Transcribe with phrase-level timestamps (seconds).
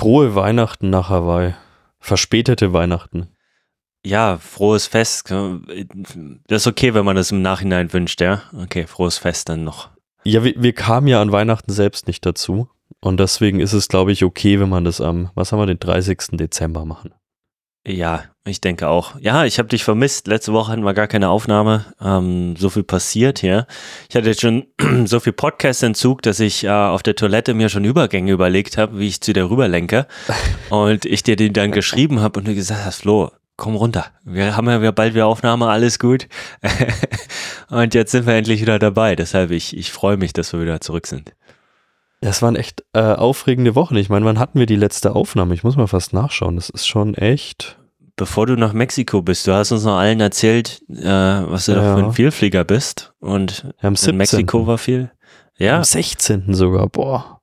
[0.00, 1.54] frohe Weihnachten nach Hawaii.
[1.98, 3.28] Verspätete Weihnachten.
[4.02, 5.30] Ja, frohes Fest.
[5.30, 8.42] Das ist okay, wenn man das im Nachhinein wünscht, ja?
[8.56, 9.90] Okay, frohes Fest dann noch.
[10.24, 12.70] Ja, wir, wir kamen ja an Weihnachten selbst nicht dazu.
[13.02, 15.78] Und deswegen ist es, glaube ich, okay, wenn man das am, was haben wir, den
[15.78, 16.38] 30.
[16.38, 17.12] Dezember machen.
[17.86, 19.14] Ja, ich denke auch.
[19.20, 20.26] Ja, ich habe dich vermisst.
[20.26, 21.86] Letzte Woche hatten wir gar keine Aufnahme.
[22.00, 23.66] Ähm, so viel passiert hier.
[24.08, 24.66] Ich hatte jetzt schon
[25.06, 29.08] so viel Podcast-Entzug, dass ich äh, auf der Toilette mir schon Übergänge überlegt habe, wie
[29.08, 30.06] ich zu dir rüberlenke.
[30.70, 34.06] und ich dir den dann geschrieben habe und du gesagt hast, Flo, komm runter.
[34.24, 36.28] Wir haben ja bald wieder Aufnahme, alles gut.
[37.68, 39.16] und jetzt sind wir endlich wieder dabei.
[39.16, 41.32] Deshalb, ich, ich freue mich, dass wir wieder zurück sind.
[42.22, 43.96] Das waren echt äh, aufregende Wochen.
[43.96, 45.54] Ich meine, wann hatten wir die letzte Aufnahme?
[45.54, 46.56] Ich muss mal fast nachschauen.
[46.56, 47.78] Das ist schon echt.
[48.20, 51.78] Bevor du nach Mexiko bist, du hast uns noch allen erzählt, äh, was du ja.
[51.78, 53.14] da für ein Vielflieger bist.
[53.18, 55.10] Und ja, in Mexiko war viel.
[55.56, 55.78] Ja.
[55.78, 56.52] Am 16.
[56.52, 56.86] sogar.
[56.90, 57.40] Boah.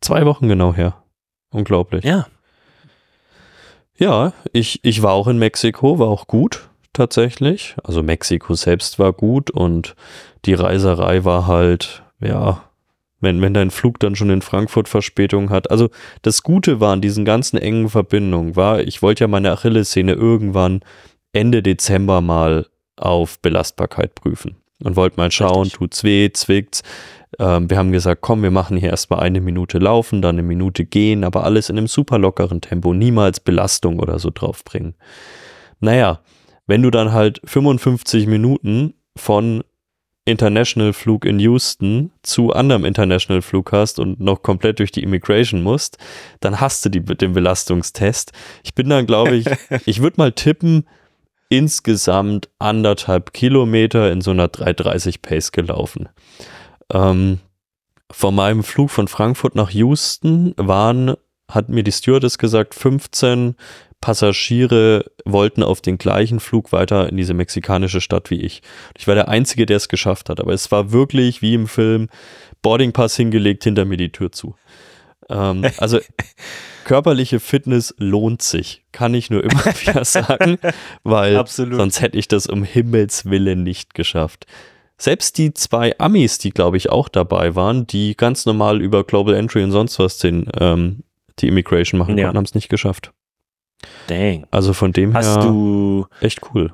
[0.00, 1.02] Zwei Wochen genau her.
[1.50, 2.04] Unglaublich.
[2.04, 2.28] Ja.
[3.98, 7.74] Ja, ich, ich war auch in Mexiko, war auch gut tatsächlich.
[7.82, 9.96] Also Mexiko selbst war gut und
[10.44, 12.62] die Reiserei war halt, ja,
[13.24, 15.70] wenn, wenn dein Flug dann schon in Frankfurt Verspätung hat.
[15.70, 15.90] Also
[16.22, 20.80] das Gute war an diesen ganzen engen Verbindungen, war, ich wollte ja meine Achillessehne irgendwann
[21.32, 22.66] Ende Dezember mal
[22.96, 25.78] auf Belastbarkeit prüfen und wollte mal schauen, Richtig.
[25.78, 26.82] tut's weh, zwickt's.
[27.38, 30.84] Ähm, wir haben gesagt, komm, wir machen hier erstmal eine Minute laufen, dann eine Minute
[30.84, 34.94] gehen, aber alles in einem super lockeren Tempo, niemals Belastung oder so draufbringen.
[35.80, 36.20] Naja,
[36.66, 39.64] wenn du dann halt 55 Minuten von
[40.26, 45.62] International Flug in Houston zu anderem International Flug hast und noch komplett durch die Immigration
[45.62, 45.98] musst,
[46.40, 48.32] dann hast du die, den Belastungstest.
[48.62, 49.46] Ich bin dann, glaube ich,
[49.86, 50.86] ich würde mal tippen,
[51.50, 56.08] insgesamt anderthalb Kilometer in so einer 330 Pace gelaufen.
[56.90, 57.40] Ähm,
[58.10, 61.14] von meinem Flug von Frankfurt nach Houston waren,
[61.50, 63.56] hat mir die Stewardess gesagt, 15
[64.04, 68.60] Passagiere wollten auf den gleichen Flug weiter in diese mexikanische Stadt wie ich.
[68.98, 72.10] Ich war der Einzige, der es geschafft hat, aber es war wirklich wie im Film
[72.60, 74.56] Boardingpass hingelegt, hinter mir die Tür zu.
[75.30, 76.00] Ähm, also
[76.84, 80.58] körperliche Fitness lohnt sich, kann ich nur immer wieder sagen,
[81.02, 81.78] weil Absolut.
[81.78, 84.44] sonst hätte ich das um Himmels Willen nicht geschafft.
[84.98, 89.32] Selbst die zwei Amis, die glaube ich auch dabei waren, die ganz normal über Global
[89.32, 91.04] Entry und sonst was den, ähm,
[91.38, 92.24] die Immigration machen ja.
[92.24, 93.13] konnten, haben es nicht geschafft.
[94.06, 94.46] Dang.
[94.50, 96.72] Also von dem Hast her du, echt cool.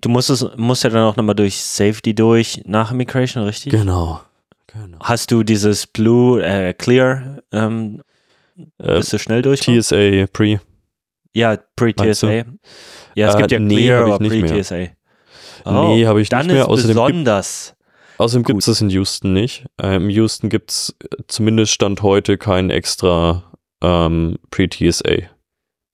[0.00, 3.72] Du musstest, musst ja dann auch nochmal durch Safety durch nach Immigration, richtig?
[3.72, 4.20] Genau.
[4.66, 4.98] genau.
[5.00, 8.02] Hast du dieses Blue äh, Clear ähm,
[8.78, 9.60] äh, bist du schnell durch?
[9.60, 10.60] TSA Pre.
[11.32, 12.44] Ja, Pre-TSA.
[13.14, 14.88] Ja, es äh, gibt ja nee, Clear oder Pre-TSA.
[15.64, 16.68] Oh, nee, habe ich nicht mehr.
[16.68, 17.74] Außerdem besonders.
[17.76, 19.66] Gibt, außerdem gibt es das in Houston nicht.
[19.80, 20.96] Ähm, Houston gibt es
[21.28, 23.44] zumindest Stand heute keinen extra
[23.82, 25.28] ähm, Pre-TSA.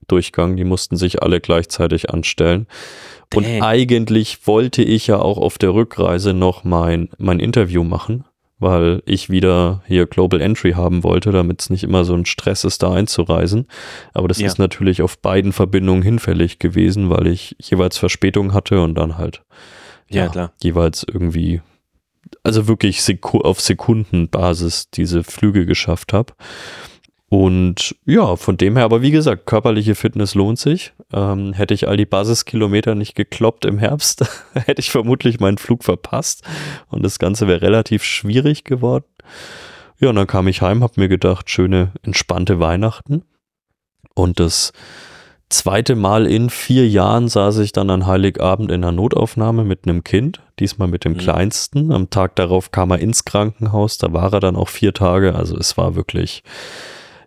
[0.08, 0.56] Durchgang.
[0.56, 2.66] Die mussten sich alle gleichzeitig anstellen.
[3.30, 3.44] Dang.
[3.44, 8.24] Und eigentlich wollte ich ja auch auf der Rückreise noch mein, mein Interview machen,
[8.58, 12.64] weil ich wieder hier Global Entry haben wollte, damit es nicht immer so ein Stress
[12.64, 13.66] ist, da einzureisen.
[14.14, 14.46] Aber das ja.
[14.46, 19.42] ist natürlich auf beiden Verbindungen hinfällig gewesen, weil ich jeweils Verspätung hatte und dann halt
[20.08, 21.60] ja, ja jeweils irgendwie
[22.42, 26.32] also wirklich auf Sekundenbasis diese Flüge geschafft habe.
[27.28, 30.92] Und ja, von dem her, aber wie gesagt, körperliche Fitness lohnt sich.
[31.12, 35.82] Ähm, hätte ich all die Basiskilometer nicht gekloppt im Herbst, hätte ich vermutlich meinen Flug
[35.82, 36.44] verpasst
[36.88, 39.04] und das Ganze wäre relativ schwierig geworden.
[39.98, 43.22] Ja, und dann kam ich heim, habe mir gedacht, schöne, entspannte Weihnachten.
[44.14, 44.72] Und das
[45.48, 50.04] zweite Mal in vier Jahren saß ich dann an Heiligabend in einer Notaufnahme mit einem
[50.04, 51.18] Kind, diesmal mit dem mhm.
[51.18, 51.92] Kleinsten.
[51.92, 55.34] Am Tag darauf kam er ins Krankenhaus, da war er dann auch vier Tage.
[55.34, 56.42] Also es war wirklich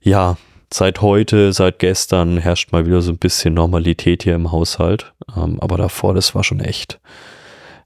[0.02, 0.38] ja,
[0.74, 5.14] seit heute, seit gestern herrscht mal wieder so ein bisschen Normalität hier im Haushalt.
[5.36, 7.00] Ähm, aber davor, das war schon echt.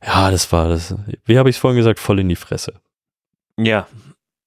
[0.06, 0.96] Ja, das war das.
[1.26, 2.74] Wie habe ich es vorhin gesagt, voll in die Fresse.
[3.58, 3.88] Ja,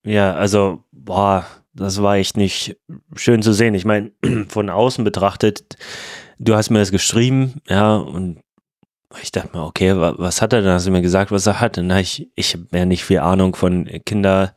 [0.04, 2.76] ja, also, boah, das war echt nicht
[3.14, 3.74] schön zu sehen.
[3.74, 4.12] Ich meine,
[4.48, 5.76] von außen betrachtet,
[6.38, 8.40] du hast mir das geschrieben, ja, und
[9.22, 10.72] ich dachte mir, okay, was hat er denn?
[10.72, 11.78] Hast du mir gesagt, was er hat?
[11.78, 14.54] Und ich, ich habe ja nicht viel Ahnung von Kinder,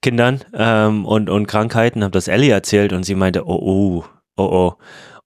[0.00, 4.04] Kindern ähm, und, und Krankheiten, habe das Ellie erzählt und sie meinte, oh, oh,
[4.36, 4.74] oh, oh.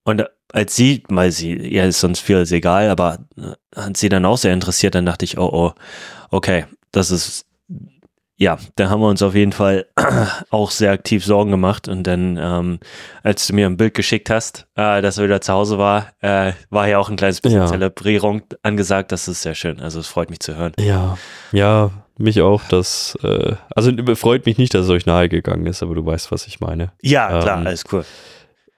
[0.05, 4.25] Und als sie, weil sie, ihr ist sonst viel egal, aber äh, hat sie dann
[4.25, 5.73] auch sehr interessiert, dann dachte ich, oh, oh,
[6.31, 7.47] okay, das ist
[8.37, 9.87] ja, da haben wir uns auf jeden Fall
[10.51, 11.87] auch sehr aktiv Sorgen gemacht.
[11.87, 12.81] Und dann, ähm,
[13.23, 16.53] als du mir ein Bild geschickt hast, äh, dass er wieder zu Hause war, äh,
[16.71, 17.67] war ja auch ein kleines bisschen ja.
[17.67, 19.13] Zelebrierung angesagt.
[19.13, 19.81] Das ist sehr schön.
[19.81, 20.73] Also es freut mich zu hören.
[20.81, 21.17] Ja,
[21.53, 22.63] ja, mich auch.
[22.69, 26.33] Das, äh, also freut mich nicht, dass es euch nahe gegangen ist, aber du weißt,
[26.33, 26.91] was ich meine.
[27.03, 28.05] Ja, klar, ähm, alles cool.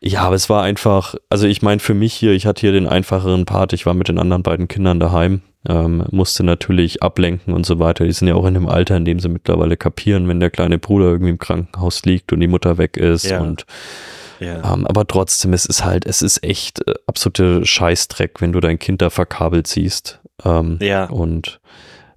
[0.00, 2.87] Ja, aber es war einfach, also ich meine für mich hier, ich hatte hier den
[2.87, 7.67] einfacheren Part, ich war mit den anderen beiden Kindern daheim, ähm, musste natürlich ablenken und
[7.67, 8.05] so weiter.
[8.05, 10.79] Die sind ja auch in dem Alter, in dem sie mittlerweile kapieren, wenn der kleine
[10.79, 13.41] Bruder irgendwie im Krankenhaus liegt und die Mutter weg ist Ja.
[13.41, 13.67] und
[14.41, 14.73] Ja.
[14.75, 18.79] ähm, aber trotzdem, es ist halt, es ist echt äh, absolute Scheißdreck, wenn du dein
[18.79, 20.21] Kind da verkabelt siehst.
[20.45, 21.05] Ähm, ja.
[21.07, 21.61] und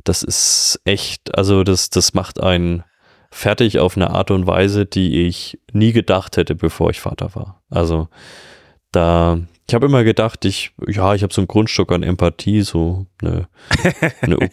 [0.04, 2.84] das ist echt, also das, das macht einen
[3.32, 7.62] fertig auf eine Art und Weise, die ich nie gedacht hätte, bevor ich Vater war.
[7.70, 8.08] Also
[8.92, 9.38] da,
[9.70, 13.48] ich habe immer gedacht, ich, ja, ich habe so einen Grundstock an Empathie, so eine,
[14.22, 14.50] eine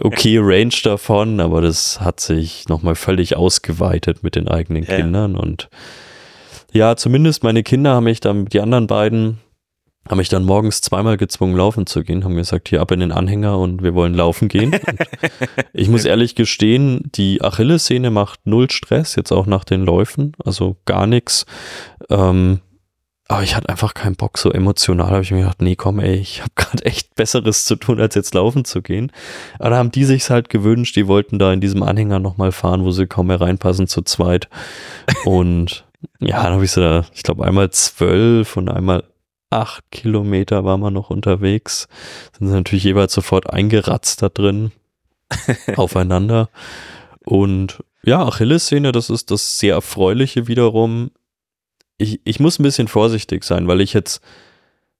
[0.00, 4.96] okay Range davon, aber das hat sich nochmal völlig ausgeweitet mit den eigenen Ja.
[4.96, 5.68] Kindern und
[6.72, 9.38] ja, zumindest meine Kinder haben mich dann, die anderen beiden,
[10.08, 13.12] haben mich dann morgens zweimal gezwungen, laufen zu gehen, haben gesagt, hier ab in den
[13.12, 14.72] Anhänger und wir wollen laufen gehen.
[15.74, 20.76] Ich muss ehrlich gestehen, die Achillessehne macht null Stress, jetzt auch nach den Läufen, also
[20.84, 21.46] gar nichts.
[22.10, 22.60] Ähm,
[23.32, 26.16] aber ich hatte einfach keinen Bock, so emotional habe ich mir gedacht, nee, komm, ey,
[26.16, 29.10] ich habe gerade echt Besseres zu tun, als jetzt laufen zu gehen.
[29.58, 32.84] Aber da haben die sich's halt gewünscht, die wollten da in diesem Anhänger nochmal fahren,
[32.84, 34.48] wo sie kaum mehr reinpassen zu zweit.
[35.24, 35.86] Und
[36.20, 39.04] ja, dann habe ich so da, ich glaube, einmal zwölf und einmal
[39.48, 41.88] acht Kilometer waren wir noch unterwegs.
[42.38, 44.72] Sind sie natürlich jeweils sofort eingeratzt da drin
[45.76, 46.50] aufeinander.
[47.24, 51.12] Und ja, Achillessehne, das ist das sehr Erfreuliche wiederum.
[52.02, 54.20] Ich, ich muss ein bisschen vorsichtig sein, weil ich jetzt,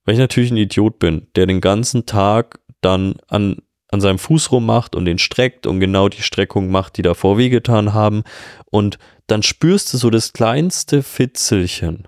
[0.04, 3.56] weil ich natürlich ein Idiot bin, der den ganzen Tag dann an,
[3.88, 7.92] an seinem Fuß rummacht und den streckt und genau die Streckung macht, die davor wehgetan
[7.92, 8.22] haben.
[8.70, 12.06] Und dann spürst du so das kleinste Fitzelchen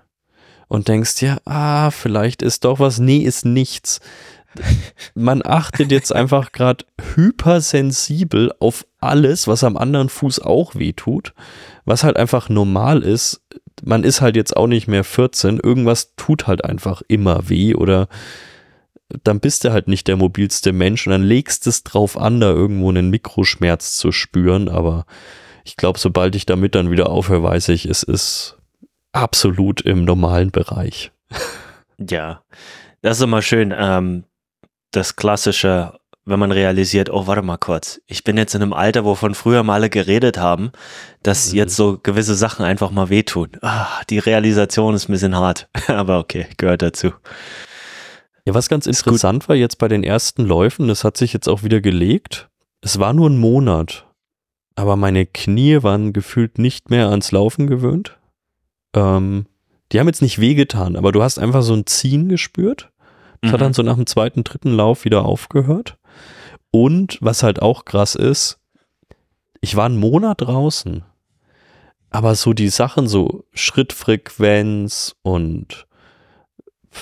[0.67, 2.99] und denkst dir, ah, vielleicht ist doch was.
[2.99, 3.99] Nee, ist nichts.
[5.13, 11.33] Man achtet jetzt einfach gerade hypersensibel auf alles, was am anderen Fuß auch wehtut,
[11.83, 13.41] was halt einfach normal ist.
[13.83, 18.07] Man ist halt jetzt auch nicht mehr 14, irgendwas tut halt einfach immer weh oder
[19.23, 22.49] dann bist du halt nicht der mobilste Mensch und dann legst es drauf an, da
[22.49, 25.05] irgendwo einen Mikroschmerz zu spüren, aber
[25.63, 28.57] ich glaube, sobald ich damit dann wieder aufhöre, weiß ich, es ist
[29.11, 31.11] absolut im normalen Bereich.
[31.97, 32.43] Ja,
[33.01, 33.73] das ist immer schön.
[33.75, 34.25] Ähm,
[34.91, 39.05] das klassische, wenn man realisiert, oh, warte mal kurz, ich bin jetzt in einem Alter,
[39.05, 40.71] wovon früher mal alle geredet haben,
[41.23, 41.57] dass Mhm.
[41.57, 43.49] jetzt so gewisse Sachen einfach mal wehtun.
[43.61, 47.11] Ah, die Realisation ist ein bisschen hart, aber okay, gehört dazu.
[48.45, 51.47] Ja, was ganz Ist interessant war jetzt bei den ersten Läufen, das hat sich jetzt
[51.47, 52.49] auch wieder gelegt.
[52.81, 54.05] Es war nur ein Monat,
[54.75, 58.17] aber meine Knie waren gefühlt nicht mehr ans Laufen gewöhnt.
[58.95, 59.45] Ähm,
[59.91, 62.91] die haben jetzt nicht wehgetan, aber du hast einfach so ein Ziehen gespürt.
[63.41, 63.63] Das hat Mhm.
[63.63, 65.97] dann so nach dem zweiten, dritten Lauf wieder aufgehört.
[66.75, 68.59] Und was halt auch krass ist,
[69.61, 71.05] ich war einen Monat draußen,
[72.09, 75.87] aber so die Sachen, so Schrittfrequenz und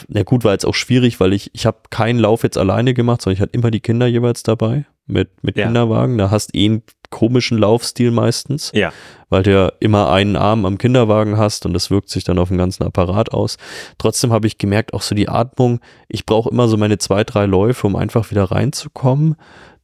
[0.07, 3.23] na gut, war jetzt auch schwierig, weil ich, ich habe keinen Lauf jetzt alleine gemacht,
[3.23, 5.65] sondern ich hatte immer die Kinder jeweils dabei mit, mit Ja.
[5.65, 6.19] Kinderwagen.
[6.19, 8.91] Da hast eh einen komischen Laufstil meistens Ja,
[9.29, 12.49] weil du ja immer einen Arm am Kinderwagen hast und das wirkt sich dann auf
[12.49, 13.57] den ganzen Apparat aus.
[13.97, 17.45] Trotzdem habe ich gemerkt, auch so die Atmung, ich brauche immer so meine zwei, drei
[17.45, 19.35] Läufe, um einfach wieder reinzukommen.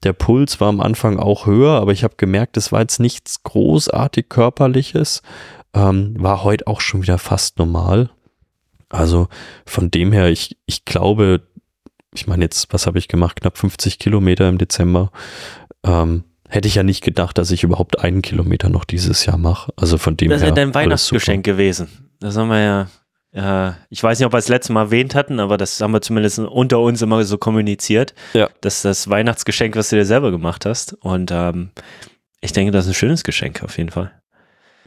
[0.04, 3.44] Der Puls war am Anfang auch höher, aber ich habe gemerkt, es war jetzt nichts
[3.44, 5.22] großartig körperliches.
[5.74, 8.10] Ähm, war heute auch schon wieder fast normal.
[8.90, 9.28] Also
[9.66, 11.42] von dem her, ich, ich glaube,
[12.14, 13.42] ich meine jetzt, was habe ich gemacht?
[13.42, 15.12] Knapp 50 Kilometer im Dezember.
[15.84, 19.72] Ähm, hätte ich ja nicht gedacht, dass ich überhaupt einen Kilometer noch dieses Jahr mache.
[19.78, 21.88] Also von dem das ja dein Weihnachtsgeschenk gewesen.
[22.20, 22.60] Das haben wir
[23.34, 25.92] ja, äh, ich weiß nicht, ob wir es letztes Mal erwähnt hatten, aber das haben
[25.92, 28.14] wir zumindest unter uns immer so kommuniziert.
[28.34, 28.50] Ja.
[28.62, 30.94] Das ist das Weihnachtsgeschenk, was du dir selber gemacht hast.
[30.94, 31.70] Und ähm,
[32.42, 34.12] ich denke, das ist ein schönes Geschenk auf jeden Fall.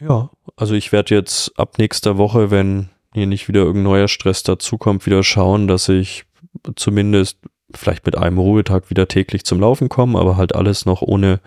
[0.01, 4.43] Ja, also ich werde jetzt ab nächster Woche, wenn hier nicht wieder irgendein neuer Stress
[4.43, 6.25] dazukommt, wieder schauen, dass ich
[6.77, 7.39] zumindest
[7.77, 11.41] vielleicht mit einem Ruhetag wieder täglich zum Laufen komme, aber halt alles noch ohne,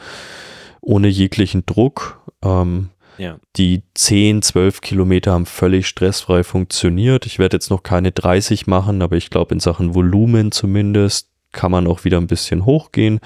[0.81, 2.21] ohne jeglichen Druck.
[2.43, 3.37] Ähm, Ja.
[3.55, 7.25] Die 10, 12 Kilometer haben völlig stressfrei funktioniert.
[7.25, 11.71] Ich werde jetzt noch keine 30 machen, aber ich glaube, in Sachen Volumen zumindest kann
[11.71, 13.19] man auch wieder ein bisschen hochgehen.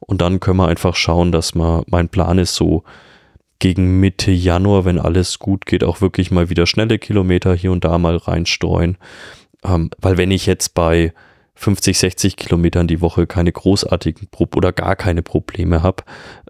[0.00, 2.84] Und dann können wir einfach schauen, dass man, mein Plan ist so
[3.58, 7.84] gegen Mitte Januar, wenn alles gut geht, auch wirklich mal wieder schnelle Kilometer hier und
[7.84, 8.96] da mal reinstreuen.
[9.64, 11.12] Ähm, weil wenn ich jetzt bei
[11.54, 16.02] 50, 60 Kilometern die Woche keine großartigen Pro oder gar keine Probleme habe,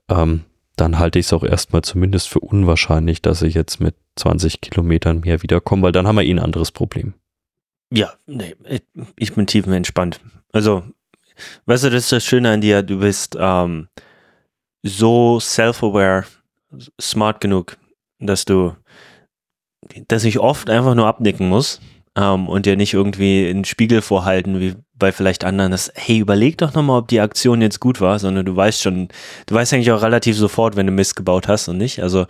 [0.08, 0.44] ähm,
[0.76, 5.20] dann halte ich es auch erstmal zumindest für unwahrscheinlich, dass ich jetzt mit 20 Kilometern
[5.20, 7.14] mehr wiederkomme, weil dann haben wir eh ein anderes Problem.
[7.92, 8.82] Ja, nee, ich-
[9.16, 10.20] ich bin tiefenentspannt.
[10.52, 10.82] Also,
[11.66, 13.88] weißt du, das ist das Schöne an dir, du bist ähm,
[14.82, 16.24] so self-aware,
[17.00, 17.76] smart genug,
[18.18, 18.74] dass du,
[20.08, 21.80] dass ich oft einfach nur abnicken muss
[22.16, 26.58] ähm, und dir nicht irgendwie einen Spiegel vorhalten, wie bei vielleicht anderen, dass, hey, überleg
[26.58, 29.08] doch nochmal, ob die Aktion jetzt gut war, sondern du weißt schon,
[29.46, 32.02] du weißt eigentlich auch relativ sofort, wenn du Mist gebaut hast und nicht.
[32.02, 32.26] Also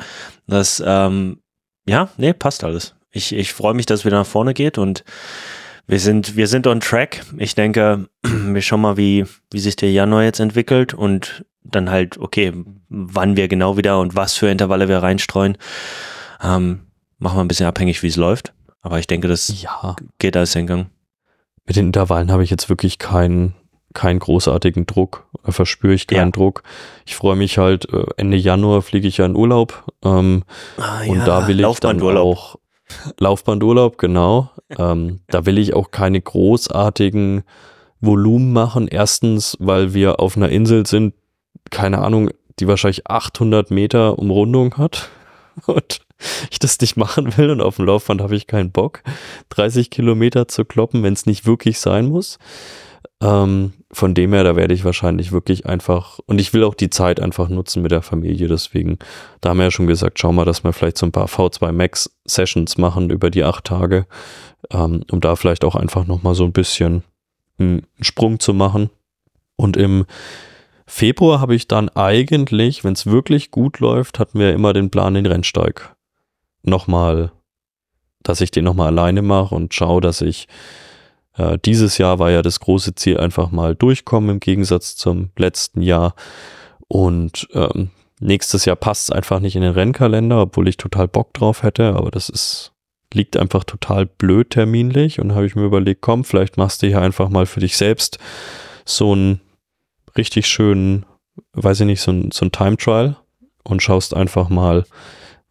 [0.47, 1.41] das, ähm,
[1.87, 2.95] ja, nee, passt alles.
[3.11, 5.05] Ich, ich freue mich, dass es wieder nach vorne geht und
[5.87, 7.23] wir sind, wir sind on track.
[7.37, 12.19] Ich denke, wir schauen mal, wie, wie sich der Januar jetzt entwickelt und dann halt,
[12.19, 12.53] okay,
[12.89, 15.59] wann wir genau wieder und was für Intervalle wir reinstreuen.
[16.43, 16.81] Ähm,
[17.19, 18.53] machen wir ein bisschen abhängig, wie es läuft.
[18.85, 20.87] Aber ich denke, das Ja, geht alles in Gang.
[21.67, 23.55] mit den Intervallen habe ich jetzt wirklich keinen
[23.95, 26.31] keinen großartigen Druck, verspüre ich keinen Ja.
[26.33, 26.65] Druck.
[27.07, 30.43] Ich freue mich halt, äh, Ende Januar fliege ich ja in Urlaub ähm,
[30.77, 32.57] Ah, und da will ich dann auch
[33.19, 34.51] Laufbandurlaub, genau.
[34.79, 37.45] ähm, da will ich auch keine großartigen
[38.01, 38.89] Volumen machen.
[38.89, 41.15] Erstens, weil wir auf einer Insel sind,
[41.71, 45.09] keine Ahnung, die wahrscheinlich 800 Meter Umrundung hat
[45.67, 46.01] und
[46.51, 49.03] ich das nicht machen will und auf dem Laufband habe ich keinen Bock,
[49.51, 52.39] 30 Kilometer zu kloppen, wenn es nicht wirklich sein muss.
[53.21, 56.91] Ähm, von dem her, da werde ich wahrscheinlich wirklich einfach, und ich will auch die
[56.91, 58.99] Zeit einfach nutzen mit der Familie, deswegen,
[59.41, 61.73] da haben wir ja schon gesagt, schau mal, dass wir vielleicht so ein paar V2
[61.73, 64.07] Max Sessions machen über die acht Tage,
[64.71, 67.05] ähm, um da vielleicht auch einfach nochmal so ein bisschen
[67.59, 68.91] einen Sprung zu machen.
[69.57, 70.07] Und im
[70.87, 75.15] Februar habe ich dann eigentlich, wenn es wirklich gut läuft, hatten wir immer den Plan,
[75.15, 75.94] den Rennsteig
[76.67, 77.33] nochmal,
[78.23, 80.49] dass ich den nochmal alleine mache und schaue, dass ich
[81.37, 85.83] äh, dieses Jahr war ja das große Ziel einfach mal durchkommen im Gegensatz zum letzten
[85.83, 86.15] Jahr.
[86.89, 87.91] Und ähm,
[88.21, 91.95] nächstes Jahr passt es einfach nicht in den Rennkalender, obwohl ich total Bock drauf hätte,
[91.95, 92.75] aber das ist
[93.15, 97.01] liegt einfach total blöd terminlich und habe ich mir überlegt, komm, vielleicht machst du hier
[97.01, 98.19] einfach mal für dich selbst
[98.85, 99.41] so einen
[100.17, 101.07] richtig schönen,
[101.53, 103.17] weiß ich nicht, so ein, so ein Time Trial
[103.63, 104.85] und schaust einfach mal,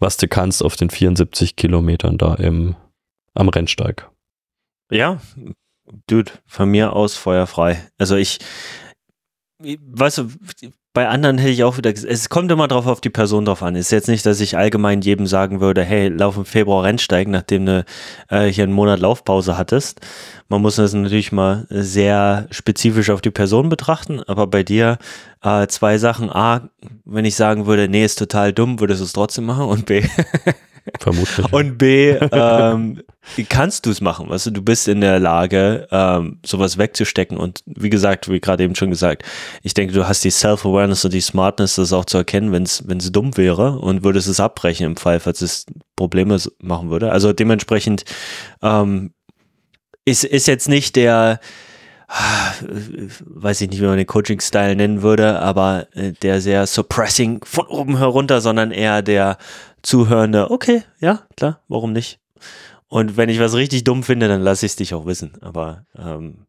[0.03, 2.75] was du kannst auf den 74 Kilometern da im,
[3.33, 4.11] am Rennsteig.
[4.91, 5.21] Ja,
[6.07, 7.89] Dude, von mir aus feuerfrei.
[7.97, 8.39] Also ich,
[9.59, 10.29] weißt du,
[10.93, 13.75] bei anderen hätte ich auch wieder, es kommt immer drauf auf die Person drauf an.
[13.75, 17.65] Ist jetzt nicht, dass ich allgemein jedem sagen würde, hey, lauf im Februar Rennsteigen, nachdem
[17.65, 17.83] du
[18.29, 20.01] äh, hier einen Monat Laufpause hattest.
[20.49, 24.99] Man muss das natürlich mal sehr spezifisch auf die Person betrachten, aber bei dir
[25.41, 26.29] äh, zwei Sachen.
[26.29, 26.69] A,
[27.05, 30.03] wenn ich sagen würde, nee, ist total dumm, würdest du es trotzdem machen und B,
[30.99, 31.53] Vermutlich.
[31.53, 33.01] und B, ähm,
[33.49, 34.29] kannst du es machen?
[34.29, 37.37] Weißt du, du bist in der Lage, ähm, sowas wegzustecken.
[37.37, 39.23] Und wie gesagt, wie gerade eben schon gesagt,
[39.61, 43.11] ich denke, du hast die Self-Awareness und die Smartness, das auch zu erkennen, wenn es
[43.11, 47.11] dumm wäre und würdest es abbrechen im Fall, falls es Probleme machen würde.
[47.11, 48.03] Also dementsprechend
[48.61, 49.13] ähm,
[50.05, 51.39] ist, ist jetzt nicht der,
[53.25, 57.67] weiß ich nicht, wie man den Coaching-Style nennen würde, aber äh, der sehr suppressing von
[57.67, 59.37] oben herunter, sondern eher der
[59.81, 62.19] zuhörende, okay, ja, klar, warum nicht?
[62.87, 65.33] Und wenn ich was richtig dumm finde, dann lasse ich es dich auch wissen.
[65.41, 66.45] Aber ähm,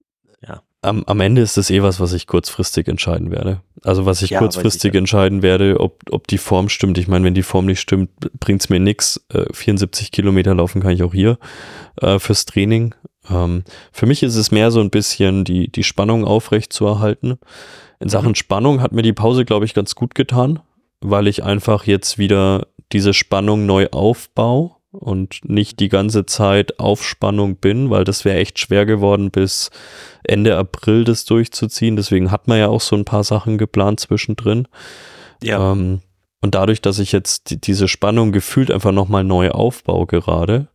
[0.85, 3.61] am, am Ende ist das eh was, was ich kurzfristig entscheiden werde.
[3.83, 6.99] Also was ich Ja, kurzfristig entscheiden werde, ob, ob die Form stimmt.
[6.99, 9.25] Ich meine, wenn die Form nicht stimmt, bringt es mir nichts.
[9.33, 11.39] Äh, 74 Kilometer laufen kann ich auch hier
[12.01, 12.95] äh, fürs Training.
[13.31, 17.39] Ähm, für mich ist es mehr so ein bisschen die, die Spannung aufrecht zu erhalten.
[18.01, 18.35] In Sachen Mhm.
[18.37, 20.61] Spannung hat mir die Pause, glaube ich, ganz gut getan,
[21.01, 27.05] weil ich einfach jetzt wieder diese Spannung neu aufbaue und nicht die ganze Zeit auf
[27.05, 29.71] Spannung bin, weil das wäre echt schwer geworden, bis
[30.23, 31.97] Ende April das durchzuziehen.
[31.97, 34.69] Deswegen hat man ja auch so ein paar Sachen geplant zwischendrin.
[35.43, 36.01] ja, Ähm,
[36.41, 40.69] und dadurch, dass ich jetzt die, diese Spannung gefühlt einfach nochmal neu aufbaue gerade,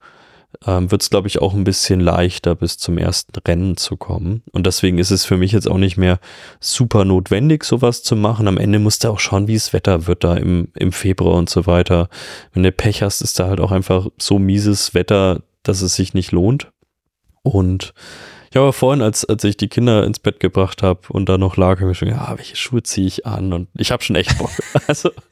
[0.66, 4.44] ähm, wird es, glaube ich, auch ein bisschen leichter, bis zum ersten Rennen zu kommen.
[4.52, 6.20] Und deswegen ist es für mich jetzt auch nicht mehr
[6.60, 8.48] super notwendig, sowas zu machen.
[8.48, 11.50] Am Ende musst du auch schauen, wie das Wetter wird da im, im Februar und
[11.50, 12.10] so weiter.
[12.54, 16.14] Wenn du Pech hast, ist da halt auch einfach so mieses Wetter, dass es sich
[16.14, 16.72] nicht lohnt.
[17.42, 17.94] Und
[18.54, 21.56] ja, aber vorhin, als, als ich die Kinder ins Bett gebracht habe und da noch
[21.56, 23.54] lag, habe ich schon, ja, welche Schuhe ziehe ich an?
[23.54, 24.50] Und ich habe schon echt Bock.
[24.88, 25.12] Also,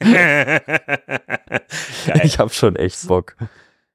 [2.22, 3.34] ich habe schon echt Bock.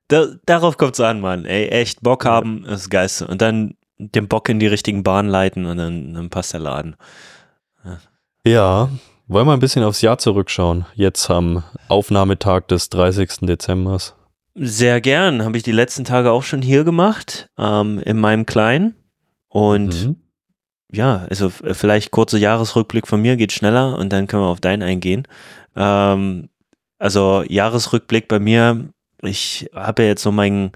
[0.10, 1.46] Da, darauf kommt es an, Mann.
[1.46, 3.28] Ey, echt Bock haben, ist das Geiste.
[3.28, 6.96] Und dann den Bock in die richtigen Bahn leiten und dann, dann passt der Laden.
[8.46, 8.90] Ja,
[9.28, 10.86] wollen wir ein bisschen aufs Jahr zurückschauen.
[10.96, 13.42] Jetzt am Aufnahmetag des 30.
[13.48, 14.16] Dezembers.
[14.56, 15.44] Sehr gern.
[15.44, 18.96] Habe ich die letzten Tage auch schon hier gemacht, ähm, in meinem Kleinen.
[19.48, 20.16] Und Mhm.
[20.92, 24.60] ja, also f- vielleicht kurzer Jahresrückblick von mir geht schneller und dann können wir auf
[24.62, 25.28] deinen eingehen.
[25.76, 26.50] Ähm,
[27.00, 28.90] also Jahresrückblick bei mir,
[29.24, 30.72] ich habe ja jetzt so mein,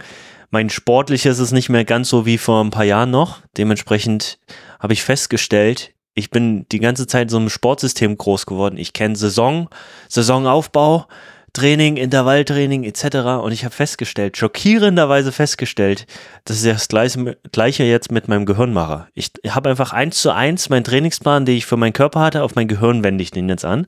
[0.49, 3.39] mein sportliches ist nicht mehr ganz so wie vor ein paar Jahren noch.
[3.57, 4.39] Dementsprechend
[4.79, 8.77] habe ich festgestellt, ich bin die ganze Zeit so einem Sportsystem groß geworden.
[8.77, 9.69] Ich kenne Saison,
[10.09, 11.05] Saisonaufbau,
[11.53, 13.43] Training, Intervalltraining etc.
[13.43, 16.07] Und ich habe festgestellt, schockierenderweise festgestellt,
[16.45, 19.07] dass ich das gleiche, gleiche jetzt mit meinem Gehirn mache.
[19.13, 22.55] Ich habe einfach eins zu eins meinen Trainingsplan, den ich für meinen Körper hatte, auf
[22.55, 23.87] mein Gehirn wende ich den jetzt an.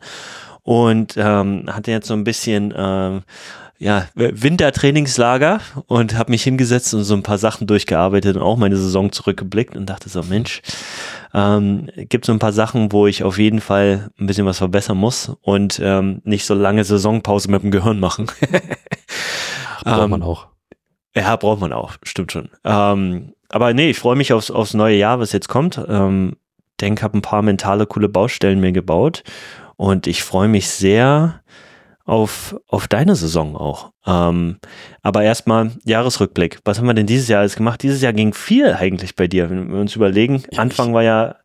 [0.64, 3.24] Und ähm, hatte jetzt so ein bisschen ähm,
[3.80, 8.76] ja, Wintertrainingslager und habe mich hingesetzt und so ein paar Sachen durchgearbeitet und auch meine
[8.76, 10.62] Saison zurückgeblickt und dachte so, Mensch,
[11.34, 14.98] ähm, gibt so ein paar Sachen, wo ich auf jeden Fall ein bisschen was verbessern
[14.98, 18.26] muss und ähm, nicht so lange Saisonpause mit dem Gehirn machen.
[19.84, 20.48] braucht ähm, man auch.
[21.16, 22.50] Ja, braucht man auch, stimmt schon.
[22.66, 25.82] Ähm, aber nee, ich freue mich aufs, aufs neue Jahr, was jetzt kommt.
[25.88, 26.36] Ähm,
[26.82, 29.24] denk, habe ein paar mentale coole Baustellen mir gebaut
[29.78, 31.42] und ich freue mich sehr,
[32.10, 33.92] auf, auf deine Saison auch.
[34.06, 34.58] Ähm,
[35.04, 36.60] aber erstmal Jahresrückblick.
[36.66, 37.84] Was haben wir denn dieses Jahr alles gemacht?
[37.84, 40.44] Dieses Jahr ging viel eigentlich bei dir, wenn wir uns überlegen.
[40.58, 41.36] Anfang war ja.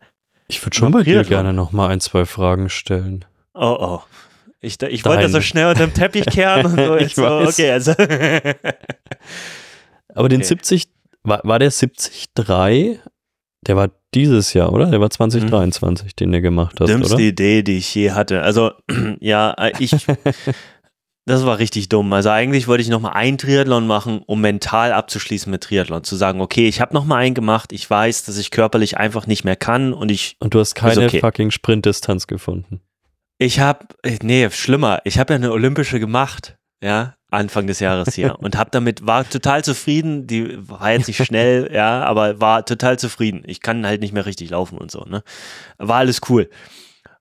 [0.48, 3.24] Ich würde schon bei dir gerne noch mal ein, zwei Fragen stellen.
[3.52, 4.00] Oh, oh.
[4.60, 6.96] Ich, ich wollte so schnell unter dem Teppich kehren und so.
[6.98, 7.48] ich so, weiß.
[7.50, 7.92] Okay, also.
[10.14, 10.48] aber den okay.
[10.48, 10.88] 70,
[11.22, 12.28] war, war der 73
[13.64, 14.86] der war dieses Jahr, oder?
[14.86, 16.10] Der war 2023, mhm.
[16.18, 17.24] den du gemacht hast, Dümmste oder?
[17.24, 18.42] Idee, die ich je hatte.
[18.42, 18.72] Also,
[19.20, 19.92] ja, äh, ich,
[21.26, 22.12] das war richtig dumm.
[22.12, 26.04] Also eigentlich wollte ich nochmal einen Triathlon machen, um mental abzuschließen mit Triathlon.
[26.04, 29.44] Zu sagen, okay, ich habe nochmal einen gemacht, ich weiß, dass ich körperlich einfach nicht
[29.44, 30.36] mehr kann und ich...
[30.40, 31.20] Und du hast keine okay.
[31.20, 32.80] fucking Sprintdistanz gefunden.
[33.38, 33.86] Ich habe,
[34.22, 38.70] nee, schlimmer, ich habe ja eine olympische gemacht, ja, Anfang des Jahres hier und habe
[38.70, 40.26] damit war total zufrieden.
[40.26, 43.42] Die war jetzt nicht schnell, ja, aber war total zufrieden.
[43.46, 45.04] Ich kann halt nicht mehr richtig laufen und so.
[45.04, 45.22] Ne,
[45.78, 46.48] war alles cool.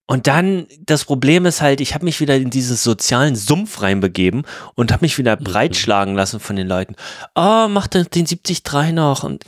[0.05, 4.43] Und dann das Problem ist halt, ich habe mich wieder in diesen sozialen Sumpf reinbegeben
[4.75, 5.43] und habe mich wieder mhm.
[5.45, 6.95] breitschlagen lassen von den Leuten.
[7.35, 9.47] Oh, mach den, den 73 noch und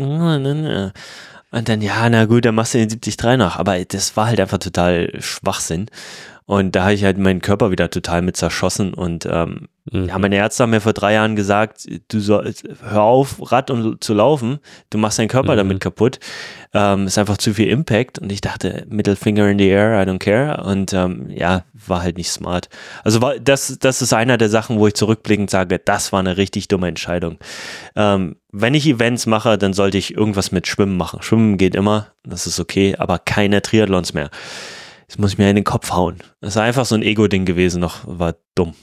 [1.56, 3.56] und dann ja, na gut, dann machst du den 73 noch.
[3.56, 5.88] Aber das war halt einfach total Schwachsinn.
[6.46, 8.94] Und da habe ich halt meinen Körper wieder total mit zerschossen.
[8.94, 10.08] Und ähm, mhm.
[10.08, 14.04] ja, meine Ärzte haben mir vor drei Jahren gesagt, du sollst, hör auf, Rad und
[14.04, 15.58] zu laufen, du machst deinen Körper mhm.
[15.58, 16.20] damit kaputt.
[16.74, 18.20] Ähm, ist einfach zu viel Impact.
[18.20, 20.64] Und ich dachte, Middle Finger in the air, I don't care.
[20.64, 22.68] Und ähm, ja, war halt nicht smart.
[23.04, 26.38] Also war, das, das ist einer der Sachen, wo ich zurückblickend sage, das war eine
[26.38, 27.38] richtig dumme Entscheidung.
[27.96, 31.22] Ähm, wenn ich Events mache, dann sollte ich irgendwas mit Schwimmen machen.
[31.22, 34.30] Schwimmen geht immer, das ist okay, aber keine Triathlons mehr.
[35.08, 36.18] Das muss ich mir in den Kopf hauen.
[36.42, 38.74] Das ist einfach so ein Ego-Ding gewesen, noch war dumm.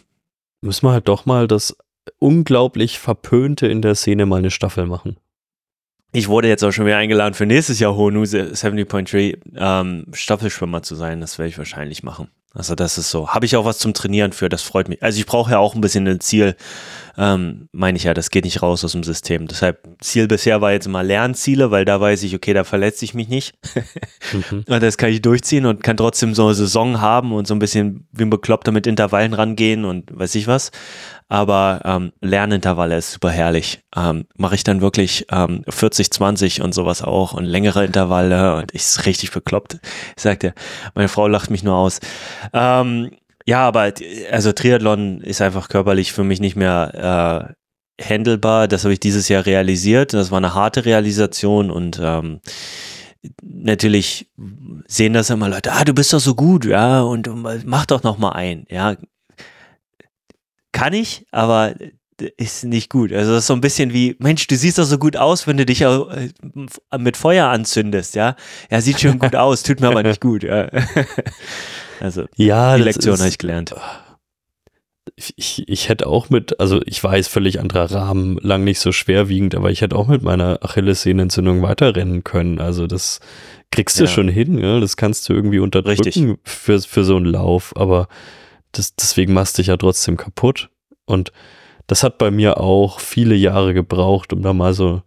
[0.62, 1.77] Müssen wir halt doch mal das
[2.18, 5.16] unglaublich Verpönte in der Szene mal eine Staffel machen.
[6.12, 10.94] Ich wurde jetzt auch schon wieder eingeladen für nächstes Jahr Honu 70.3 ähm, Staffelschwimmer zu
[10.94, 11.20] sein.
[11.20, 12.29] Das werde ich wahrscheinlich machen.
[12.55, 13.31] Also das ist so.
[13.31, 15.03] Habe ich auch was zum Trainieren für, das freut mich.
[15.03, 16.55] Also ich brauche ja auch ein bisschen ein Ziel,
[17.18, 19.46] ähm, meine ich ja, das geht nicht raus aus dem System.
[19.46, 23.14] Deshalb, Ziel bisher war jetzt mal Lernziele, weil da weiß ich, okay, da verletze ich
[23.14, 23.55] mich nicht.
[24.33, 24.64] mhm.
[24.68, 27.59] Und das kann ich durchziehen und kann trotzdem so eine Saison haben und so ein
[27.59, 30.70] bisschen wie ein Bekloppter mit Intervallen rangehen und weiß ich was.
[31.29, 33.81] Aber ähm, Lernintervalle ist super herrlich.
[33.96, 38.75] Ähm, Mache ich dann wirklich ähm, 40, 20 und sowas auch und längere Intervalle und
[38.75, 39.79] ich ist richtig bekloppt.
[40.16, 40.53] Ich sagte,
[40.94, 42.01] meine Frau lacht mich nur aus.
[42.53, 43.12] Ähm,
[43.46, 43.92] ja, aber
[44.31, 47.55] also Triathlon ist einfach körperlich für mich nicht mehr
[47.98, 48.68] äh, handelbar.
[48.68, 50.14] Das habe ich dieses Jahr realisiert.
[50.14, 52.40] Das war eine harte Realisation und ähm,
[53.42, 54.31] natürlich
[54.87, 57.28] sehen das immer Leute, ah, du bist doch so gut, ja, und
[57.64, 58.96] mach doch noch mal ein, ja,
[60.72, 61.74] kann ich, aber
[62.37, 63.12] ist nicht gut.
[63.12, 65.57] Also das ist so ein bisschen wie, Mensch, du siehst doch so gut aus, wenn
[65.57, 66.31] du dich auch äh,
[66.98, 68.37] mit Feuer anzündest, ja.
[68.70, 70.68] Ja, sieht schon gut aus, tut mir aber nicht gut, ja.
[72.02, 73.74] Also ja, die Lektion habe ich gelernt.
[75.14, 79.54] Ich, ich hätte auch mit, also ich weiß, völlig anderer Rahmen, lang nicht so schwerwiegend,
[79.54, 82.58] aber ich hätte auch mit meiner Achillessehnenentzündung weiterrennen können.
[82.58, 83.20] Also das
[83.70, 84.10] kriegst du ja.
[84.10, 84.80] schon hin, ja?
[84.80, 88.08] das kannst du irgendwie unterdrücken für, für so einen Lauf, aber
[88.72, 90.70] das, deswegen machst du dich ja trotzdem kaputt.
[91.04, 91.30] Und
[91.86, 95.02] das hat bei mir auch viele Jahre gebraucht, um da mal so,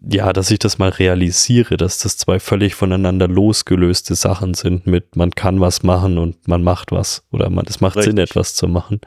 [0.00, 5.16] ja, dass ich das mal realisiere, dass das zwei völlig voneinander losgelöste Sachen sind mit
[5.16, 8.12] man kann was machen und man macht was oder man, es macht Richtig.
[8.12, 9.00] Sinn, etwas zu machen.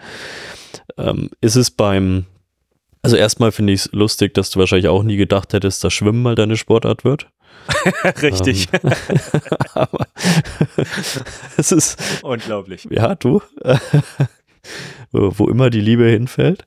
[0.97, 2.25] Ähm, ist es beim,
[3.01, 6.21] also erstmal finde ich es lustig, dass du wahrscheinlich auch nie gedacht hättest, dass Schwimmen
[6.21, 7.27] mal deine Sportart wird.
[8.21, 8.67] Richtig.
[8.73, 8.91] Ähm,
[9.73, 10.07] aber
[11.57, 12.87] es ist unglaublich.
[12.89, 13.41] Ja, du.
[15.11, 16.65] wo immer die Liebe hinfällt.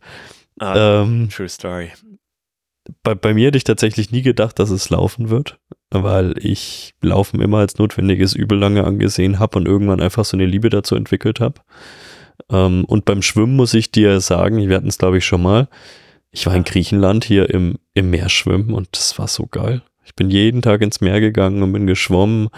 [0.59, 1.90] Ah, ähm, true story.
[3.03, 5.59] Bei, bei mir hätte ich tatsächlich nie gedacht, dass es laufen wird,
[5.90, 10.47] weil ich Laufen immer als notwendiges Übel lange angesehen habe und irgendwann einfach so eine
[10.47, 11.61] Liebe dazu entwickelt habe.
[12.51, 15.68] Ähm, und beim Schwimmen muss ich dir sagen, wir hatten es glaube ich schon mal,
[16.33, 19.83] ich war in Griechenland hier im, im Meer schwimmen und das war so geil.
[20.05, 22.49] Ich bin jeden Tag ins Meer gegangen und bin geschwommen.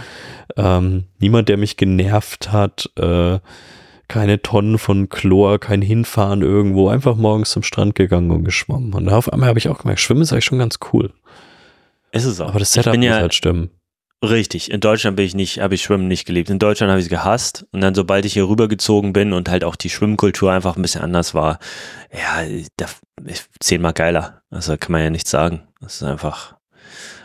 [0.56, 2.90] Ähm, niemand, der mich genervt hat.
[2.96, 3.38] Äh,
[4.08, 8.92] keine Tonnen von Chlor, kein Hinfahren irgendwo, einfach morgens zum Strand gegangen und geschwommen.
[8.94, 11.12] Und auf einmal habe ich auch gemerkt, Schwimmen ist eigentlich schon ganz cool.
[12.12, 12.48] Ist es auch.
[12.48, 13.70] Aber das Setup muss halt stimmen.
[14.22, 14.70] Richtig.
[14.70, 16.48] In Deutschland bin ich nicht, habe ich Schwimmen nicht geliebt.
[16.48, 17.66] In Deutschland habe ich es gehasst.
[17.72, 21.02] Und dann, sobald ich hier rübergezogen bin und halt auch die Schwimmkultur einfach ein bisschen
[21.02, 21.58] anders war,
[22.12, 22.86] ja, da,
[23.60, 24.42] zehnmal geiler.
[24.50, 25.62] Also kann man ja nichts sagen.
[25.80, 26.56] Das ist einfach.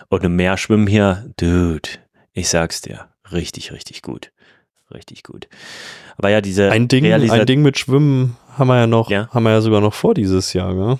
[0.09, 1.89] Und im Meer schwimmen hier, dude,
[2.33, 4.31] ich sag's dir, richtig, richtig gut.
[4.91, 5.47] Richtig gut.
[6.19, 9.29] Aber ja, diese ein Ding, ein Ding mit Schwimmen haben wir ja noch, ja?
[9.31, 10.99] haben wir ja sogar noch vor dieses Jahr, gell?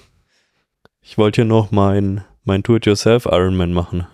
[1.02, 4.08] Ich wollte hier noch mein, mein Do-it-yourself Ironman machen.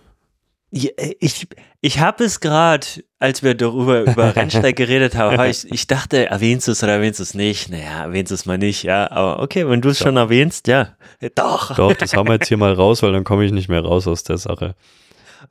[0.71, 0.89] Ja,
[1.19, 1.47] ich
[1.79, 2.87] ich habe es gerade,
[3.19, 6.93] als wir darüber über Rennsteig geredet haben, hab ich, ich dachte, erwähnst du es oder
[6.93, 7.69] erwähnst du es nicht?
[7.69, 9.11] Naja, erwähnst du es mal nicht, ja.
[9.11, 10.95] Aber okay, wenn du es schon erwähnst, ja.
[11.35, 11.75] Doch.
[11.75, 14.07] Doch, das haben wir jetzt hier mal raus, weil dann komme ich nicht mehr raus
[14.07, 14.73] aus der Sache.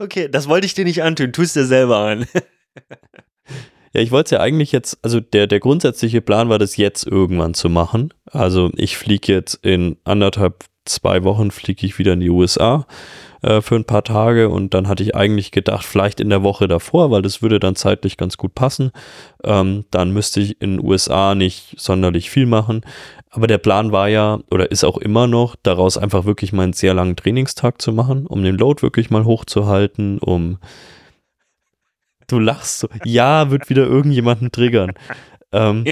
[0.01, 2.27] Okay, das wollte ich dir nicht antun, tu es dir selber an.
[3.95, 7.07] Ja, ich wollte es ja eigentlich jetzt, also der, der grundsätzliche Plan war, das jetzt
[7.07, 8.13] irgendwann zu machen.
[8.31, 12.87] Also ich fliege jetzt in anderthalb, zwei Wochen fliege ich wieder in die USA
[13.43, 16.67] äh, für ein paar Tage und dann hatte ich eigentlich gedacht, vielleicht in der Woche
[16.67, 18.91] davor, weil das würde dann zeitlich ganz gut passen.
[19.45, 22.83] Ähm, dann müsste ich in den USA nicht sonderlich viel machen.
[23.31, 26.73] Aber der Plan war ja, oder ist auch immer noch, daraus einfach wirklich mal einen
[26.73, 30.59] sehr langen Trainingstag zu machen, um den Load wirklich mal hochzuhalten, um
[32.27, 32.89] Du lachst so.
[33.05, 34.93] Ja, wird wieder irgendjemanden triggern.
[35.53, 35.85] Ähm,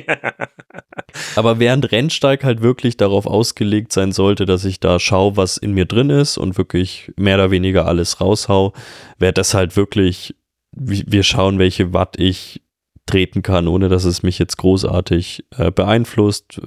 [1.37, 5.73] aber während Rennsteig halt wirklich darauf ausgelegt sein sollte, dass ich da schaue, was in
[5.73, 8.73] mir drin ist und wirklich mehr oder weniger alles raushau,
[9.19, 10.35] wäre das halt wirklich,
[10.73, 12.63] wir schauen, welche Watt ich
[13.07, 16.61] treten kann, ohne dass es mich jetzt großartig äh, beeinflusst.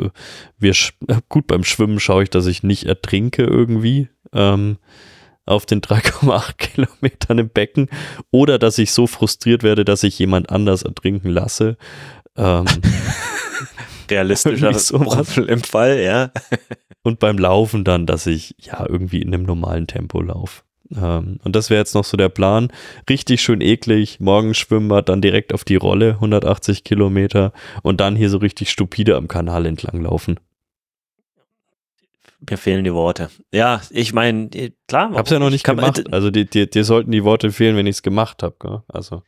[0.58, 0.74] Wir,
[1.30, 4.10] gut, beim Schwimmen schaue ich, dass ich nicht ertrinke irgendwie.
[4.34, 4.78] Ähm,
[5.46, 7.90] auf den 3,8 Kilometern im Becken
[8.32, 11.78] oder dass ich so frustriert werde, dass ich jemand anders ertrinken lasse.
[12.36, 12.66] Ähm,
[14.10, 14.98] Realistischer so
[15.42, 16.32] im Fall, ja.
[17.04, 20.64] Und beim Laufen dann, dass ich ja irgendwie in einem normalen Tempo laufe.
[20.96, 22.72] Ähm, und das wäre jetzt noch so der Plan.
[23.08, 27.54] Richtig schön eklig, morgen Schwimmbad, dann direkt auf die Rolle, 180 Kilometer
[27.84, 30.40] und dann hier so richtig stupide am Kanal entlang laufen
[32.50, 33.30] mir fehlen die Worte.
[33.52, 34.50] Ja, ich meine,
[34.88, 35.12] klar.
[35.12, 36.04] Ich hab's ja noch nicht gemacht.
[36.14, 38.84] Also dir, dir, dir sollten die Worte fehlen, wenn ich es gemacht habe.
[38.88, 39.24] Also.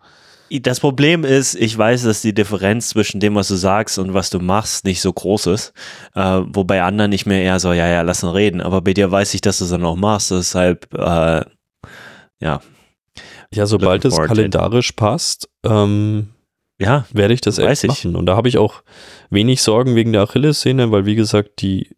[0.49, 4.30] Das Problem ist, ich weiß, dass die Differenz zwischen dem, was du sagst und was
[4.30, 5.73] du machst, nicht so groß ist.
[6.15, 8.62] Äh, wobei anderen nicht mehr eher so, ja, ja, lass ihn reden.
[8.62, 10.32] Aber bei dir weiß ich, dass du es dann auch machst.
[10.32, 11.43] Deshalb, äh,
[12.39, 12.62] ja.
[13.53, 16.30] Ja, sobald es kalendarisch passt, ähm,
[16.80, 18.15] ja, werde ich das echt machen.
[18.15, 18.84] Und da habe ich auch
[19.30, 21.95] wenig Sorgen wegen der Achillessehne, weil wie gesagt, die,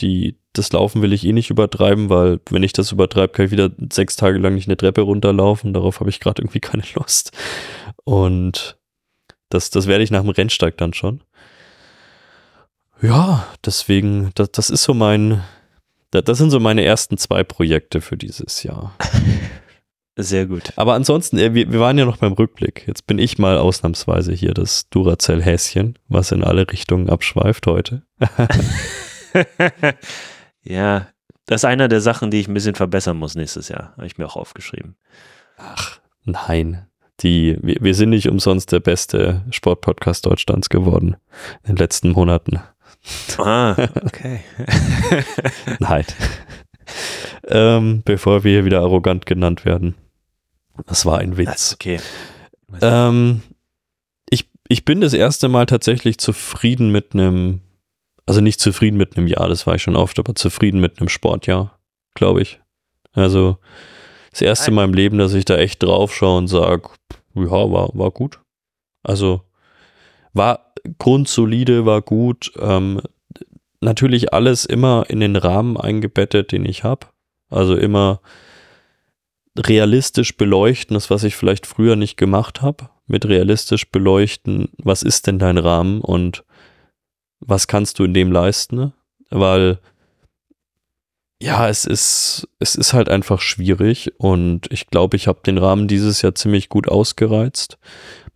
[0.00, 3.50] die das Laufen will ich eh nicht übertreiben, weil wenn ich das übertreibe, kann ich
[3.50, 5.74] wieder sechs Tage lang nicht eine Treppe runterlaufen.
[5.74, 7.32] Darauf habe ich gerade irgendwie keine Lust.
[8.04, 8.78] Und
[9.50, 11.22] das, das werde ich nach dem Rennsteig dann schon.
[13.02, 15.42] Ja, deswegen, das, das ist so mein,
[16.10, 18.96] das sind so meine ersten zwei Projekte für dieses Jahr.
[20.16, 20.72] Sehr gut.
[20.76, 22.84] Aber ansonsten, äh, wir, wir waren ja noch beim Rückblick.
[22.86, 28.02] Jetzt bin ich mal ausnahmsweise hier das Duracell-Häschen, was in alle Richtungen abschweift heute.
[30.64, 31.08] Ja,
[31.46, 33.92] das ist einer der Sachen, die ich ein bisschen verbessern muss nächstes Jahr.
[33.96, 34.96] Habe ich mir auch aufgeschrieben.
[35.58, 36.86] Ach, nein.
[37.20, 41.16] Die, wir, wir sind nicht umsonst der beste Sportpodcast Deutschlands geworden
[41.62, 42.60] in den letzten Monaten.
[43.38, 43.72] Ah,
[44.04, 44.40] okay.
[45.78, 46.04] nein.
[47.46, 49.94] ähm, bevor wir hier wieder arrogant genannt werden.
[50.86, 51.74] Das war ein Witz.
[51.74, 52.00] Okay.
[52.80, 53.42] Ähm,
[54.28, 57.60] ich, ich bin das erste Mal tatsächlich zufrieden mit einem
[58.26, 61.08] also nicht zufrieden mit einem Jahr, das war ich schon oft, aber zufrieden mit einem
[61.08, 61.78] Sportjahr,
[62.14, 62.60] glaube ich.
[63.12, 63.58] Also
[64.30, 66.88] das erste in meinem Leben, dass ich da echt drauf schaue und sage,
[67.34, 68.40] ja, war, war gut.
[69.02, 69.42] Also
[70.32, 72.52] war grundsolide, war gut.
[72.58, 73.00] Ähm,
[73.80, 77.06] natürlich alles immer in den Rahmen eingebettet, den ich habe.
[77.50, 78.20] Also immer
[79.56, 82.88] realistisch beleuchten, das was ich vielleicht früher nicht gemacht habe.
[83.06, 86.43] Mit realistisch beleuchten, was ist denn dein Rahmen und
[87.46, 88.92] was kannst du in dem leisten,
[89.30, 89.78] weil
[91.42, 95.88] ja, es ist, es ist halt einfach schwierig und ich glaube, ich habe den Rahmen
[95.88, 97.78] dieses Jahr ziemlich gut ausgereizt.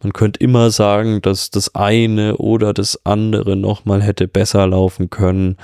[0.03, 5.57] Man könnte immer sagen, dass das eine oder das andere nochmal hätte besser laufen können,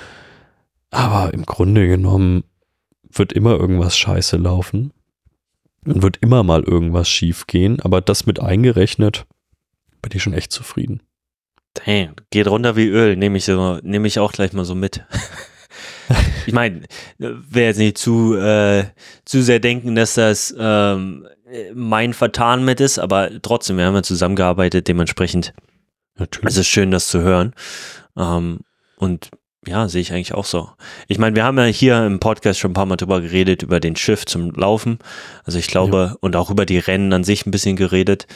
[0.91, 2.45] aber im Grunde genommen
[3.03, 4.93] wird immer irgendwas scheiße laufen
[5.85, 9.27] und wird immer mal irgendwas schief gehen, aber das mit eingerechnet,
[10.01, 11.03] bin ich schon echt zufrieden.
[11.75, 15.05] Dang, geht runter wie Öl, nehme ich, so, nehm ich auch gleich mal so mit.
[16.47, 16.83] ich meine,
[17.19, 18.85] wer jetzt nicht zu, äh,
[19.25, 21.27] zu sehr denken, dass das ähm,
[21.75, 25.53] mein Vertan mit ist, aber trotzdem, wir haben ja zusammengearbeitet, dementsprechend
[26.17, 26.49] Natürlich.
[26.49, 27.55] Es ist schön, das zu hören.
[28.17, 28.61] Ähm,
[28.97, 29.31] und
[29.67, 30.71] ja, sehe ich eigentlich auch so.
[31.09, 33.81] Ich meine, wir haben ja hier im Podcast schon ein paar Mal drüber geredet, über
[33.81, 34.99] den Shift zum Laufen.
[35.45, 36.17] Also ich glaube, ja.
[36.21, 38.27] und auch über die Rennen an sich ein bisschen geredet.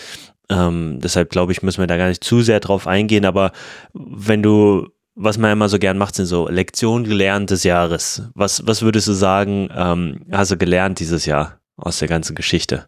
[0.51, 3.25] Ähm, deshalb glaube ich, müssen wir da gar nicht zu sehr drauf eingehen.
[3.25, 3.53] Aber
[3.93, 8.23] wenn du, was man immer so gern macht, sind so Lektionen gelernt des Jahres.
[8.35, 12.87] Was, was würdest du sagen, ähm, hast du gelernt dieses Jahr aus der ganzen Geschichte?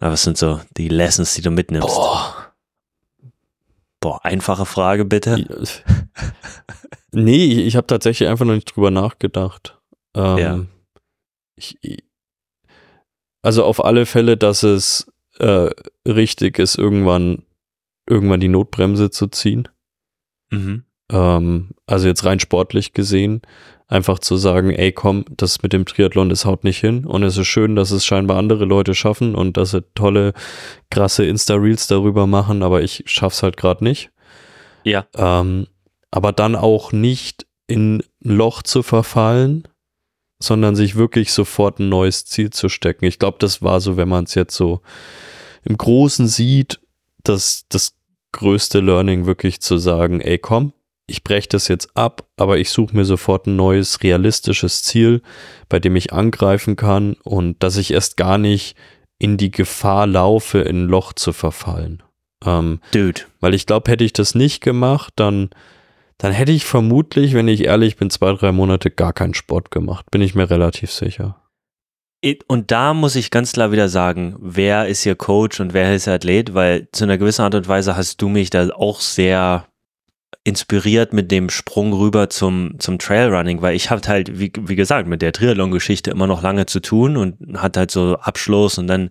[0.00, 1.88] Na, was sind so die Lessons, die du mitnimmst?
[1.88, 2.34] Boah.
[4.00, 5.44] Boah, einfache Frage bitte.
[7.10, 9.78] Nee, ich, ich habe tatsächlich einfach noch nicht drüber nachgedacht.
[10.14, 10.64] Ähm, ja.
[11.56, 12.04] Ich,
[13.42, 15.70] also auf alle Fälle, dass es äh,
[16.06, 17.42] richtig ist, irgendwann,
[18.08, 19.68] irgendwann die Notbremse zu ziehen.
[20.50, 20.84] Mhm.
[21.10, 23.42] Ähm, also jetzt rein sportlich gesehen,
[23.86, 27.06] einfach zu sagen, ey komm, das mit dem Triathlon, das haut nicht hin.
[27.06, 30.34] Und es ist schön, dass es scheinbar andere Leute schaffen und dass sie tolle,
[30.90, 34.10] krasse Insta-Reels darüber machen, aber ich schaff's halt gerade nicht.
[34.84, 35.06] Ja.
[35.16, 35.66] Ähm,
[36.10, 39.64] aber dann auch nicht in ein Loch zu verfallen,
[40.40, 43.04] sondern sich wirklich sofort ein neues Ziel zu stecken.
[43.04, 44.80] Ich glaube, das war so, wenn man es jetzt so
[45.64, 46.80] im Großen sieht,
[47.24, 47.94] dass das
[48.32, 50.72] größte Learning wirklich zu sagen, ey komm,
[51.06, 55.22] ich breche das jetzt ab, aber ich suche mir sofort ein neues realistisches Ziel,
[55.68, 58.76] bei dem ich angreifen kann und dass ich erst gar nicht
[59.18, 62.02] in die Gefahr laufe, in ein Loch zu verfallen.
[62.44, 63.22] Ähm, Dude.
[63.40, 65.50] Weil ich glaube, hätte ich das nicht gemacht, dann
[66.18, 70.10] dann hätte ich vermutlich, wenn ich ehrlich bin, zwei, drei Monate gar keinen Sport gemacht.
[70.10, 71.36] Bin ich mir relativ sicher.
[72.48, 76.08] Und da muss ich ganz klar wieder sagen, wer ist hier Coach und wer ist
[76.08, 79.66] Athlet, weil zu einer gewissen Art und Weise hast du mich da auch sehr
[80.42, 85.06] inspiriert mit dem Sprung rüber zum, zum Trailrunning, weil ich habe halt, wie, wie gesagt,
[85.06, 89.10] mit der Triathlon-Geschichte immer noch lange zu tun und hat halt so Abschluss und dann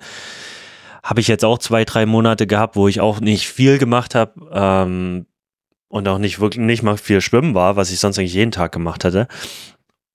[1.03, 4.33] habe ich jetzt auch zwei, drei Monate gehabt, wo ich auch nicht viel gemacht habe.
[4.51, 5.25] Ähm,
[5.97, 8.71] und auch nicht wirklich nicht mal viel schwimmen war, was ich sonst eigentlich jeden Tag
[8.71, 9.27] gemacht hatte.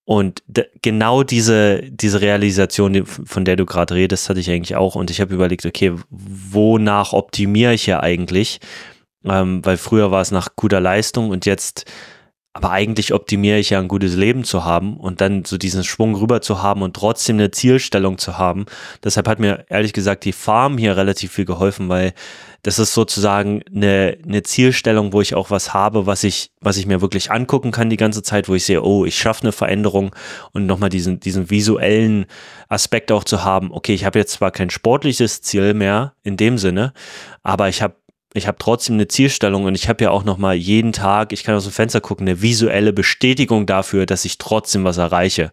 [0.04, 0.42] Und
[0.82, 4.94] genau diese, diese Realisation, von der du gerade redest, hatte ich eigentlich auch.
[4.94, 8.60] Und ich habe überlegt, okay, wonach optimiere ich ja eigentlich?
[9.24, 11.84] Ähm, weil früher war es nach guter Leistung und jetzt
[12.54, 16.14] aber eigentlich optimiere ich ja ein gutes Leben zu haben und dann so diesen Schwung
[16.14, 18.66] rüber zu haben und trotzdem eine Zielstellung zu haben.
[19.02, 22.12] Deshalb hat mir ehrlich gesagt die Farm hier relativ viel geholfen, weil
[22.62, 26.86] das ist sozusagen eine, eine Zielstellung, wo ich auch was habe, was ich, was ich
[26.86, 30.14] mir wirklich angucken kann die ganze Zeit, wo ich sehe, oh, ich schaffe eine Veränderung
[30.52, 32.26] und nochmal diesen, diesen visuellen
[32.68, 33.72] Aspekt auch zu haben.
[33.72, 36.92] Okay, ich habe jetzt zwar kein sportliches Ziel mehr in dem Sinne,
[37.42, 37.96] aber ich habe
[38.34, 41.44] ich habe trotzdem eine Zielstellung und ich habe ja auch noch mal jeden Tag, ich
[41.44, 45.52] kann aus dem Fenster gucken, eine visuelle Bestätigung dafür, dass ich trotzdem was erreiche.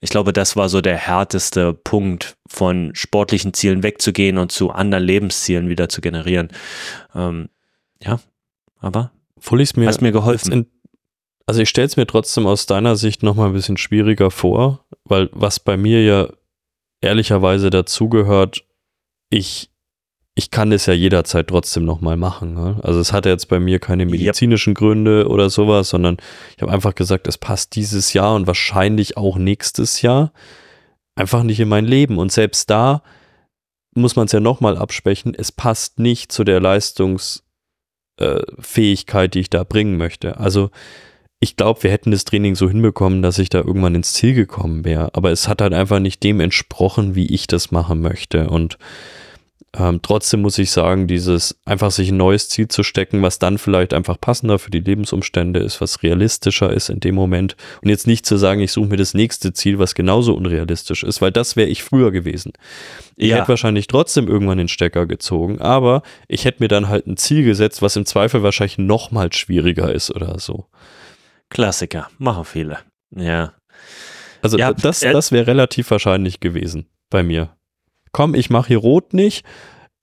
[0.00, 5.04] Ich glaube, das war so der härteste Punkt, von sportlichen Zielen wegzugehen und zu anderen
[5.04, 6.48] Lebenszielen wieder zu generieren.
[7.14, 7.48] Ähm,
[8.02, 8.20] ja,
[8.78, 10.52] aber Fully mir, hast mir geholfen.
[10.52, 10.66] In,
[11.46, 14.84] also ich stelle es mir trotzdem aus deiner Sicht noch mal ein bisschen schwieriger vor,
[15.04, 16.28] weil was bei mir ja
[17.00, 18.64] ehrlicherweise dazugehört,
[19.30, 19.69] ich
[20.34, 22.54] ich kann es ja jederzeit trotzdem nochmal machen.
[22.54, 22.80] Ne?
[22.82, 24.78] Also es hatte jetzt bei mir keine medizinischen yep.
[24.78, 26.16] Gründe oder sowas, sondern
[26.56, 30.32] ich habe einfach gesagt, es passt dieses Jahr und wahrscheinlich auch nächstes Jahr
[31.16, 32.18] einfach nicht in mein Leben.
[32.18, 33.02] Und selbst da
[33.94, 37.42] muss man es ja nochmal absprechen, es passt nicht zu der Leistungsfähigkeit,
[39.26, 40.38] äh, die ich da bringen möchte.
[40.38, 40.70] Also
[41.40, 44.84] ich glaube, wir hätten das Training so hinbekommen, dass ich da irgendwann ins Ziel gekommen
[44.84, 45.14] wäre.
[45.14, 48.48] Aber es hat halt einfach nicht dem entsprochen, wie ich das machen möchte.
[48.48, 48.78] Und
[49.78, 53.56] ähm, trotzdem muss ich sagen, dieses einfach sich ein neues Ziel zu stecken, was dann
[53.56, 57.56] vielleicht einfach passender für die Lebensumstände ist, was realistischer ist in dem Moment.
[57.80, 61.22] Und jetzt nicht zu sagen, ich suche mir das nächste Ziel, was genauso unrealistisch ist,
[61.22, 62.52] weil das wäre ich früher gewesen.
[63.14, 63.36] Ich ja.
[63.36, 67.44] hätte wahrscheinlich trotzdem irgendwann den Stecker gezogen, aber ich hätte mir dann halt ein Ziel
[67.44, 70.66] gesetzt, was im Zweifel wahrscheinlich noch mal schwieriger ist oder so.
[71.48, 72.78] Klassiker, machen viele.
[73.14, 73.52] Ja.
[74.42, 77.50] Also ja, das, äh, das wäre relativ wahrscheinlich gewesen bei mir
[78.12, 79.44] komm, ich mache hier Rot nicht.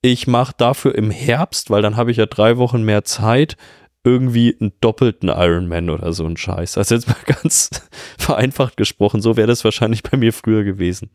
[0.01, 3.57] Ich mache dafür im Herbst, weil dann habe ich ja drei Wochen mehr Zeit,
[4.03, 6.77] irgendwie einen doppelten Ironman oder so ein Scheiß.
[6.77, 7.69] Also jetzt mal ganz
[8.17, 11.09] vereinfacht gesprochen, so wäre das wahrscheinlich bei mir früher gewesen.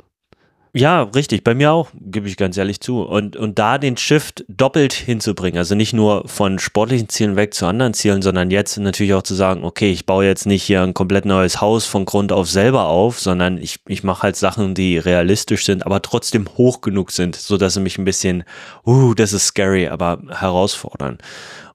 [0.74, 3.02] Ja, richtig, bei mir auch, gebe ich ganz ehrlich zu.
[3.02, 7.66] Und, und da den Shift doppelt hinzubringen, also nicht nur von sportlichen Zielen weg zu
[7.66, 10.94] anderen Zielen, sondern jetzt natürlich auch zu sagen, okay, ich baue jetzt nicht hier ein
[10.94, 14.96] komplett neues Haus von Grund auf selber auf, sondern ich, ich mache halt Sachen, die
[14.96, 18.44] realistisch sind, aber trotzdem hoch genug sind, sodass sie mich ein bisschen,
[18.86, 21.18] uh, das ist scary, aber herausfordern.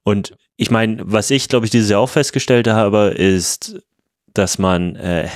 [0.02, 3.80] Und ich meine, was ich, glaube ich, dieses Jahr auch festgestellt habe, ist,
[4.34, 5.28] dass man äh,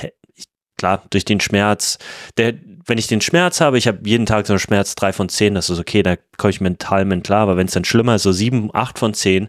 [0.83, 1.97] klar, durch den Schmerz,
[2.35, 5.29] der, wenn ich den Schmerz habe, ich habe jeden Tag so einen Schmerz drei von
[5.29, 8.15] zehn, das ist okay, da komme ich mental mit klar, aber wenn es dann schlimmer
[8.15, 9.47] ist, so sieben, acht von zehn,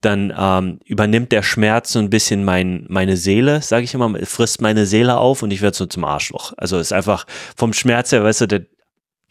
[0.00, 4.60] dann ähm, übernimmt der Schmerz so ein bisschen mein, meine Seele, sage ich immer, frisst
[4.60, 6.52] meine Seele auf und ich werde so zum Arschloch.
[6.56, 8.62] Also ist einfach vom Schmerz her, weißt du, der,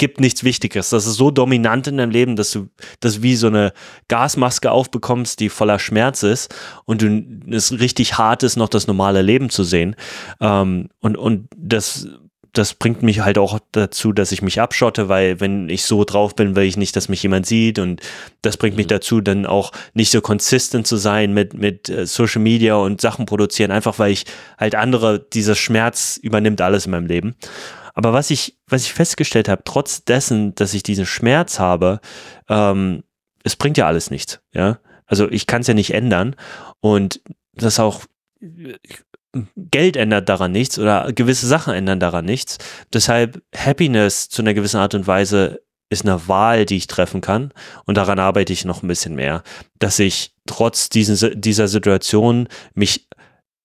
[0.02, 0.90] gibt nichts Wichtiges.
[0.90, 2.70] Das ist so dominant in deinem Leben, dass du
[3.02, 3.72] das wie so eine
[4.08, 6.52] Gasmaske aufbekommst, die voller Schmerz ist
[6.86, 9.96] und du es richtig hart ist, noch das normale Leben zu sehen.
[10.40, 12.08] Ähm, und, und das
[12.54, 16.36] das bringt mich halt auch dazu, dass ich mich abschotte, weil wenn ich so drauf
[16.36, 18.02] bin, will ich nicht, dass mich jemand sieht und
[18.42, 18.90] das bringt mich mhm.
[18.90, 23.26] dazu, dann auch nicht so konsistent zu sein mit, mit äh, Social Media und Sachen
[23.26, 24.26] produzieren, einfach weil ich
[24.58, 27.36] halt andere, dieser Schmerz übernimmt alles in meinem Leben.
[27.94, 32.00] Aber was ich, was ich festgestellt habe, trotz dessen, dass ich diesen Schmerz habe,
[32.50, 33.04] ähm,
[33.44, 34.80] es bringt ja alles nichts, ja.
[35.06, 36.36] Also ich kann es ja nicht ändern
[36.80, 37.22] und
[37.54, 38.06] das auch
[39.58, 42.58] Geld ändert daran nichts oder gewisse Sachen ändern daran nichts.
[42.94, 47.54] Deshalb Happiness zu einer gewissen Art und Weise ist eine Wahl, die ich treffen kann.
[47.86, 49.44] Und daran arbeite ich noch ein bisschen mehr,
[49.80, 53.08] dass ich trotz diesen, dieser Situation mich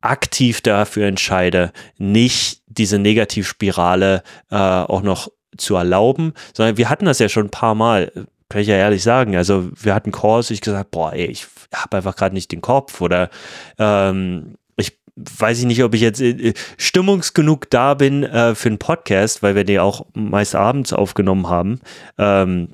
[0.01, 7.19] aktiv dafür entscheide, nicht diese Negativspirale äh, auch noch zu erlauben, sondern wir hatten das
[7.19, 8.13] ja schon ein paar Mal,
[8.49, 9.37] kann ich ja ehrlich sagen.
[9.37, 13.01] Also wir hatten Calls, ich gesagt, boah, ey, ich habe einfach gerade nicht den Kopf
[13.01, 13.31] oder
[13.79, 18.79] ähm, ich weiß ich nicht, ob ich jetzt äh, stimmungsgenug da bin äh, für einen
[18.79, 21.81] Podcast, weil wir den auch meist abends aufgenommen haben.
[22.19, 22.69] Ähm,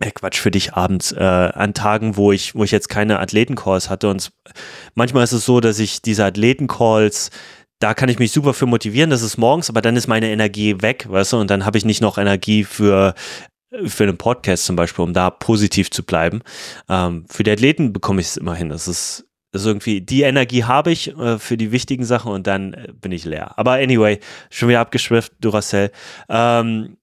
[0.00, 3.90] äh, Quatsch für dich abends äh, an Tagen, wo ich, wo ich jetzt keine Athletencalls
[3.90, 4.08] hatte.
[4.08, 4.32] Und
[4.94, 7.30] manchmal ist es so, dass ich diese Athletencalls,
[7.78, 10.80] da kann ich mich super für motivieren, das ist morgens, aber dann ist meine Energie
[10.80, 13.14] weg, weißt du, und dann habe ich nicht noch Energie für
[13.84, 16.40] für einen Podcast zum Beispiel, um da positiv zu bleiben.
[16.88, 18.70] Ähm, für die Athleten bekomme ich es immer hin.
[18.70, 22.72] Das ist, ist irgendwie, die Energie habe ich äh, für die wichtigen Sachen und dann
[22.72, 23.58] äh, bin ich leer.
[23.58, 25.90] Aber anyway, schon wieder abgeschwifft, Duracell.
[26.28, 26.96] Ähm,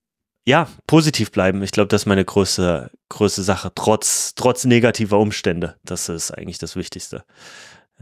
[0.48, 1.64] ja, positiv bleiben.
[1.64, 5.76] Ich glaube, das ist meine größte, größte Sache, trotz, trotz negativer Umstände.
[5.84, 7.26] Das ist eigentlich das Wichtigste.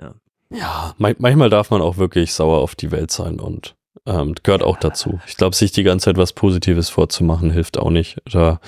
[0.02, 0.16] Ja,
[0.54, 4.78] ja manchmal darf man auch wirklich sauer auf die Welt sein und ähm, gehört auch
[4.78, 5.20] dazu.
[5.28, 8.18] Ich glaube, sich die ganze Zeit was Positives vorzumachen, hilft auch nicht.
[8.26, 8.60] Oder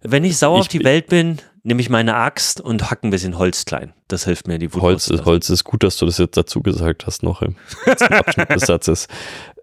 [0.00, 3.10] Wenn ich sauer ich, auf die Welt bin, nehme ich meine Axt und hacke ein
[3.10, 3.92] bisschen Holz klein.
[4.08, 6.62] Das hilft mir, die Wut Holz ist, Holz ist gut, dass du das jetzt dazu
[6.62, 9.08] gesagt hast, noch im Abschnitt des Satzes.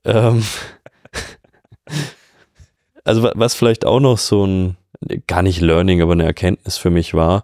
[0.08, 0.44] Ähm,
[3.04, 4.78] also was vielleicht auch noch so ein,
[5.26, 7.44] gar nicht Learning, aber eine Erkenntnis für mich war,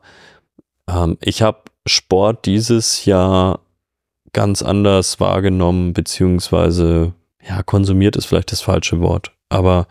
[0.87, 3.61] ähm, ich habe Sport dieses Jahr
[4.33, 7.13] ganz anders wahrgenommen, beziehungsweise,
[7.47, 9.87] ja, konsumiert ist vielleicht das falsche Wort, aber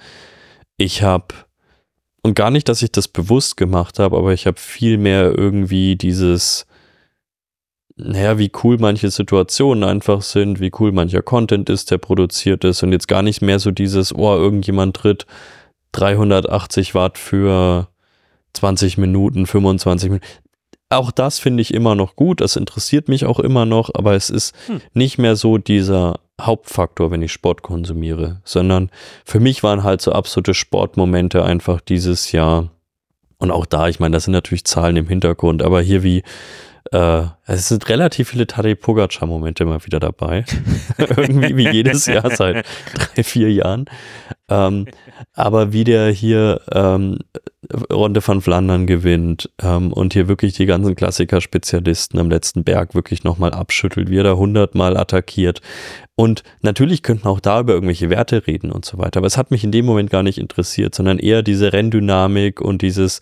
[0.77, 1.35] ich habe,
[2.23, 5.97] und gar nicht, dass ich das bewusst gemacht habe, aber ich habe viel mehr irgendwie
[5.97, 6.67] dieses,
[7.97, 12.83] naja, wie cool manche Situationen einfach sind, wie cool mancher Content ist, der produziert ist
[12.83, 15.27] und jetzt gar nicht mehr so dieses, oh, irgendjemand tritt
[15.93, 17.89] 380 Watt für
[18.55, 20.27] 20 Minuten, 25 Minuten.
[20.93, 24.29] Auch das finde ich immer noch gut, das interessiert mich auch immer noch, aber es
[24.29, 24.81] ist hm.
[24.93, 28.91] nicht mehr so dieser Hauptfaktor, wenn ich Sport konsumiere, sondern
[29.25, 32.71] für mich waren halt so absolute Sportmomente einfach dieses Jahr.
[33.39, 36.25] Und auch da, ich meine, das sind natürlich Zahlen im Hintergrund, aber hier wie
[36.93, 40.45] äh, es sind relativ viele Tadej Pogacar-Momente mal wieder dabei.
[40.99, 43.87] Irgendwie wie jedes Jahr seit drei, vier Jahren.
[44.49, 44.87] Ähm,
[45.35, 47.19] aber wie der hier ähm,
[47.93, 53.23] Runde von Flandern gewinnt ähm, und hier wirklich die ganzen Klassiker-Spezialisten am letzten Berg wirklich
[53.23, 55.61] nochmal abschüttelt, wie er da hundertmal attackiert.
[56.17, 59.19] Und natürlich könnten auch da über irgendwelche Werte reden und so weiter.
[59.19, 62.83] Aber es hat mich in dem Moment gar nicht interessiert, sondern eher diese Renndynamik und
[62.83, 63.21] dieses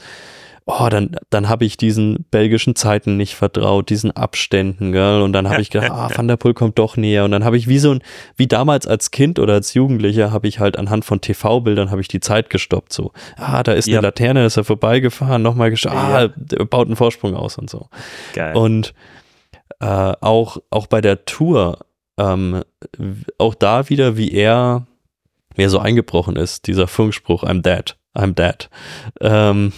[0.69, 5.23] oh, dann, dann habe ich diesen belgischen Zeiten nicht vertraut, diesen Abständen, gell?
[5.23, 7.25] Und dann habe ich gedacht, ah, Van der Poel kommt doch näher.
[7.25, 8.03] Und dann habe ich wie so ein,
[8.37, 12.09] wie damals als Kind oder als Jugendlicher, habe ich halt anhand von TV-Bildern habe ich
[12.09, 12.93] die Zeit gestoppt.
[12.93, 16.29] So, ah, da ist eine Laterne, ist er vorbeigefahren, nochmal geschaut, ah,
[16.69, 17.89] baut einen Vorsprung aus und so.
[18.35, 18.55] Geil.
[18.55, 18.93] Und
[19.81, 21.79] äh, auch, auch bei der Tour,
[22.19, 22.63] ähm,
[23.39, 24.87] auch da wieder, wie er,
[25.55, 28.69] wie er so eingebrochen ist, dieser Funkspruch, I'm dead, I'm dead.
[29.23, 29.73] Ähm,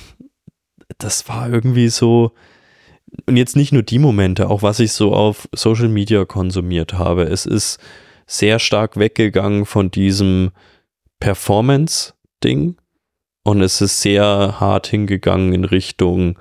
[0.98, 2.32] das war irgendwie so,
[3.26, 7.24] und jetzt nicht nur die Momente, auch was ich so auf Social Media konsumiert habe.
[7.24, 7.78] Es ist
[8.26, 10.52] sehr stark weggegangen von diesem
[11.18, 12.76] Performance-Ding
[13.42, 16.38] und es ist sehr hart hingegangen in Richtung,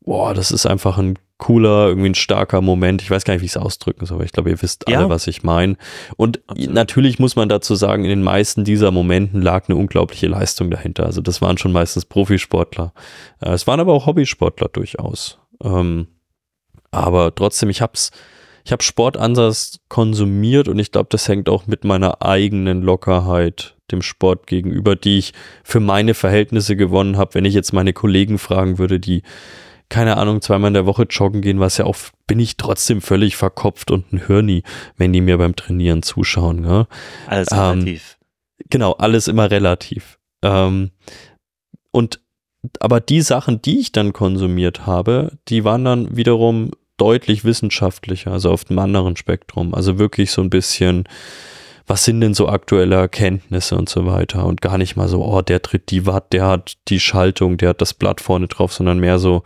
[0.00, 3.02] boah, das ist einfach ein cooler, irgendwie ein starker Moment.
[3.02, 4.98] Ich weiß gar nicht, wie ich es ausdrücken soll, aber ich glaube, ihr wisst ja.
[4.98, 5.76] alle, was ich meine.
[6.16, 6.74] Und Absolut.
[6.74, 11.06] natürlich muss man dazu sagen, in den meisten dieser Momenten lag eine unglaubliche Leistung dahinter.
[11.06, 12.92] Also das waren schon meistens Profisportler.
[13.40, 15.38] Äh, es waren aber auch Hobbysportler durchaus.
[15.64, 16.06] Ähm,
[16.92, 18.10] aber trotzdem, ich hab's,
[18.64, 23.76] ich habe Sport anders konsumiert und ich glaube, das hängt auch mit meiner eigenen Lockerheit
[23.90, 25.32] dem Sport gegenüber, die ich
[25.64, 27.34] für meine Verhältnisse gewonnen habe.
[27.34, 29.22] Wenn ich jetzt meine Kollegen fragen würde, die
[29.90, 33.36] keine Ahnung, zweimal in der Woche joggen gehen, was ja auch, bin ich trotzdem völlig
[33.36, 34.62] verkopft und ein Hirni,
[34.96, 36.64] wenn die mir beim Trainieren zuschauen.
[36.64, 36.86] Ja?
[37.26, 38.18] Alles ähm, relativ.
[38.70, 40.18] Genau, alles immer relativ.
[40.42, 40.92] Ähm,
[41.90, 42.20] und
[42.78, 48.50] aber die Sachen, die ich dann konsumiert habe, die waren dann wiederum deutlich wissenschaftlicher, also
[48.50, 49.74] auf einem anderen Spektrum.
[49.74, 51.04] Also wirklich so ein bisschen,
[51.90, 55.42] was sind denn so aktuelle Erkenntnisse und so weiter und gar nicht mal so, oh,
[55.42, 59.00] der tritt die Watt, der hat die Schaltung, der hat das Blatt vorne drauf, sondern
[59.00, 59.42] mehr so,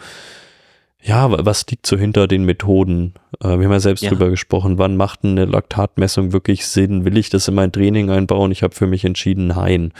[1.03, 3.15] ja, was liegt so hinter den Methoden?
[3.41, 4.11] Äh, wir haben ja selbst ja.
[4.11, 7.07] drüber gesprochen, wann macht eine Laktatmessung wirklich Sinn?
[7.07, 8.53] Will ich das in mein Training einbauen?
[8.53, 9.95] Ich habe für mich entschieden, nein.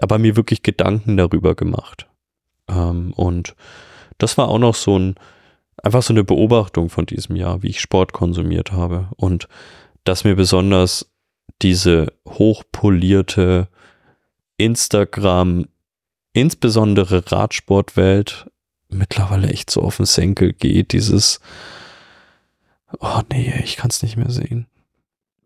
[0.00, 2.06] Aber mir wirklich Gedanken darüber gemacht.
[2.68, 3.56] Ähm, und
[4.18, 5.16] das war auch noch so ein,
[5.82, 9.08] einfach so eine Beobachtung von diesem Jahr, wie ich Sport konsumiert habe.
[9.16, 9.48] Und
[10.04, 11.10] dass mir besonders
[11.62, 13.68] diese hochpolierte
[14.56, 15.66] Instagram,
[16.32, 18.50] insbesondere Radsportwelt,
[18.88, 20.92] mittlerweile echt so auf den Senkel geht.
[20.92, 21.40] Dieses,
[23.00, 24.66] oh nee, ich kann es nicht mehr sehen.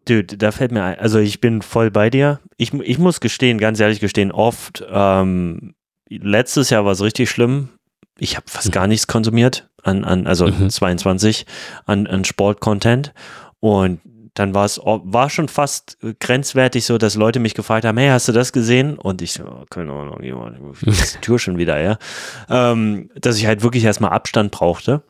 [0.04, 2.40] Dude, da fällt mir ein, also ich bin voll bei dir.
[2.56, 5.74] Ich, ich muss gestehen, ganz ehrlich gestehen, oft, ähm,
[6.08, 7.68] letztes Jahr war es richtig schlimm.
[8.18, 8.72] Ich habe fast mhm.
[8.72, 10.70] gar nichts konsumiert an, an also mhm.
[10.70, 11.46] 22
[11.86, 13.14] an, an Sport-Content.
[13.60, 14.00] Und
[14.35, 18.28] dann war es war schon fast grenzwertig so, dass Leute mich gefragt haben, hey, hast
[18.28, 18.99] du das gesehen?
[18.99, 21.99] Und ich so, oh, keine Ahnung, jemand, die Tür schon wieder, ja.
[22.49, 25.03] Ähm, dass ich halt wirklich erstmal Abstand brauchte.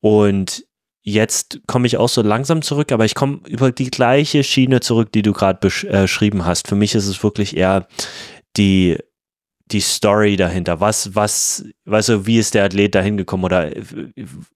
[0.00, 0.64] Und
[1.02, 5.12] jetzt komme ich auch so langsam zurück, aber ich komme über die gleiche Schiene zurück,
[5.12, 6.68] die du gerade beschrieben hast.
[6.68, 7.86] Für mich ist es wirklich eher
[8.56, 8.98] die
[9.72, 10.80] die Story dahinter.
[10.80, 13.70] Was, was, weißt du, wie ist der Athlet da hingekommen oder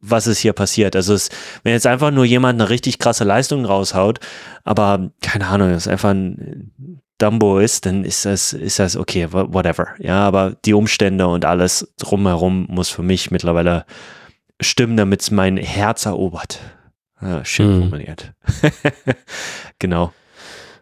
[0.01, 0.97] was ist hier passiert?
[0.97, 1.31] Also, es,
[1.63, 4.21] wenn jetzt einfach nur jemand eine richtig krasse Leistung raushaut,
[4.65, 6.73] aber keine Ahnung, es einfach ein
[7.19, 9.89] Dumbo ist, dann ist das, ist das okay, whatever.
[9.99, 13.87] Ja, aber die Umstände und alles drumherum muss für mich mittlerweile
[14.61, 16.61] stimmen, damit es mein Herz erobert.
[17.21, 17.81] Ja, schön mhm.
[17.81, 18.33] formuliert.
[19.79, 20.13] genau.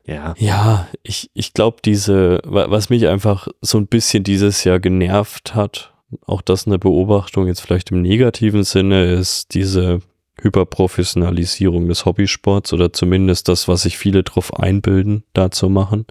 [0.04, 0.34] Ja.
[0.38, 5.92] Ja, ich, ich glaube, diese, was mich einfach so ein bisschen dieses Jahr genervt hat,
[6.26, 10.00] auch das eine Beobachtung jetzt vielleicht im negativen Sinne, ist diese
[10.40, 16.06] Hyperprofessionalisierung des Hobbysports oder zumindest das, was sich viele drauf einbilden, da zu machen.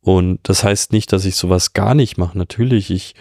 [0.00, 2.38] Und das heißt nicht, dass ich sowas gar nicht mache.
[2.38, 3.14] Natürlich, ich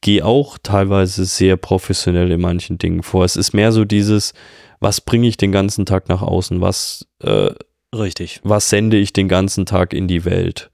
[0.00, 3.24] gehe auch teilweise sehr professionell in manchen Dingen vor.
[3.24, 4.34] Es ist mehr so dieses,
[4.78, 6.60] was bringe ich den ganzen Tag nach außen?
[6.60, 7.50] Was äh,
[7.94, 8.40] Richtig.
[8.44, 10.70] Was sende ich den ganzen Tag in die Welt?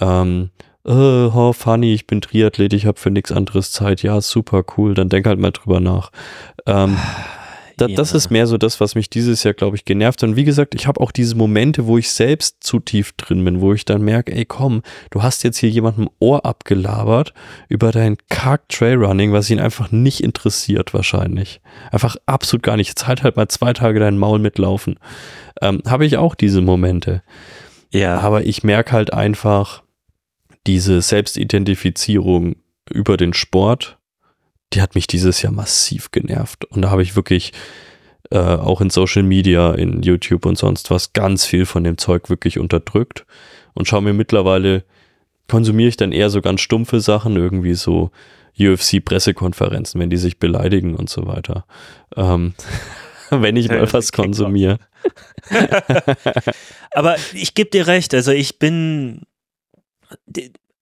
[0.00, 0.50] Ähm,
[0.84, 4.02] oh, funny, ich bin Triathlet, ich habe für nichts anderes Zeit.
[4.02, 6.10] Ja, super cool, dann denk halt mal drüber nach.
[6.66, 6.96] Ähm,
[7.76, 7.96] da, ja.
[7.96, 10.30] Das ist mehr so das, was mich dieses Jahr, glaube ich, genervt hat.
[10.30, 13.60] Und wie gesagt, ich habe auch diese Momente, wo ich selbst zu tief drin bin,
[13.60, 17.34] wo ich dann merke, ey komm, du hast jetzt hier jemandem Ohr abgelabert
[17.68, 21.60] über dein Kark Trailrunning, was ihn einfach nicht interessiert wahrscheinlich.
[21.90, 22.88] Einfach absolut gar nicht.
[22.88, 24.98] Jetzt halt halt mal zwei Tage dein Maul mitlaufen.
[25.60, 27.22] Ähm, habe ich auch diese Momente.
[27.90, 28.20] Ja.
[28.20, 29.82] Aber ich merke halt einfach
[30.66, 32.56] diese Selbstidentifizierung
[32.90, 33.98] über den Sport
[34.74, 36.64] die hat mich dieses Jahr massiv genervt.
[36.66, 37.52] Und da habe ich wirklich
[38.30, 42.30] äh, auch in Social Media, in YouTube und sonst was ganz viel von dem Zeug
[42.30, 43.26] wirklich unterdrückt
[43.74, 44.84] und schaue mir mittlerweile,
[45.48, 48.10] konsumiere ich dann eher so ganz stumpfe Sachen, irgendwie so
[48.58, 51.66] UFC-Pressekonferenzen, wenn die sich beleidigen und so weiter.
[52.16, 52.54] Ähm,
[53.30, 54.78] wenn ich mal was konsumiere.
[56.92, 59.22] Aber ich gebe dir recht, also ich bin,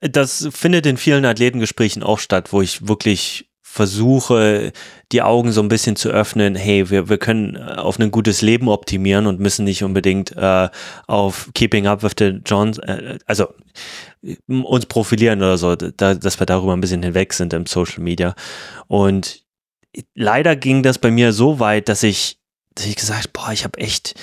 [0.00, 4.70] das findet in vielen Athletengesprächen auch statt, wo ich wirklich versuche,
[5.12, 8.42] die Augen so ein bisschen zu öffnen, hey, wir, wir können äh, auf ein gutes
[8.42, 10.68] Leben optimieren und müssen nicht unbedingt äh,
[11.06, 13.48] auf Keeping Up with the Johns, äh, also
[14.46, 18.34] uns profilieren oder so, da, dass wir darüber ein bisschen hinweg sind im Social Media.
[18.88, 19.42] Und
[20.14, 22.38] leider ging das bei mir so weit, dass ich,
[22.74, 24.14] dass ich gesagt, boah, ich habe echt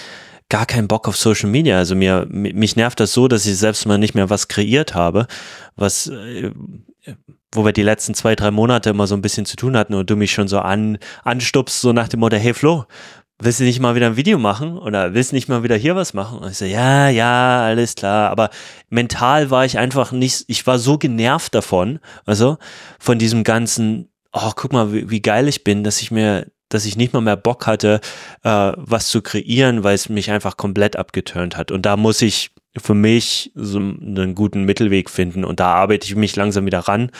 [0.49, 1.79] gar keinen Bock auf Social Media.
[1.79, 5.25] Also mir, mich nervt das so, dass ich selbst mal nicht mehr was kreiert habe,
[5.75, 6.51] was äh,
[7.53, 10.09] wo wir die letzten zwei, drei Monate immer so ein bisschen zu tun hatten und
[10.09, 12.85] du mich schon so an, anstupst, so nach dem Motto, hey Flo,
[13.39, 15.95] willst du nicht mal wieder ein Video machen oder willst du nicht mal wieder hier
[15.95, 16.39] was machen?
[16.39, 18.29] Und ich so, ja, ja, alles klar.
[18.29, 18.49] Aber
[18.89, 22.57] mental war ich einfach nicht, ich war so genervt davon, also
[22.99, 26.85] von diesem ganzen, oh, guck mal, wie, wie geil ich bin, dass ich mir, dass
[26.85, 28.01] ich nicht mal mehr Bock hatte,
[28.43, 31.71] äh, was zu kreieren, weil es mich einfach komplett abgeturnt hat.
[31.71, 36.15] Und da muss ich für mich so einen guten Mittelweg finden und da arbeite ich
[36.15, 37.11] mich langsam wieder ran,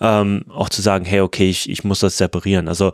[0.00, 2.68] ähm, auch zu sagen, hey, okay, ich, ich muss das separieren.
[2.68, 2.92] Also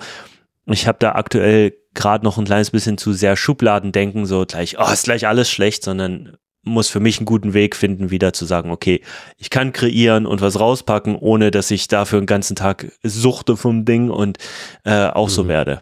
[0.66, 4.78] ich habe da aktuell gerade noch ein kleines bisschen zu sehr Schubladen denken, so gleich,
[4.78, 8.44] oh, ist gleich alles schlecht, sondern muss für mich einen guten Weg finden, wieder zu
[8.44, 9.00] sagen, okay,
[9.38, 13.84] ich kann kreieren und was rauspacken, ohne dass ich dafür einen ganzen Tag suchte vom
[13.84, 14.38] Ding und
[14.84, 15.32] äh, auch mhm.
[15.32, 15.80] so werde.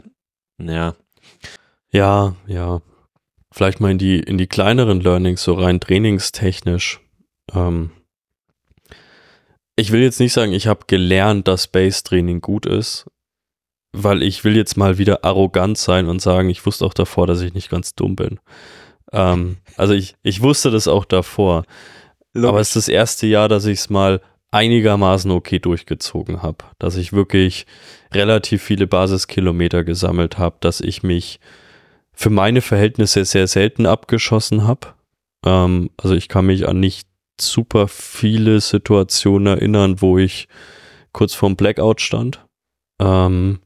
[0.59, 0.95] Ja.
[1.91, 2.81] Ja, ja.
[3.59, 7.01] Vielleicht mal in die, in die kleineren Learnings, so rein trainingstechnisch.
[7.53, 7.91] Ähm,
[9.75, 13.11] ich will jetzt nicht sagen, ich habe gelernt, dass Base-Training gut ist,
[13.91, 17.41] weil ich will jetzt mal wieder arrogant sein und sagen, ich wusste auch davor, dass
[17.41, 18.39] ich nicht ganz dumm bin.
[19.11, 21.65] Ähm, also ich, ich wusste das auch davor.
[22.35, 22.49] Logisch.
[22.49, 24.21] Aber es ist das erste Jahr, dass ich es mal
[24.53, 26.65] einigermaßen okay durchgezogen habe.
[26.79, 27.67] Dass ich wirklich
[28.15, 31.41] relativ viele Basiskilometer gesammelt habe, dass ich mich
[32.19, 34.89] für meine Verhältnisse sehr selten abgeschossen habe.
[35.47, 37.07] Ähm, also ich kann mich an nicht
[37.41, 40.49] super viele Situationen erinnern, wo ich
[41.13, 42.45] kurz vorm Blackout stand.
[43.01, 43.61] Ähm,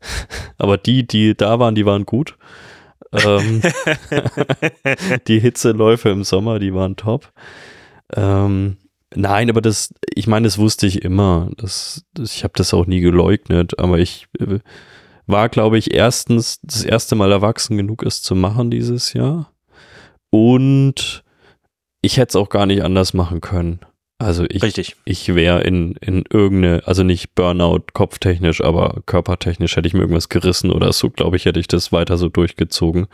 [0.58, 2.36] aber die, die da waren, die waren gut.
[3.12, 3.62] Ähm,
[5.28, 7.32] die Hitzeläufe im Sommer, die waren top.
[8.12, 8.76] Ähm,
[9.14, 11.48] nein, aber das, ich meine, das wusste ich immer.
[11.58, 14.58] Das, das ich habe das auch nie geleugnet, aber ich äh,
[15.26, 19.52] war, glaube ich, erstens das erste Mal erwachsen genug, es zu machen dieses Jahr.
[20.30, 21.24] Und
[22.02, 23.80] ich hätte es auch gar nicht anders machen können.
[24.18, 24.96] Also ich, Richtig.
[25.04, 30.28] ich wäre in, in irgendeine, also nicht Burnout kopftechnisch, aber körpertechnisch hätte ich mir irgendwas
[30.28, 33.06] gerissen oder so, glaube ich, hätte ich das weiter so durchgezogen.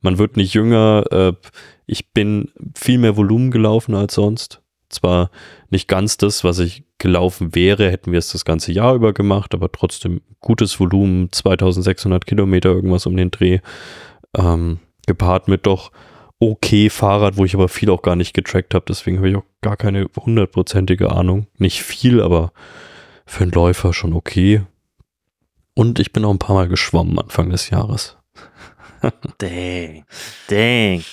[0.00, 1.04] Man wird nicht jünger.
[1.10, 1.32] Äh,
[1.86, 4.60] ich bin viel mehr Volumen gelaufen als sonst.
[4.94, 5.30] Zwar
[5.70, 9.52] nicht ganz das, was ich gelaufen wäre, hätten wir es das ganze Jahr über gemacht,
[9.54, 13.58] aber trotzdem gutes Volumen, 2600 Kilometer, irgendwas um den Dreh,
[14.36, 15.90] ähm, gepaart mit doch
[16.40, 18.84] okay Fahrrad, wo ich aber viel auch gar nicht getrackt habe.
[18.88, 21.46] Deswegen habe ich auch gar keine hundertprozentige Ahnung.
[21.58, 22.52] Nicht viel, aber
[23.26, 24.62] für einen Läufer schon okay.
[25.74, 28.16] Und ich bin auch ein paar Mal geschwommen Anfang des Jahres.
[29.38, 30.04] dang,
[30.48, 31.04] dang.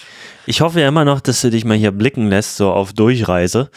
[0.46, 3.70] Ich hoffe ja immer noch, dass du dich mal hier blicken lässt, so auf Durchreise.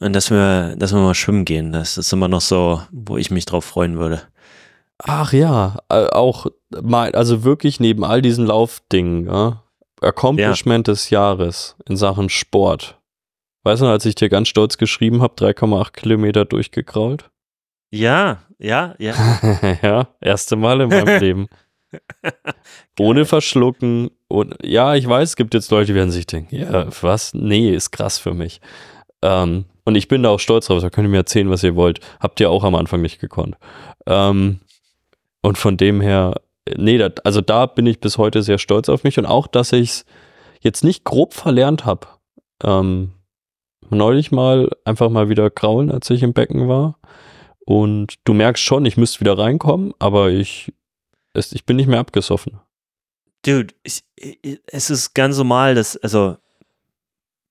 [0.00, 1.72] Und dass wir, dass wir mal schwimmen gehen.
[1.72, 4.22] Das ist immer noch so, wo ich mich drauf freuen würde.
[4.98, 6.46] Ach ja, äh, auch
[6.82, 9.62] mal, also wirklich neben all diesen Laufdingen, ja,
[10.00, 10.92] Accomplishment ja.
[10.92, 12.98] des Jahres in Sachen Sport.
[13.64, 17.30] Weißt du, als ich dir ganz stolz geschrieben habe, 3,8 Kilometer durchgekrault?
[17.90, 19.14] Ja, ja, ja.
[19.82, 21.48] ja, erste Mal in meinem Leben.
[22.98, 24.10] Ohne verschlucken.
[24.28, 27.34] Und ja, ich weiß, es gibt jetzt Leute, die werden sich denken, ja, was?
[27.34, 28.60] Nee, ist krass für mich.
[29.22, 31.76] Ähm, und ich bin da auch stolz drauf, da könnt ihr mir erzählen, was ihr
[31.76, 32.00] wollt.
[32.20, 33.56] Habt ihr auch am Anfang nicht gekonnt.
[34.06, 34.60] Ähm,
[35.42, 36.34] und von dem her,
[36.76, 39.72] nee, dat, also da bin ich bis heute sehr stolz auf mich und auch, dass
[39.72, 40.04] ich es
[40.60, 42.06] jetzt nicht grob verlernt habe.
[42.62, 43.12] Ähm,
[43.90, 46.98] neulich mal einfach mal wieder kraulen, als ich im Becken war.
[47.60, 50.72] Und du merkst schon, ich müsste wieder reinkommen, aber ich,
[51.32, 52.60] es, ich bin nicht mehr abgesoffen.
[53.44, 54.04] Dude, ich,
[54.66, 56.36] es ist ganz normal, dass, also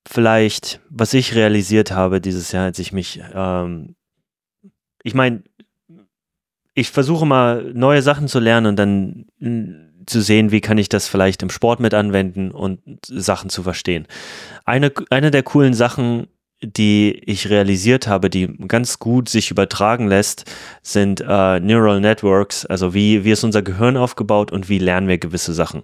[0.07, 3.95] vielleicht, was ich realisiert habe dieses Jahr, als ich mich, ähm,
[5.03, 5.43] ich meine,
[6.73, 10.89] ich versuche mal neue Sachen zu lernen und dann hm, zu sehen, wie kann ich
[10.89, 14.07] das vielleicht im Sport mit anwenden und Sachen zu verstehen.
[14.65, 16.27] Eine, eine der coolen Sachen,
[16.61, 20.45] die ich realisiert habe, die ganz gut sich übertragen lässt,
[20.81, 25.19] sind äh, Neural Networks, also wie, wie ist unser Gehirn aufgebaut und wie lernen wir
[25.19, 25.83] gewisse Sachen.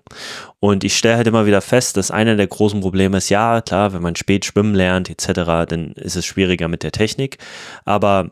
[0.59, 3.93] Und ich stelle halt immer wieder fest, dass einer der großen Probleme ist, ja, klar,
[3.93, 7.37] wenn man spät schwimmen lernt etc., dann ist es schwieriger mit der Technik,
[7.85, 8.31] aber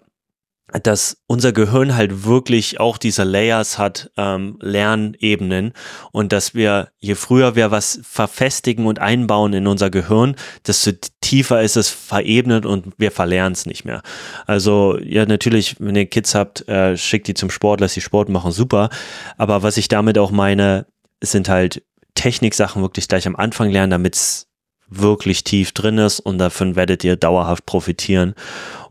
[0.84, 5.74] dass unser Gehirn halt wirklich auch diese Layers hat, ähm, Lernebenen
[6.12, 10.92] und dass wir, je früher wir was verfestigen und einbauen in unser Gehirn, desto
[11.22, 14.02] tiefer ist es verebnet und wir verlernen es nicht mehr.
[14.48, 18.30] Also ja, natürlich, wenn ihr Kids habt, äh, schickt die zum Sport, lasst die Sport
[18.30, 18.90] machen, super.
[19.38, 20.86] Aber was ich damit auch meine,
[21.22, 21.84] sind halt
[22.16, 24.48] Techniksachen wirklich gleich am Anfang lernen, damit es
[24.92, 28.36] wirklich tief drin ist und davon werdet ihr dauerhaft profitieren.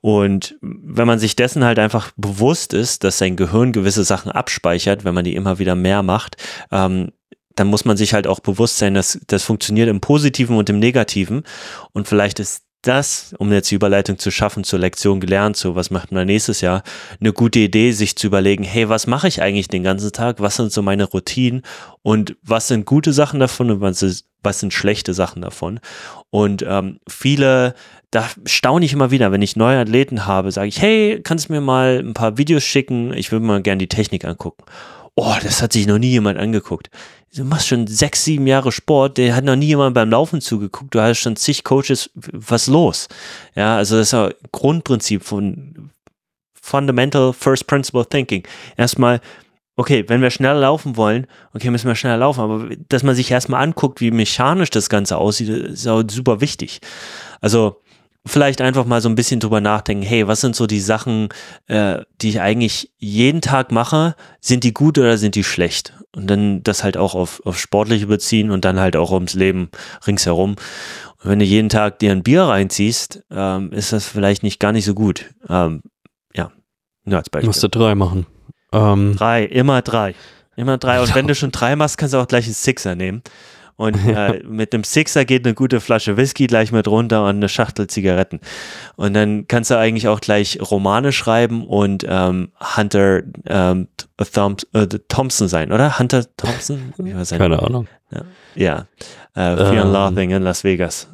[0.00, 5.04] Und wenn man sich dessen halt einfach bewusst ist, dass sein Gehirn gewisse Sachen abspeichert,
[5.04, 6.36] wenn man die immer wieder mehr macht,
[6.72, 7.12] ähm,
[7.54, 10.78] dann muss man sich halt auch bewusst sein, dass das funktioniert im Positiven und im
[10.78, 11.42] Negativen.
[11.92, 15.90] Und vielleicht ist das, um jetzt die Überleitung zu schaffen zur Lektion gelernt, so was
[15.90, 16.82] macht man nächstes Jahr,
[17.20, 20.40] eine gute Idee, sich zu überlegen, hey, was mache ich eigentlich den ganzen Tag?
[20.40, 21.62] Was sind so meine Routinen?
[22.02, 25.80] Und was sind gute Sachen davon und was, ist, was sind schlechte Sachen davon?
[26.30, 27.74] Und ähm, viele
[28.10, 31.52] da staune ich immer wieder, wenn ich neue Athleten habe, sage ich, hey, kannst du
[31.52, 33.12] mir mal ein paar Videos schicken?
[33.12, 34.64] Ich würde mal gerne die Technik angucken.
[35.14, 36.90] Oh, das hat sich noch nie jemand angeguckt.
[37.34, 40.92] Du machst schon sechs, sieben Jahre Sport, der hat noch nie jemand beim Laufen zugeguckt.
[40.92, 43.06] Du hast schon zig Coaches, was los?
[43.54, 45.90] Ja, also das ist ja Grundprinzip von
[46.60, 48.42] Fundamental First Principle Thinking.
[48.76, 49.20] Erstmal,
[49.80, 53.30] okay, wenn wir schneller laufen wollen, okay, müssen wir schneller laufen, aber dass man sich
[53.30, 56.80] erstmal anguckt, wie mechanisch das Ganze aussieht, ist auch super wichtig.
[57.40, 57.80] Also
[58.26, 61.30] vielleicht einfach mal so ein bisschen drüber nachdenken, hey, was sind so die Sachen,
[61.66, 65.94] äh, die ich eigentlich jeden Tag mache, sind die gut oder sind die schlecht?
[66.14, 69.70] Und dann das halt auch auf, auf Sportliche beziehen und dann halt auch ums Leben
[70.06, 70.56] ringsherum.
[71.22, 74.72] Und wenn du jeden Tag dir ein Bier reinziehst, ähm, ist das vielleicht nicht gar
[74.72, 75.30] nicht so gut.
[75.48, 75.80] Ähm,
[76.34, 76.50] ja,
[77.04, 77.46] nur als Beispiel.
[77.46, 78.26] Musst du drei machen.
[78.72, 80.14] Ähm, Drei, immer drei.
[80.56, 81.00] Immer drei.
[81.00, 83.22] Und wenn du schon drei machst, kannst du auch gleich einen Sixer nehmen.
[83.76, 87.48] Und äh, mit einem Sixer geht eine gute Flasche Whisky gleich mit runter und eine
[87.48, 88.40] Schachtel Zigaretten.
[88.96, 93.88] Und dann kannst du eigentlich auch gleich Romane schreiben und ähm, Hunter ähm,
[94.34, 95.98] Thom äh, Thompson sein, oder?
[95.98, 96.92] Hunter Thompson?
[97.38, 97.62] Keine?
[97.62, 97.88] Ahnung.
[98.54, 98.86] Ja.
[99.34, 99.92] Äh, Fear and Ähm.
[99.92, 101.08] Laughing in Las Vegas.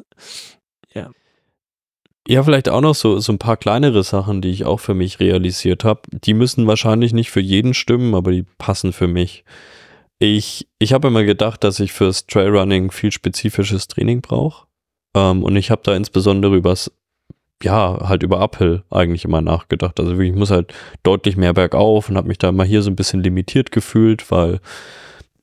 [2.28, 5.20] Ja, vielleicht auch noch so, so ein paar kleinere Sachen, die ich auch für mich
[5.20, 6.00] realisiert habe.
[6.10, 9.44] Die müssen wahrscheinlich nicht für jeden stimmen, aber die passen für mich.
[10.18, 14.66] Ich, ich habe immer gedacht, dass ich fürs Trailrunning viel spezifisches Training brauche.
[15.14, 16.90] Ähm, und ich habe da insbesondere übers,
[17.62, 20.00] ja, halt über Uphill eigentlich immer nachgedacht.
[20.00, 20.74] Also ich muss halt
[21.04, 24.60] deutlich mehr bergauf und habe mich da immer hier so ein bisschen limitiert gefühlt, weil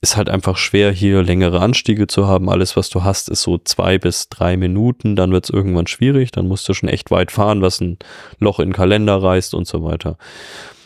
[0.04, 2.50] ist halt einfach schwer, hier längere Anstiege zu haben.
[2.50, 5.16] Alles, was du hast, ist so zwei bis drei Minuten.
[5.16, 6.32] Dann wird es irgendwann schwierig.
[6.32, 7.98] Dann musst du schon echt weit fahren, was ein
[8.38, 10.18] Loch in den Kalender reißt und so weiter.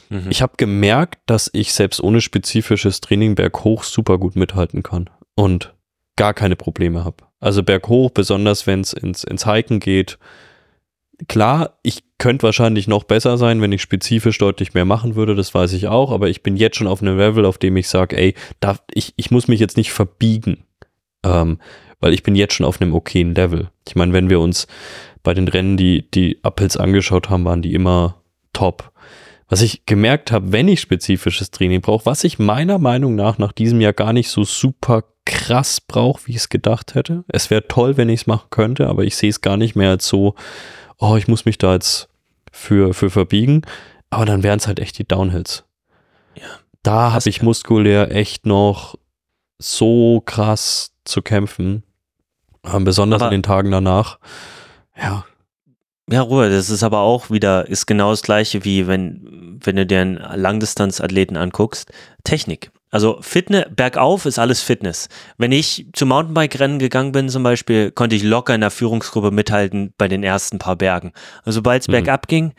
[0.09, 0.28] Mhm.
[0.30, 5.74] Ich habe gemerkt, dass ich selbst ohne spezifisches Training berghoch super gut mithalten kann und
[6.15, 7.18] gar keine Probleme habe.
[7.39, 10.20] Also berghoch, besonders wenn es ins, ins Hiken geht.
[11.28, 15.53] Klar, ich könnte wahrscheinlich noch besser sein, wenn ich spezifisch deutlich mehr machen würde, das
[15.53, 18.18] weiß ich auch, aber ich bin jetzt schon auf einem Level, auf dem ich sage,
[18.18, 20.63] ey, da, ich, ich muss mich jetzt nicht verbiegen,
[21.24, 21.59] ähm,
[21.99, 23.70] weil ich bin jetzt schon auf einem okayen Level.
[23.88, 24.68] Ich meine, wenn wir uns
[25.24, 28.22] bei den Rennen die, die Uphills angeschaut haben, waren die immer
[28.53, 28.91] top.
[29.49, 33.53] Was ich gemerkt habe, wenn ich spezifisches Training brauche, was ich meiner Meinung nach nach
[33.53, 37.24] diesem Jahr gar nicht so super krass brauche, wie ich es gedacht hätte.
[37.28, 39.89] Es wäre toll, wenn ich es machen könnte, aber ich sehe es gar nicht mehr
[39.89, 40.36] als so,
[41.00, 42.10] oh, ich muss mich da jetzt
[42.52, 43.62] für, für verbiegen.
[44.10, 45.64] Aber dann wären es halt echt die Downhills.
[46.36, 46.43] Ja.
[46.84, 48.95] Da habe ich muskulär echt noch
[49.60, 51.84] so krass zu kämpfen.
[52.64, 54.20] Ähm, besonders Aber- in den Tagen danach.
[55.00, 55.26] Ja,
[56.10, 59.86] Ja, Ruhe, das ist aber auch wieder, ist genau das gleiche wie wenn, wenn du
[59.86, 61.91] dir einen Langdistanzathleten anguckst.
[62.24, 62.72] Technik.
[62.90, 65.10] Also Fitness, bergauf ist alles Fitness.
[65.38, 69.94] Wenn ich zu Mountainbike-Rennen gegangen bin zum Beispiel, konnte ich locker in der Führungsgruppe mithalten
[69.98, 71.12] bei den ersten paar Bergen.
[71.44, 71.92] Also sobald es Mhm.
[71.94, 72.54] bergab ging,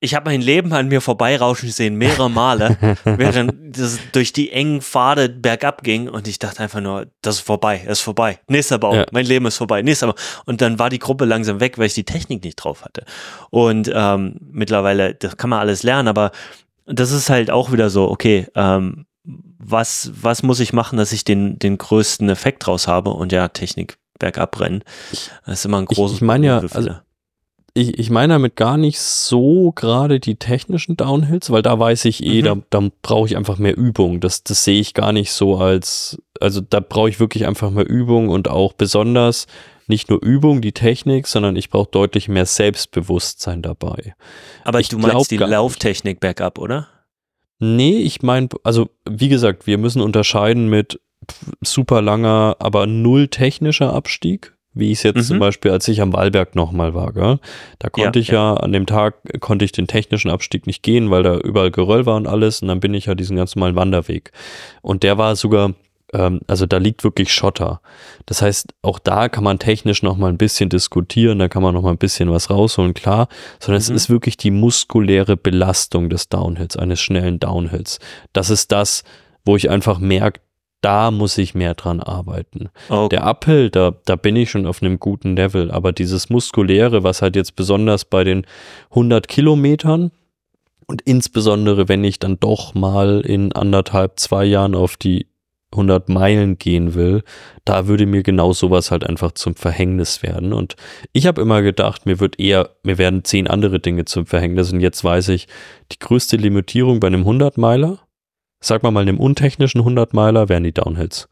[0.00, 4.82] ich habe mein Leben an mir vorbeirauschen sehen, mehrere Male, während das durch die engen
[4.82, 8.38] Pfade bergab ging und ich dachte einfach nur, das ist vorbei, das ist vorbei.
[8.48, 9.06] Nächster Baum, Ja.
[9.12, 10.16] mein Leben ist vorbei, nächster Baum.
[10.44, 13.06] Und dann war die Gruppe langsam weg, weil ich die Technik nicht drauf hatte.
[13.48, 16.32] Und ähm, mittlerweile, das kann man alles lernen, aber
[16.86, 19.06] das ist halt auch wieder so, okay, ähm,
[19.58, 23.10] was, was muss ich machen, dass ich den, den größten Effekt draus habe?
[23.10, 24.82] Und ja, Technik bergab rennen.
[25.46, 26.90] Das ist immer ein Ich- großes ich meine ja, also
[27.76, 32.22] ich, ich meine damit gar nicht so gerade die technischen Downhills, weil da weiß ich
[32.22, 32.44] eh, Mhm.
[32.44, 34.20] da, da brauche ich einfach mehr Übung.
[34.20, 37.88] Das, das sehe ich gar nicht so als, also da brauche ich wirklich einfach mehr
[37.88, 39.46] Übung und auch besonders
[39.88, 44.14] nicht nur Übung, die Technik, sondern ich brauche deutlich mehr Selbstbewusstsein dabei.
[44.64, 45.36] aber ich du meinst die.
[45.36, 46.88] Lauftechnik bergab, oder?
[47.58, 51.00] Nee, ich meine, also wie gesagt, wir müssen unterscheiden mit
[51.62, 55.22] super langer, aber null technischer Abstieg, wie ich es jetzt Mhm.
[55.22, 57.38] zum Beispiel, als ich am Wallberg nochmal war, gell?
[57.78, 61.10] Da konnte Ja, ich ja, an dem Tag, konnte ich den technischen Abstieg nicht gehen,
[61.10, 63.76] weil da überall Geröll war und alles und dann bin ich ja diesen ganz normalen
[63.76, 64.32] Wanderweg.
[64.82, 65.72] Und der war sogar,
[66.14, 67.80] ähm, also da liegt wirklich Schotter.
[68.26, 71.92] Das heißt, auch da kann man technisch nochmal ein bisschen diskutieren, da kann man nochmal
[71.92, 73.28] ein bisschen was rausholen, klar,
[73.60, 73.96] sondern es Mhm.
[73.96, 77.98] ist wirklich die muskuläre Belastung des Downhills, eines schnellen Downhills.
[78.32, 79.04] Das ist das,
[79.44, 80.40] wo ich einfach merke,
[80.80, 82.68] da muss ich mehr dran arbeiten.
[82.90, 87.02] Oh, Der Uphill, da, da bin ich schon auf einem guten Level, aber dieses muskuläre,
[87.02, 88.46] was halt jetzt besonders bei den
[88.90, 90.10] 100 Kilometern
[90.86, 95.26] und insbesondere, wenn ich dann doch mal in anderthalb, zwei Jahren auf die
[95.74, 97.22] 100 Meilen gehen will,
[97.64, 100.52] da würde mir genau sowas halt einfach zum Verhängnis werden.
[100.52, 100.76] Und
[101.12, 104.72] ich habe immer gedacht, mir wird eher, mir werden zehn andere Dinge zum Verhängnis.
[104.72, 105.46] Und jetzt weiß ich,
[105.92, 107.98] die größte Limitierung bei einem 100 Meiler,
[108.60, 111.28] sag mal mal einem untechnischen 100 Meiler, wären die Downhills.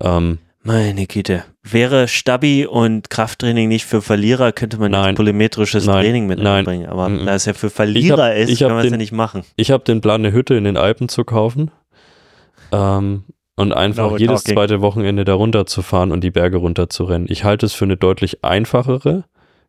[0.00, 1.44] Ähm, Meine Güte.
[1.64, 5.08] Wäre Stabi und Krafttraining nicht für Verlierer, könnte man Nein.
[5.08, 6.04] jetzt polymetrisches Nein.
[6.04, 6.58] Training mit Nein.
[6.60, 6.86] einbringen.
[6.86, 7.26] Aber Mhm.
[7.26, 9.42] da es ja für Verlierer ist, hab kann man es ja nicht machen.
[9.56, 11.70] Ich habe den Plan, eine Hütte in den Alpen zu kaufen
[12.72, 13.24] ähm,
[13.56, 14.54] und einfach jedes talking.
[14.56, 17.26] zweite Wochenende da runterzufahren und die Berge runterzurennen.
[17.30, 19.24] Ich halte es für eine deutlich einfachere,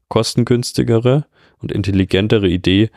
[0.09, 1.25] kostengünstigere
[1.59, 2.89] und intelligentere Idee,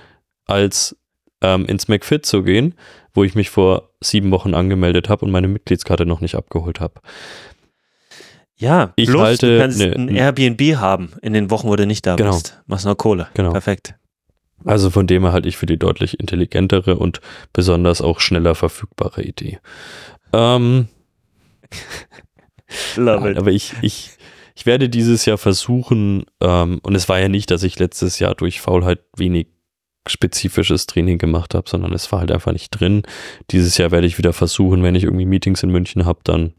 [0.47, 0.97] als
[1.43, 2.75] ähm, ins McFit zu gehen,
[3.15, 6.95] wo ich mich vor sieben Wochen angemeldet habe und meine Mitgliedskarte noch nicht abgeholt habe.
[8.59, 11.87] Ja, Ich plus halte du kannst ne- ein Airbnb haben in den Wochen, wo du
[11.87, 12.31] nicht da Genau.
[12.33, 12.61] bist.
[12.67, 13.29] Machst noch Kohle.
[13.35, 13.53] Genau.
[13.53, 13.95] Perfekt.
[14.65, 17.21] Also von dem her halte ich für die deutlich intelligentere und
[17.53, 19.59] besonders auch schneller verfügbare Idee.
[20.37, 20.89] Ähm,
[22.97, 24.11] Love Nein, aber ich, ich,
[24.55, 28.35] ich werde dieses Jahr versuchen, ähm, und es war ja nicht, dass ich letztes Jahr
[28.35, 29.49] durch Faulheit wenig
[30.07, 33.03] spezifisches Training gemacht habe, sondern es war halt einfach nicht drin.
[33.51, 36.55] Dieses Jahr werde ich wieder versuchen, wenn ich irgendwie Meetings in München habe, dann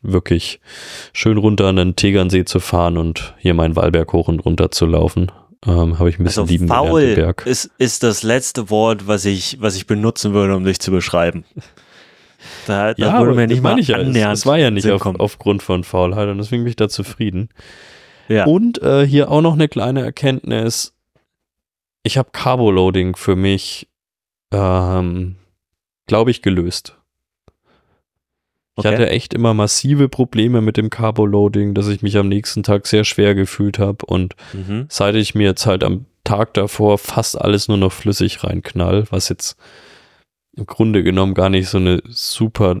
[0.00, 0.60] wirklich
[1.12, 4.86] schön runter an den Tegernsee zu fahren und hier meinen Wallberg hoch und runter zu
[4.86, 5.32] laufen.
[5.66, 7.46] Ähm, habe ich ein bisschen Also lieben gelernt, faul den Berg.
[7.46, 11.44] ist, ist das letzte Wort, was ich, was ich benutzen würde, um dich zu beschreiben.
[12.66, 13.96] Da, da Ja, aber mir das nicht mal ja.
[13.96, 17.48] Annähernd es war ja nicht auf, aufgrund von Faulheit und deswegen bin ich da zufrieden.
[18.28, 18.44] Ja.
[18.46, 20.94] Und äh, hier auch noch eine kleine Erkenntnis.
[22.02, 23.88] Ich habe Carboloading für mich,
[24.52, 25.36] ähm,
[26.06, 26.96] glaube ich, gelöst.
[28.76, 28.88] Ich Okay.
[28.88, 33.04] hatte echt immer massive Probleme mit dem Carboloading, dass ich mich am nächsten Tag sehr
[33.04, 34.04] schwer gefühlt habe.
[34.06, 34.86] Und Mhm.
[34.88, 39.28] seit ich mir jetzt halt am Tag davor fast alles nur noch flüssig reinknall, was
[39.28, 39.56] jetzt
[40.56, 42.80] im Grunde genommen gar nicht so eine super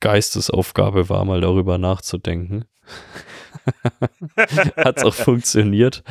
[0.00, 2.64] Geistesaufgabe war, mal darüber nachzudenken.
[4.76, 6.02] Hat's auch funktioniert.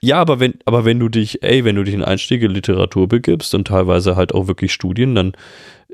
[0.00, 3.08] Ja, aber wenn, aber wenn du dich, ey, wenn du dich in Einstieg in Literatur
[3.08, 5.32] begibst und teilweise halt auch wirklich Studien, dann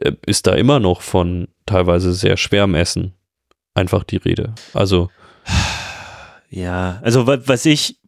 [0.00, 3.14] äh, ist da immer noch von teilweise sehr schwerem Essen
[3.74, 4.54] einfach die Rede.
[4.74, 5.10] Also,
[6.50, 8.00] Ja, also wa- was ich,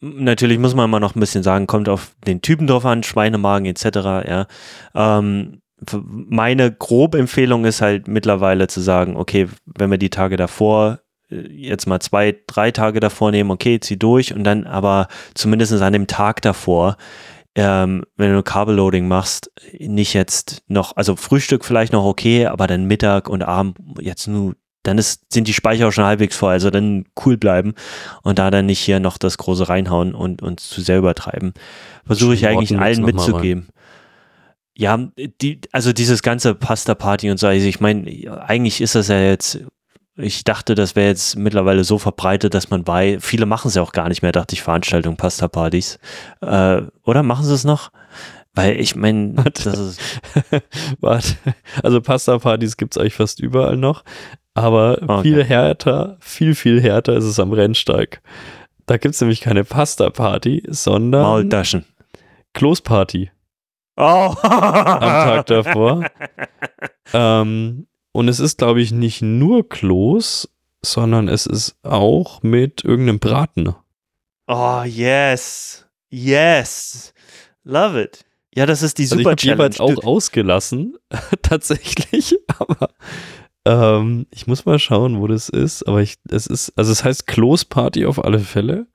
[0.00, 3.66] natürlich muss man mal noch ein bisschen sagen, kommt auf den Typen drauf an, Schweinemagen
[3.66, 3.84] etc.,
[4.28, 4.46] ja.
[4.94, 5.60] Ähm,
[6.02, 11.36] meine grobe Empfehlung ist halt mittlerweile zu sagen, okay, wenn wir die Tage davor, äh,
[11.50, 15.92] jetzt mal zwei, drei Tage davor nehmen, okay, zieh durch und dann aber zumindest an
[15.92, 16.96] dem Tag davor,
[17.54, 22.84] ähm, wenn du Carboloading machst, nicht jetzt noch, also Frühstück vielleicht noch okay, aber dann
[22.86, 24.54] Mittag und Abend jetzt nur,
[24.88, 27.74] dann ist, sind die Speicher auch schon halbwegs voll, also dann cool bleiben
[28.22, 31.52] und da dann nicht hier noch das große reinhauen und uns zu sehr übertreiben.
[32.06, 33.68] Versuche ich eigentlich allen mitzugeben.
[34.74, 35.08] Ja,
[35.42, 38.06] die, also dieses ganze Pasta-Party und so, also ich meine,
[38.46, 39.60] eigentlich ist das ja jetzt,
[40.16, 43.82] ich dachte, das wäre jetzt mittlerweile so verbreitet, dass man bei, viele machen es ja
[43.82, 45.98] auch gar nicht mehr, dachte ich, Veranstaltungen, Pasta-Partys.
[46.40, 47.90] Äh, oder machen sie es noch?
[48.54, 50.00] Weil ich meine, das ist,
[51.00, 51.36] Warte,
[51.82, 54.04] also Pasta-Partys gibt es eigentlich fast überall noch,
[54.60, 55.22] aber Okay.
[55.22, 58.20] viel härter, viel, viel härter ist es am Rennsteig.
[58.86, 61.84] Da gibt es nämlich keine Pasta-Party, sondern Maultaschen.
[62.54, 63.30] Kloßparty
[63.96, 64.34] Oh!
[64.42, 66.04] am Tag davor.
[67.12, 70.48] ähm, und es ist, glaube ich, nicht nur Kloß,
[70.82, 73.74] sondern es ist auch mit irgendeinem Braten.
[74.46, 75.86] Oh, yes.
[76.10, 77.12] Yes.
[77.64, 78.24] Love it.
[78.54, 80.96] Ja, das ist die Also ich super habe jeweils auch ausgelassen,
[81.42, 82.90] tatsächlich, aber
[83.68, 87.26] ähm, ich muss mal schauen, wo das ist, aber ich, es ist, also es heißt
[87.26, 88.86] Kloßparty auf alle Fälle.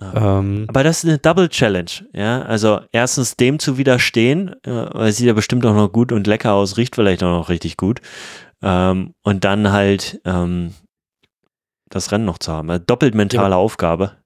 [0.00, 2.42] Ähm, Aber das ist eine Double Challenge, ja.
[2.42, 6.26] Also erstens dem zu widerstehen, äh, weil es sieht ja bestimmt auch noch gut und
[6.26, 8.00] lecker aus, riecht vielleicht auch noch richtig gut.
[8.62, 10.74] Ähm, und dann halt ähm,
[11.88, 12.70] das Rennen noch zu haben.
[12.70, 14.16] Also doppelt mentale Aufgabe.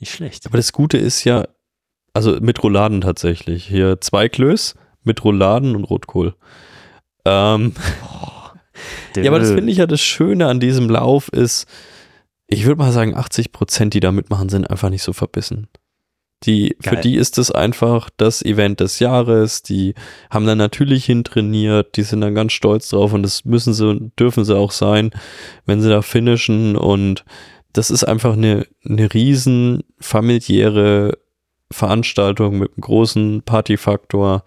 [0.00, 0.46] Nicht schlecht.
[0.46, 1.44] aber das Gute ist ja,
[2.14, 3.64] also mit Rouladen tatsächlich.
[3.66, 6.34] Hier zwei Klöß mit Rouladen und Rotkohl.
[7.26, 7.74] Ähm,
[9.16, 11.66] Ja, aber das finde ich ja das Schöne an diesem Lauf ist,
[12.46, 15.68] ich würde mal sagen, 80 Prozent, die da mitmachen, sind einfach nicht so verbissen.
[16.44, 19.94] Die, für die ist es einfach das Event des Jahres, die
[20.30, 24.18] haben dann natürlich hintrainiert, die sind dann ganz stolz drauf und das müssen sie und
[24.20, 25.10] dürfen sie auch sein,
[25.64, 27.24] wenn sie da finishen und
[27.72, 31.16] das ist einfach eine, eine riesen familiäre
[31.70, 34.44] Veranstaltung mit einem großen Partyfaktor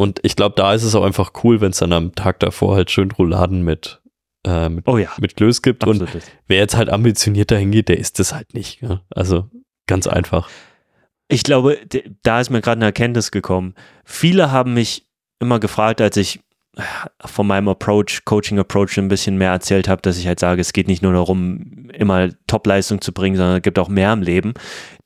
[0.00, 2.74] und ich glaube, da ist es auch einfach cool, wenn es dann am Tag davor
[2.74, 4.00] halt schön Rouladen mit,
[4.46, 5.86] äh, mit, Oh ja, mit Klöß gibt.
[5.86, 6.24] Und absolut.
[6.46, 8.80] wer jetzt halt ambitioniert dahin geht, der ist das halt nicht.
[8.80, 9.02] Ja?
[9.10, 9.50] Also
[9.86, 10.48] ganz einfach.
[11.28, 11.76] Ich glaube,
[12.22, 13.74] da ist mir gerade eine Erkenntnis gekommen.
[14.06, 15.06] Viele haben mich
[15.38, 16.40] immer gefragt, als ich
[16.78, 16.82] äh,
[17.26, 20.88] von meinem Approach, Coaching-Approach ein bisschen mehr erzählt habe, dass ich halt sage, es geht
[20.88, 24.54] nicht nur darum, immer Top-Leistung zu bringen, sondern es gibt auch mehr im Leben.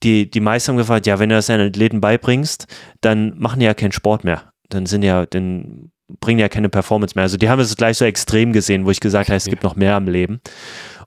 [0.05, 2.69] Die, die meisten haben gefragt, ja, wenn du das deinen Athleten beibringst,
[3.01, 4.54] dann machen die ja keinen Sport mehr.
[4.69, 5.91] Dann sind ja, dann
[6.21, 7.23] bringen ja keine Performance mehr.
[7.23, 9.77] Also die haben es gleich so extrem gesehen, wo ich gesagt habe, es gibt noch
[9.77, 10.41] mehr im Leben.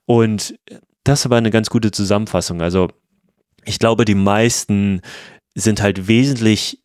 [0.06, 0.58] Und
[1.04, 2.60] das ist aber eine ganz gute Zusammenfassung.
[2.60, 2.88] Also
[3.64, 5.00] ich glaube, die meisten
[5.54, 6.82] sind halt wesentlich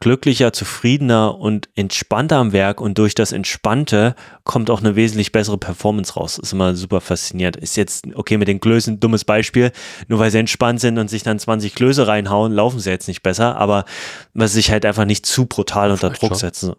[0.00, 5.58] glücklicher, zufriedener und entspannter am Werk und durch das Entspannte kommt auch eine wesentlich bessere
[5.58, 6.38] Performance raus.
[6.38, 7.56] Ist immer super faszinierend.
[7.56, 9.72] Ist jetzt, okay, mit den Klößen ein dummes Beispiel,
[10.08, 13.22] nur weil sie entspannt sind und sich dann 20 Klöße reinhauen, laufen sie jetzt nicht
[13.22, 13.84] besser, aber
[14.34, 16.72] sie sich halt einfach nicht zu brutal unter Druck setzen.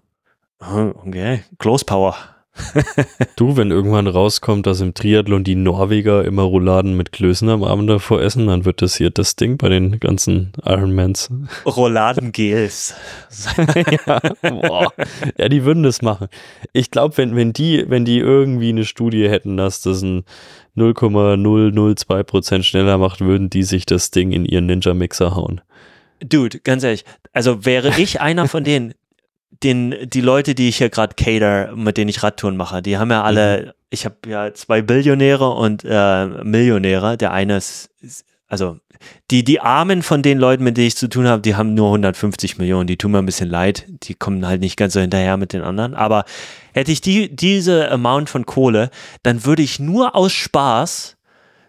[0.59, 2.15] Okay, Close Power.
[3.37, 7.89] du, wenn irgendwann rauskommt, dass im Triathlon die Norweger immer Rouladen mit Klößen am Abend
[7.89, 11.29] davor essen, dann wird das hier das Ding bei den ganzen Ironmans.
[11.65, 12.93] Rolladengels.
[14.05, 14.91] ja, boah.
[15.37, 16.27] ja, die würden das machen.
[16.73, 20.23] Ich glaube, wenn, wenn, die, wenn die irgendwie eine Studie hätten, dass das ein
[20.75, 25.61] 0,002% schneller macht, würden die sich das Ding in ihren Ninja-Mixer hauen.
[26.23, 28.93] Dude, ganz ehrlich, also wäre ich einer von denen,
[29.63, 33.11] den, die Leute, die ich hier gerade cater, mit denen ich Radtouren mache, die haben
[33.11, 33.71] ja alle, mhm.
[33.89, 37.17] ich habe ja zwei Billionäre und äh, Millionäre.
[37.17, 37.89] Der eine ist,
[38.47, 38.77] also
[39.29, 41.87] die, die Armen von den Leuten, mit denen ich zu tun habe, die haben nur
[41.87, 42.87] 150 Millionen.
[42.87, 43.85] Die tun mir ein bisschen leid.
[43.87, 45.95] Die kommen halt nicht ganz so hinterher mit den anderen.
[45.95, 46.25] Aber
[46.73, 48.89] hätte ich die, diese Amount von Kohle,
[49.23, 51.17] dann würde ich nur aus Spaß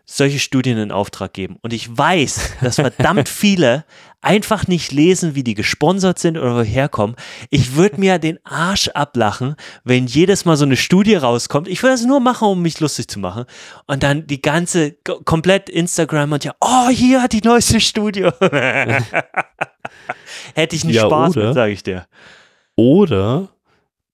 [0.05, 1.57] solche Studien in Auftrag geben.
[1.63, 3.85] Und ich weiß, dass verdammt viele
[4.21, 7.17] einfach nicht lesen, wie die gesponsert sind oder woher kommen.
[7.51, 11.67] Ich würde mir den Arsch ablachen, wenn jedes Mal so eine Studie rauskommt.
[11.69, 13.45] Ich würde das nur machen, um mich lustig zu machen.
[13.87, 14.93] Und dann die ganze,
[15.25, 18.23] komplett Instagram und ja, oh, hier hat die neueste Studie.
[20.55, 22.07] Hätte ich nicht ja, Spaß oder, mit, sage ich dir.
[22.77, 23.49] Oder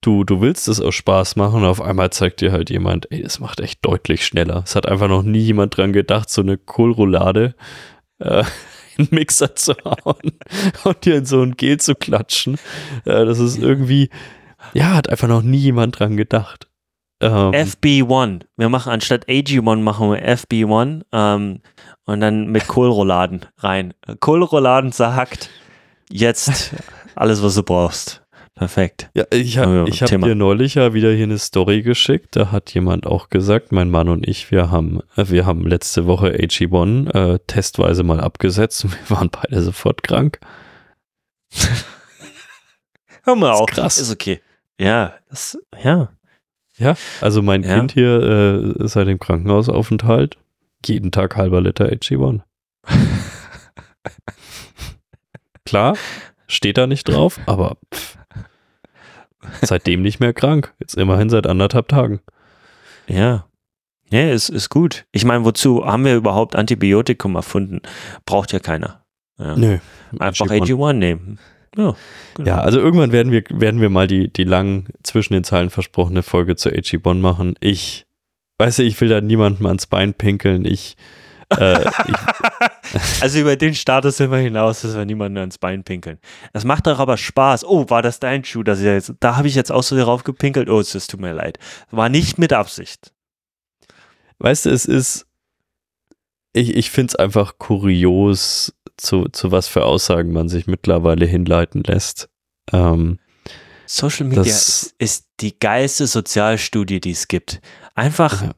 [0.01, 3.23] du, du willst es aus Spaß machen und auf einmal zeigt dir halt jemand, ey,
[3.23, 4.63] das macht echt deutlich schneller.
[4.65, 7.55] Es hat einfach noch nie jemand dran gedacht, so eine Kohlroulade
[8.19, 8.45] äh,
[8.97, 10.39] in den Mixer zu hauen
[10.85, 12.55] und dir in so ein Gel zu klatschen.
[13.05, 14.11] Äh, das ist irgendwie,
[14.75, 16.69] ja, hat einfach noch nie jemand dran gedacht.
[17.21, 18.43] Ähm, FB1.
[18.57, 21.61] Wir machen anstatt AG1 machen wir FB1 ähm,
[22.05, 23.95] und dann mit Kohlrouladen rein.
[24.21, 25.51] Kohlrouladen zerhackt.
[26.11, 26.75] Jetzt
[27.17, 28.23] alles, was du brauchst.
[28.59, 29.09] Perfekt.
[29.15, 32.35] Ja, ich habe ich hab dir neulich ja wieder hier eine Story geschickt.
[32.35, 36.07] Da hat jemand auch gesagt, mein Mann und ich, wir haben, äh, wir haben letzte
[36.07, 40.41] Woche AG1 äh, testweise mal abgesetzt und wir waren beide sofort krank.
[43.23, 43.71] Hör mal auf.
[43.71, 43.99] Krass.
[43.99, 44.41] Ist okay.
[44.81, 46.11] Ja, das, ja.
[46.79, 47.77] Ja, also mein ja.
[47.77, 50.37] Kind hier äh, seit dem Krankenhausaufenthalt
[50.85, 52.41] jeden Tag halber Liter AG1.
[55.65, 55.97] Klar,
[56.49, 58.18] steht da nicht drauf, aber pff.
[59.63, 60.75] Seitdem nicht mehr krank.
[60.79, 62.21] Jetzt immerhin seit anderthalb Tagen.
[63.07, 63.47] Ja.
[64.11, 65.05] Ja, ist, ist gut.
[65.13, 67.83] Ich meine, wozu haben wir überhaupt Antibiotikum erfunden?
[68.25, 69.05] Braucht ja keiner.
[69.39, 69.57] Ja.
[69.57, 69.79] Nö.
[70.19, 71.39] Einfach AG1 nehmen.
[71.77, 71.95] Ja,
[72.35, 72.49] genau.
[72.49, 76.23] ja, also irgendwann werden wir, werden wir mal die, die lang zwischen den Zeilen versprochene
[76.23, 77.55] Folge zu AG1 machen.
[77.61, 78.07] Ich,
[78.59, 80.65] weiß du, ich will da niemandem ans Bein pinkeln.
[80.65, 80.97] Ich,
[81.51, 81.85] äh,
[83.21, 86.19] also über den Status sind wir hinaus, dass wir niemanden ans Bein pinkeln.
[86.53, 87.65] Das macht doch aber Spaß.
[87.65, 88.63] Oh, war das dein Schuh?
[88.63, 90.69] Das jetzt, da habe ich jetzt auch so drauf gepinkelt.
[90.69, 91.59] Oh, es tut mir leid.
[91.91, 93.13] War nicht mit Absicht.
[94.39, 95.27] Weißt du, es ist,
[96.53, 101.83] ich, ich finde es einfach kurios, zu, zu was für Aussagen man sich mittlerweile hinleiten
[101.83, 102.29] lässt.
[102.73, 103.19] Ähm,
[103.87, 107.61] Social Media ist, ist, die geilste Sozialstudie, die es gibt.
[107.95, 108.53] Einfach, ja.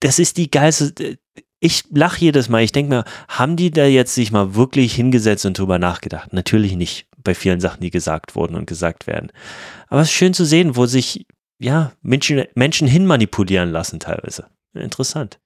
[0.00, 1.18] das ist die geilste,
[1.60, 2.62] ich lache jedes Mal.
[2.62, 6.32] Ich denke mir, haben die da jetzt sich mal wirklich hingesetzt und drüber nachgedacht?
[6.32, 9.30] Natürlich nicht bei vielen Sachen, die gesagt wurden und gesagt werden.
[9.88, 11.26] Aber es ist schön zu sehen, wo sich
[11.58, 14.46] ja Menschen, Menschen hinmanipulieren lassen teilweise.
[14.72, 15.38] Interessant.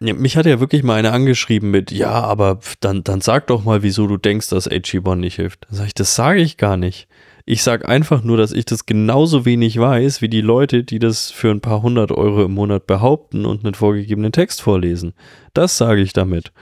[0.00, 3.64] Ja, mich hat ja wirklich mal einer angeschrieben mit, ja, aber dann, dann sag doch
[3.64, 5.66] mal, wieso du denkst, dass AG1 nicht hilft.
[5.68, 7.08] Dann sage ich, das sage ich gar nicht.
[7.50, 11.30] Ich sage einfach nur, dass ich das genauso wenig weiß wie die Leute, die das
[11.30, 15.14] für ein paar hundert Euro im Monat behaupten und einen vorgegebenen Text vorlesen.
[15.54, 16.52] Das sage ich damit.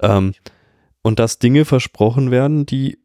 [0.00, 0.32] Ähm,
[1.02, 2.98] und dass Dinge versprochen werden, die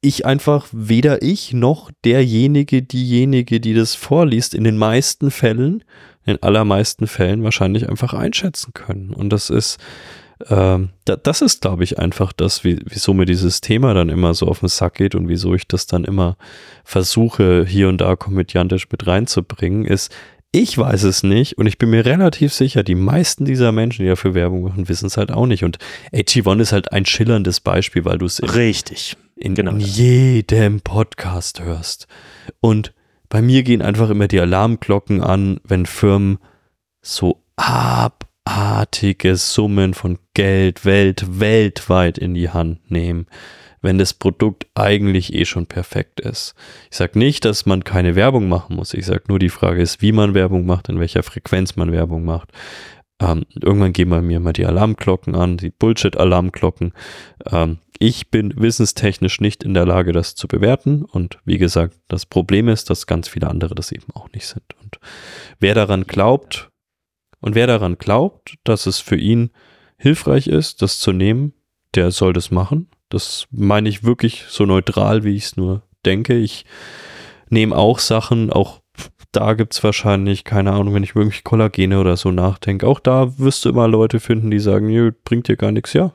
[0.00, 5.84] ich einfach weder ich noch derjenige, diejenige, die das vorliest, in den meisten Fällen,
[6.24, 9.12] in allermeisten Fällen wahrscheinlich einfach einschätzen können.
[9.12, 9.78] Und das ist
[10.48, 14.34] ähm, da, das ist, glaube ich, einfach das, wie, wieso mir dieses Thema dann immer
[14.34, 16.36] so auf den Sack geht und wieso ich das dann immer
[16.84, 20.12] versuche, hier und da komödiantisch mit reinzubringen, ist,
[20.50, 24.08] ich weiß es nicht und ich bin mir relativ sicher, die meisten dieser Menschen, die
[24.08, 25.64] dafür Werbung machen, wissen es halt auch nicht.
[25.64, 25.78] Und
[26.12, 29.16] AG1 ist halt ein schillerndes Beispiel, weil du es Richtig.
[29.34, 29.72] In, genau.
[29.72, 32.06] in jedem Podcast hörst.
[32.60, 32.92] Und
[33.28, 36.38] bei mir gehen einfach immer die Alarmglocken an, wenn Firmen
[37.02, 43.26] so ab abartige Summen von Geld Welt, weltweit in die Hand nehmen,
[43.80, 46.54] wenn das Produkt eigentlich eh schon perfekt ist.
[46.90, 48.94] Ich sage nicht, dass man keine Werbung machen muss.
[48.94, 52.24] Ich sage nur, die Frage ist, wie man Werbung macht, in welcher Frequenz man Werbung
[52.24, 52.50] macht.
[53.20, 56.92] Ähm, irgendwann gehen bei mir mal die Alarmglocken an, die Bullshit-Alarmglocken.
[57.50, 61.04] Ähm, ich bin wissenstechnisch nicht in der Lage, das zu bewerten.
[61.04, 64.64] Und wie gesagt, das Problem ist, dass ganz viele andere das eben auch nicht sind.
[64.82, 64.98] Und
[65.60, 66.70] wer daran glaubt,
[67.44, 69.50] und wer daran glaubt, dass es für ihn
[69.98, 71.52] hilfreich ist, das zu nehmen,
[71.94, 72.88] der soll das machen.
[73.10, 76.38] Das meine ich wirklich so neutral, wie ich es nur denke.
[76.38, 76.64] Ich
[77.50, 78.80] nehme auch Sachen, auch
[79.30, 83.38] da gibt es wahrscheinlich, keine Ahnung, wenn ich irgendwelche Kollagene oder so nachdenke, auch da
[83.38, 85.92] wirst du immer Leute finden, die sagen, Nö, bringt dir gar nichts.
[85.92, 86.14] Ja,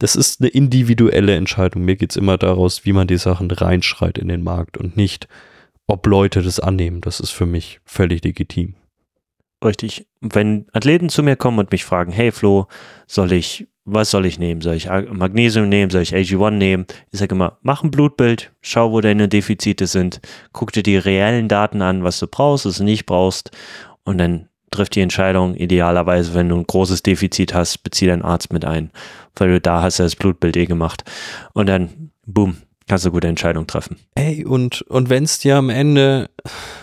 [0.00, 1.84] das ist eine individuelle Entscheidung.
[1.84, 5.28] Mir geht es immer daraus, wie man die Sachen reinschreit in den Markt und nicht,
[5.86, 7.00] ob Leute das annehmen.
[7.00, 8.74] Das ist für mich völlig legitim.
[9.62, 10.06] Richtig.
[10.20, 12.66] Wenn Athleten zu mir kommen und mich fragen, hey Flo,
[13.06, 14.60] soll ich was soll ich nehmen?
[14.60, 15.90] Soll ich Magnesium nehmen?
[15.90, 16.86] Soll ich AG1 nehmen?
[17.10, 20.20] Ich sage immer, mach ein Blutbild, schau, wo deine Defizite sind,
[20.52, 23.50] guck dir die reellen Daten an, was du brauchst, was du nicht brauchst
[24.04, 25.54] und dann triff die Entscheidung.
[25.54, 28.90] Idealerweise, wenn du ein großes Defizit hast, bezieh deinen Arzt mit ein,
[29.36, 31.02] weil du da hast ja das Blutbild eh gemacht
[31.52, 32.58] und dann, boom,
[32.88, 33.96] kannst du gute Entscheidung treffen.
[34.14, 36.30] Ey, und, und wenn es dir am Ende,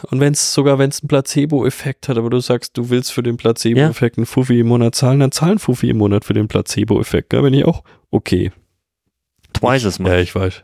[0.09, 3.23] und wenn es sogar, wenn es einen Placebo-Effekt hat, aber du sagst, du willst für
[3.23, 4.21] den Placebo-Effekt ja.
[4.21, 7.33] einen Fuffi im Monat zahlen, dann zahlen Fuffi im Monat für den Placebo-Effekt.
[7.33, 8.51] Da bin ich auch okay.
[9.53, 10.09] Twice as much.
[10.09, 10.63] Ja, ich weiß.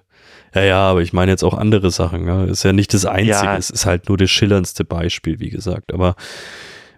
[0.55, 2.25] Ja, ja, aber ich meine jetzt auch andere Sachen.
[2.27, 2.45] Ja.
[2.45, 3.57] Ist ja nicht das Einzige, ja.
[3.57, 5.93] es ist halt nur das schillerndste Beispiel, wie gesagt.
[5.93, 6.15] Aber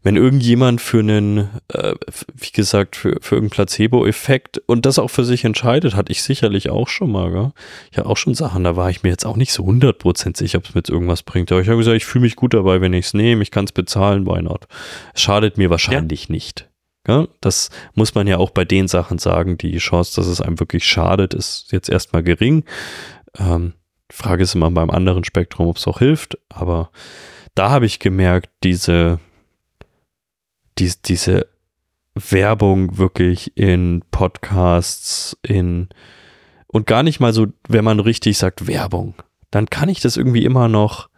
[0.03, 1.93] wenn irgendjemand für einen, äh,
[2.35, 6.69] wie gesagt, für, für irgendeinen Placebo-Effekt und das auch für sich entscheidet, hatte ich sicherlich
[6.69, 7.31] auch schon mal.
[7.31, 7.51] Gell?
[7.91, 10.57] Ich habe auch schon Sachen, da war ich mir jetzt auch nicht so 100% sicher,
[10.59, 11.51] ob es mir jetzt irgendwas bringt.
[11.51, 13.65] Aber ich habe gesagt, ich fühle mich gut dabei, wenn ich es nehme, ich kann
[13.65, 14.67] es bezahlen, why not?
[15.13, 16.33] Es schadet mir wahrscheinlich ja.
[16.33, 16.69] nicht.
[17.07, 19.57] Ja, das muss man ja auch bei den Sachen sagen.
[19.57, 22.65] Die Chance, dass es einem wirklich schadet, ist jetzt erstmal gering.
[23.39, 23.73] Ähm,
[24.11, 26.37] die Frage ist immer beim anderen Spektrum, ob es auch hilft.
[26.49, 26.91] Aber
[27.55, 29.19] da habe ich gemerkt, diese,
[30.79, 31.47] die, diese
[32.15, 35.89] Werbung wirklich in Podcasts, in
[36.67, 39.15] und gar nicht mal so, wenn man richtig sagt Werbung,
[39.51, 41.09] dann kann ich das irgendwie immer noch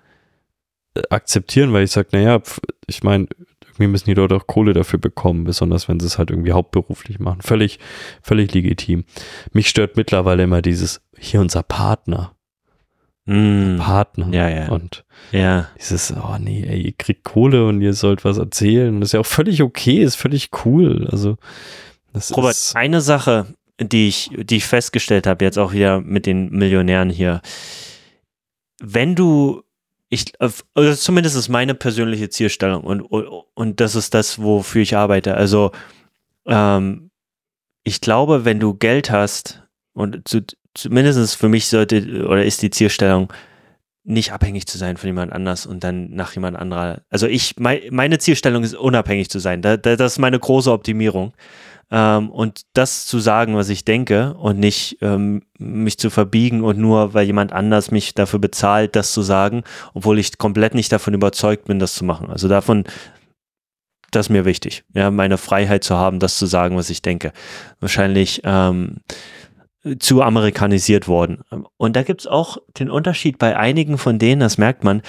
[0.95, 2.41] äh, akzeptieren, weil ich sage, naja,
[2.85, 3.27] ich meine,
[3.65, 7.19] irgendwie müssen die Leute auch Kohle dafür bekommen, besonders wenn sie es halt irgendwie hauptberuflich
[7.19, 7.41] machen.
[7.41, 7.79] Völlig,
[8.21, 9.05] völlig legitim.
[9.53, 12.35] Mich stört mittlerweile immer dieses, hier unser Partner
[13.29, 13.77] mm.
[13.77, 14.27] Partner.
[14.31, 14.69] Ja, ja.
[14.69, 15.69] Und ja.
[15.77, 18.99] dieses, oh nee, ey, ihr kriegt Kohle und ihr sollt was erzählen.
[18.99, 21.07] Das ist ja auch völlig okay, ist völlig cool.
[21.11, 21.37] Also,
[22.13, 23.47] das Robert, ist eine Sache,
[23.79, 27.41] die ich, die ich festgestellt habe, jetzt auch wieder mit den Millionären hier.
[28.81, 29.63] Wenn du
[30.09, 34.97] ich, also zumindest ist meine persönliche Zielstellung und, und, und das ist das, wofür ich
[34.97, 35.35] arbeite.
[35.35, 35.71] Also,
[36.47, 37.11] ähm,
[37.83, 39.63] ich glaube, wenn du Geld hast
[39.93, 40.41] und zu,
[40.81, 43.31] zumindest für mich sollte oder ist die Zielstellung,
[44.03, 47.01] nicht abhängig zu sein von jemand anders und dann nach jemand anderer.
[47.09, 49.61] Also ich, mein, meine Zielstellung ist unabhängig zu sein.
[49.61, 51.33] Da, da, das ist meine große Optimierung.
[51.91, 56.77] Ähm, und das zu sagen, was ich denke und nicht ähm, mich zu verbiegen und
[56.77, 59.63] nur, weil jemand anders mich dafür bezahlt, das zu sagen,
[59.93, 62.29] obwohl ich komplett nicht davon überzeugt bin, das zu machen.
[62.29, 62.85] Also davon,
[64.11, 67.31] das ist mir wichtig, ja, meine Freiheit zu haben, das zu sagen, was ich denke.
[67.79, 68.97] Wahrscheinlich ähm,
[69.99, 71.41] zu amerikanisiert worden.
[71.77, 75.01] Und da gibt es auch den Unterschied bei einigen von denen, das merkt man,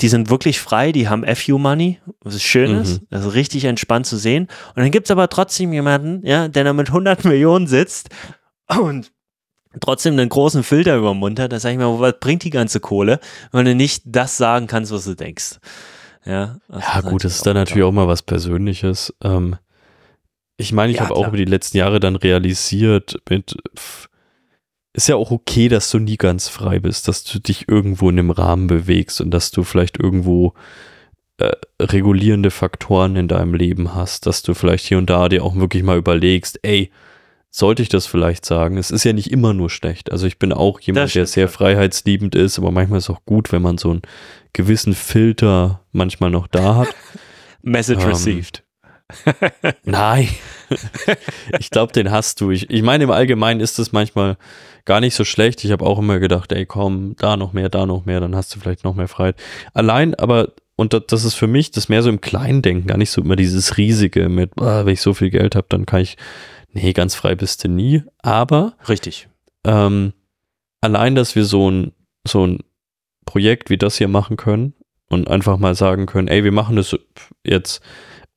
[0.00, 2.82] die sind wirklich frei, die haben FU-Money, was schön mhm.
[2.82, 4.48] ist, das ist richtig entspannt zu sehen.
[4.68, 8.08] Und dann gibt es aber trotzdem jemanden, ja, der da mit 100 Millionen sitzt
[8.68, 9.12] und
[9.80, 11.52] trotzdem einen großen Filter über den Mund hat.
[11.52, 13.20] Da sag ich mal, was bringt die ganze Kohle,
[13.52, 15.58] wenn du nicht das sagen kannst, was du denkst.
[16.24, 19.14] Ja, ja gut, das ist dann natürlich auch mal was Persönliches.
[19.22, 19.56] Ähm,
[20.56, 23.56] ich meine, ich ja, habe auch über die letzten Jahre dann realisiert, mit
[24.92, 28.18] ist ja auch okay, dass du nie ganz frei bist, dass du dich irgendwo in
[28.18, 30.54] einem Rahmen bewegst und dass du vielleicht irgendwo
[31.38, 35.56] äh, regulierende Faktoren in deinem Leben hast, dass du vielleicht hier und da dir auch
[35.56, 36.90] wirklich mal überlegst, ey,
[37.50, 38.76] sollte ich das vielleicht sagen?
[38.76, 40.12] Es ist ja nicht immer nur schlecht.
[40.12, 43.52] Also ich bin auch jemand, der sehr freiheitsliebend ist, aber manchmal ist es auch gut,
[43.52, 44.02] wenn man so einen
[44.52, 46.88] gewissen Filter manchmal noch da hat.
[47.62, 48.62] Message ähm, received.
[49.84, 50.28] Nein.
[51.58, 52.50] ich glaube, den hast du.
[52.50, 54.36] Ich, ich meine, im Allgemeinen ist es manchmal
[54.84, 55.64] gar nicht so schlecht.
[55.64, 58.54] Ich habe auch immer gedacht, ey, komm, da noch mehr, da noch mehr, dann hast
[58.54, 59.36] du vielleicht noch mehr Freiheit.
[59.74, 63.10] Allein, aber, und das ist für mich das mehr so im Kleinen denken, gar nicht
[63.10, 66.16] so immer dieses Riesige mit, ah, wenn ich so viel Geld habe, dann kann ich,
[66.72, 68.02] nee, ganz frei bist du nie.
[68.22, 68.74] Aber.
[68.88, 69.28] Richtig.
[69.64, 70.12] Ähm,
[70.80, 71.92] allein, dass wir so ein,
[72.26, 72.60] so ein
[73.26, 74.74] Projekt wie das hier machen können
[75.08, 76.96] und einfach mal sagen können, ey, wir machen das
[77.44, 77.82] jetzt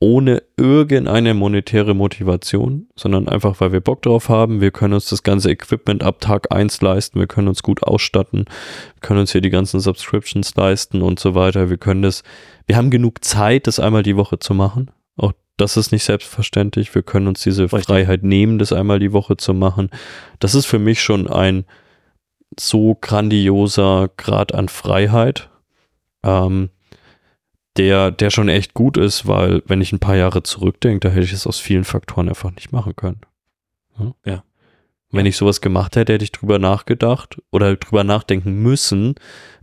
[0.04, 4.60] ohne irgendeine monetäre Motivation, sondern einfach, weil wir Bock drauf haben.
[4.60, 8.44] Wir können uns das ganze Equipment ab Tag 1 leisten, wir können uns gut ausstatten,
[9.00, 11.70] können uns hier die ganzen Subscriptions leisten und so weiter.
[11.70, 12.24] Wir können das,
[12.68, 14.92] wir haben genug Zeit, das einmal die Woche zu machen.
[15.16, 16.94] Auch das ist nicht selbstverständlich.
[16.94, 17.86] Wir können uns diese Richtig.
[17.86, 19.90] Freiheit nehmen, das einmal die Woche zu machen.
[20.40, 21.64] Das ist für mich schon ein
[22.60, 25.50] so grandioser Grad an Freiheit,
[26.26, 26.72] ähm,
[27.78, 31.26] der, der schon echt gut ist, weil wenn ich ein paar Jahre zurückdenke, da hätte
[31.26, 33.22] ich es aus vielen Faktoren einfach nicht machen können.
[34.00, 34.14] Ja.
[34.26, 34.44] Ja.
[35.12, 39.16] Wenn ich sowas gemacht hätte, hätte ich drüber nachgedacht oder drüber nachdenken müssen,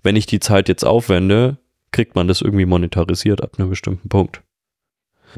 [0.02, 1.58] wenn ich die Zeit jetzt aufwende,
[1.90, 4.42] kriegt man das irgendwie monetarisiert ab einem bestimmten Punkt.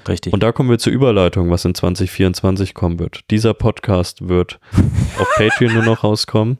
[0.08, 0.32] Richtig.
[0.32, 3.30] Und da kommen wir zur Überleitung, was in 2024 kommen wird.
[3.30, 4.58] Dieser Podcast wird
[5.18, 6.58] auf Patreon nur noch rauskommen.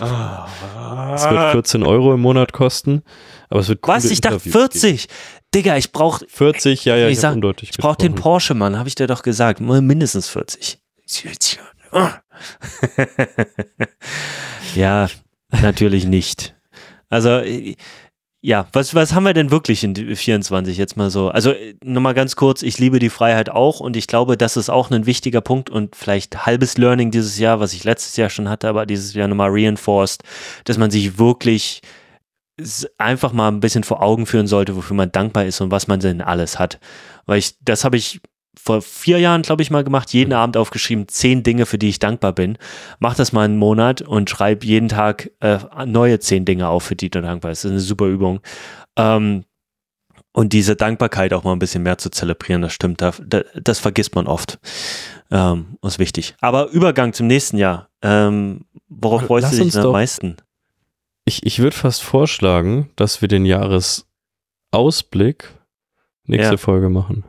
[0.00, 3.02] Es wird 14 Euro im Monat kosten,
[3.48, 3.88] aber es wird Ah.
[3.88, 4.04] Was?
[4.06, 4.98] Ich dachte Interviews geben.
[4.98, 5.08] 40.
[5.54, 8.14] Digga, ich brauch, 40, ja, ja, Ich ich, sag, ich brauch den.
[8.14, 9.60] Porsche, Mann, habe ich dir doch gesagt.
[9.60, 10.78] Mindestens 40.
[14.74, 15.06] ja,
[15.62, 16.56] natürlich nicht.
[17.08, 17.76] Also, äh,
[18.46, 21.30] ja, was, was haben wir denn wirklich in 24 jetzt mal so?
[21.30, 24.68] Also, äh, nochmal ganz kurz, ich liebe die Freiheit auch und ich glaube, das ist
[24.68, 28.50] auch ein wichtiger Punkt und vielleicht halbes Learning dieses Jahr, was ich letztes Jahr schon
[28.50, 30.24] hatte, aber dieses Jahr nochmal reinforced,
[30.64, 31.80] dass man sich wirklich
[32.98, 36.00] einfach mal ein bisschen vor Augen führen sollte, wofür man dankbar ist und was man
[36.00, 36.78] denn alles hat.
[37.24, 38.20] Weil ich, das habe ich
[38.60, 41.98] vor vier Jahren, glaube ich, mal gemacht, jeden Abend aufgeschrieben, zehn Dinge, für die ich
[41.98, 42.58] dankbar bin.
[42.98, 46.96] Mach das mal einen Monat und schreib jeden Tag äh, neue zehn Dinge auf, für
[46.96, 47.64] die du dankbar bist.
[47.64, 48.40] Das ist eine super Übung.
[48.96, 49.44] Ähm,
[50.32, 53.78] und diese Dankbarkeit auch mal ein bisschen mehr zu zelebrieren, das stimmt, da, da, das
[53.78, 54.58] vergisst man oft.
[55.30, 56.34] Ähm, ist wichtig.
[56.40, 57.88] Aber Übergang zum nächsten Jahr.
[58.02, 60.36] Ähm, worauf Lass freust du dich am meisten?
[61.24, 65.54] Ich, ich würde fast vorschlagen, dass wir den Jahresausblick
[66.24, 66.58] nächste Ja.
[66.58, 67.24] Folge machen.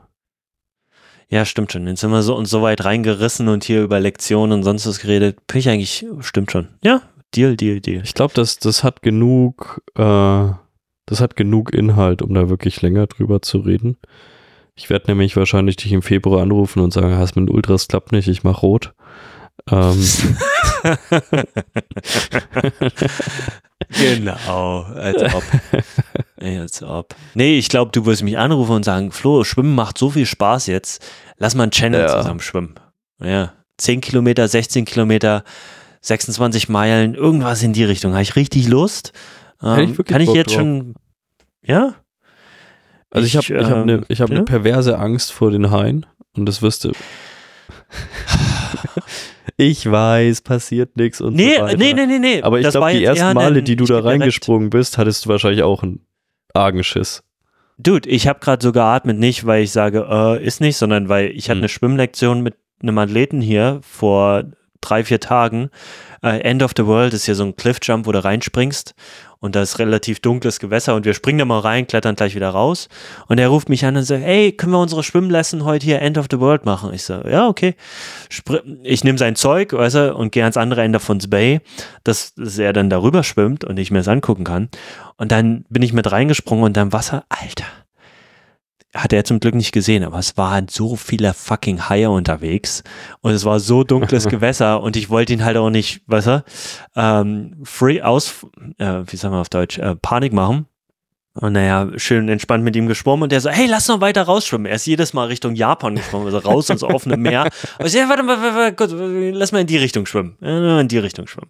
[1.29, 1.87] Ja, stimmt schon.
[1.87, 4.99] Jetzt sind wir so und so weit reingerissen und hier über Lektionen und sonst was
[4.99, 5.47] geredet.
[5.47, 6.67] Bin ich eigentlich, stimmt schon.
[6.83, 7.01] Ja,
[7.35, 8.01] Deal, Deal, Deal.
[8.03, 10.49] Ich glaube, das, das hat genug, äh,
[11.05, 13.97] das hat genug Inhalt, um da wirklich länger drüber zu reden.
[14.75, 18.27] Ich werde nämlich wahrscheinlich dich im Februar anrufen und sagen, hast mit Ultras klappt nicht,
[18.27, 18.93] ich mach rot.
[19.71, 19.97] Ähm,
[23.89, 25.43] genau, als ob.
[26.41, 27.15] Als ob.
[27.33, 30.67] Nee, ich glaube, du wirst mich anrufen und sagen, Flo, Schwimmen macht so viel Spaß
[30.67, 31.03] jetzt.
[31.37, 32.17] Lass mal einen Channel Ja.
[32.17, 32.75] zusammen schwimmen.
[33.19, 33.53] Ja.
[33.77, 35.43] 10 Kilometer, 16 Kilometer,
[36.01, 38.13] 26 Meilen, irgendwas in die Richtung.
[38.13, 39.11] Habe ich richtig Lust?
[39.61, 40.59] Ich Ähm, wirklich kann ich jetzt drauf.
[40.61, 40.93] schon.
[41.63, 41.95] Ja?
[43.11, 44.35] also ich habe ich hab ähm, eine ich hab ja?
[44.39, 46.05] ne perverse Angst vor den Haien
[46.35, 46.91] und das wirst du.
[49.57, 51.77] ich weiß, passiert nichts und Nee, so weiter.
[51.77, 52.41] nee, nee, nee, nee.
[52.41, 55.81] Aber ich glaube, die ersten Male, die du da reingesprungen bist, hattest du wahrscheinlich auch
[55.83, 56.05] einen
[56.53, 57.23] argen Schiss.
[57.77, 61.27] Dude, ich habe gerade so geatmet, nicht weil ich sage, äh, ist nicht, sondern weil
[61.31, 61.61] ich hatte Hm.
[61.63, 64.43] eine Schwimmlektion mit einem Athleten hier vor
[64.81, 65.69] drei, vier Tagen.
[66.25, 68.95] Äh, End of the World ist hier so ein Cliffjump, wo du reinspringst
[69.39, 72.49] und da ist relativ dunkles Gewässer und wir springen da mal rein, klettern gleich wieder
[72.49, 72.89] raus
[73.27, 76.17] und er ruft mich an und sagt, hey, können wir unsere Schwimmlesson heute hier End
[76.17, 76.91] of the World machen?
[76.95, 77.75] Ich sage, ja, okay.
[78.29, 81.61] Spr ich nehme sein Zeug, weißt du, und gehe ans andere Ende von Bay,
[82.03, 84.69] dass, dass er dann darüber schwimmt und ich mir das angucken kann.
[85.17, 87.65] Und dann bin ich mit reingesprungen und dann Wasser, Alter.
[88.95, 92.81] Hat er zum Glück nicht gesehen, aber es waren so viele fucking Haie unterwegs
[93.21, 96.43] und es war so dunkles Gewässer und ich wollte ihn halt auch nicht, weißt du,
[96.95, 98.45] ähm, free aus,
[98.77, 100.65] äh, wie sagen wir auf Deutsch, äh, Panik machen.
[101.37, 104.67] Und naja, schön entspannt mit ihm geschwommen und der so, hey, lass noch weiter rausschwimmen.
[104.67, 107.49] Er ist jedes Mal Richtung Japan geschwommen, also raus ins offene Meer.
[107.77, 110.37] Und ich so, ja, warte mal, warte, warte, gut, lass mal in die Richtung schwimmen.
[110.39, 111.49] Ja, in die Richtung schwimmen.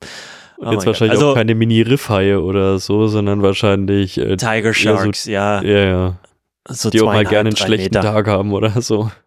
[0.58, 1.12] Und Oh jetzt wahrscheinlich.
[1.20, 5.62] Also- auch keine Mini-Riffhaie oder so, sondern wahrscheinlich äh, Tiger so- Sharks, ja.
[5.62, 6.16] ja, ja,
[6.70, 8.02] So die auch mal gerne einen schlechten Meter.
[8.02, 9.12] Tag haben oder so.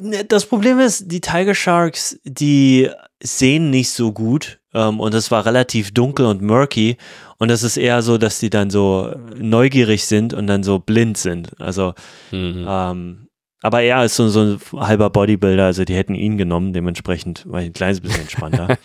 [0.00, 2.88] Ne, Das Problem ist, die Tiger Sharks, die
[3.22, 6.96] sehen nicht so gut ähm, und es war relativ dunkel und murky
[7.36, 11.18] und es ist eher so, dass die dann so neugierig sind und dann so blind
[11.18, 11.50] sind.
[11.60, 11.92] Also,
[12.32, 12.64] Mhm.
[12.66, 13.28] ähm,
[13.60, 17.60] aber er ist so, so ein halber Bodybuilder, also die hätten ihn genommen, dementsprechend war
[17.60, 18.78] ich ein kleines bisschen entspannter.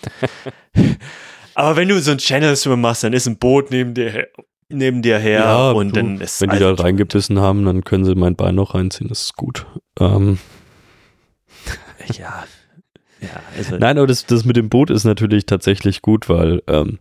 [1.55, 4.27] aber wenn du so ein Channel Swim machst, dann ist ein Boot neben dir her,
[4.69, 8.15] neben dir her und du, dann ist wenn die da reingebissen haben, dann können sie
[8.15, 9.65] mein Bein noch reinziehen, das ist gut.
[9.99, 10.39] Ähm,
[12.17, 12.45] Ja.
[13.21, 16.99] Ja, also nein, aber das, das mit dem Boot ist natürlich tatsächlich gut, weil ähm,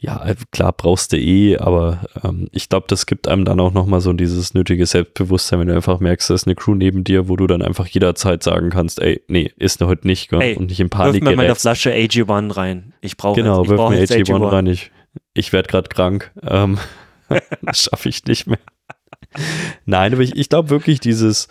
[0.00, 4.00] ja, klar brauchst du eh, aber ähm, ich glaube, das gibt einem dann auch nochmal
[4.00, 7.36] so dieses nötige Selbstbewusstsein, wenn du einfach merkst, da ist eine Crew neben dir, wo
[7.36, 10.40] du dann einfach jederzeit sagen kannst, ey, nee, ist ne heute nicht gell?
[10.40, 11.62] Ey, und nicht in wirf Panik mir mal eine gerätst.
[11.62, 12.94] Flasche AG1 rein.
[13.02, 14.66] Ich brauche Genau, wirf mir jetzt AG1 rein.
[14.66, 14.90] Ich,
[15.34, 16.32] ich werde gerade krank.
[16.42, 16.78] Ähm,
[17.62, 18.58] das schaffe ich nicht mehr.
[19.84, 21.48] Nein, aber ich, ich glaube wirklich dieses,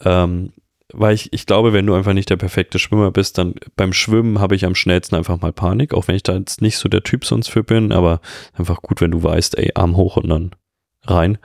[0.00, 0.52] ähm,
[0.92, 4.38] weil ich, ich glaube, wenn du einfach nicht der perfekte Schwimmer bist, dann beim Schwimmen
[4.40, 7.02] habe ich am schnellsten einfach mal Panik, auch wenn ich da jetzt nicht so der
[7.02, 8.20] Typ sonst für bin, aber
[8.54, 10.50] einfach gut, wenn du weißt, ey, Arm hoch und dann
[11.04, 11.38] rein.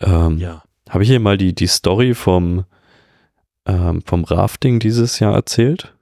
[0.00, 0.62] Ähm, Ja.
[0.90, 2.64] habe ich hier mal die, die Story vom
[3.66, 5.94] ähm, vom Rafting dieses Jahr erzählt?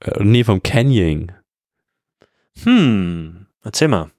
[0.00, 1.32] Äh, nee, vom Canyoning.
[2.62, 4.10] Hm, erzähl mal.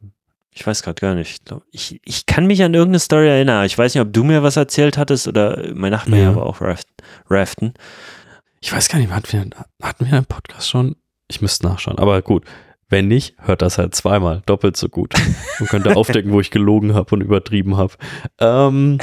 [0.52, 1.44] Ich weiß gerade gar nicht.
[1.72, 3.66] Ich, ich kann mich an irgendeine Story erinnern.
[3.66, 6.30] Ich weiß nicht, ob du mir was erzählt hattest oder mein Nachbar ja.
[6.30, 6.62] aber auch
[7.30, 7.74] raften.
[8.62, 9.50] Ich weiß gar nicht, hatten wir,
[9.82, 10.96] hatten wir einen Podcast schon?
[11.28, 12.00] Ich müsste nachschauen.
[12.00, 12.46] Aber gut,
[12.88, 15.14] wenn nicht, hört das halt zweimal, doppelt so gut.
[15.60, 17.94] Und könnt aufdecken, wo ich gelogen habe und übertrieben habe.
[18.40, 18.98] Ähm,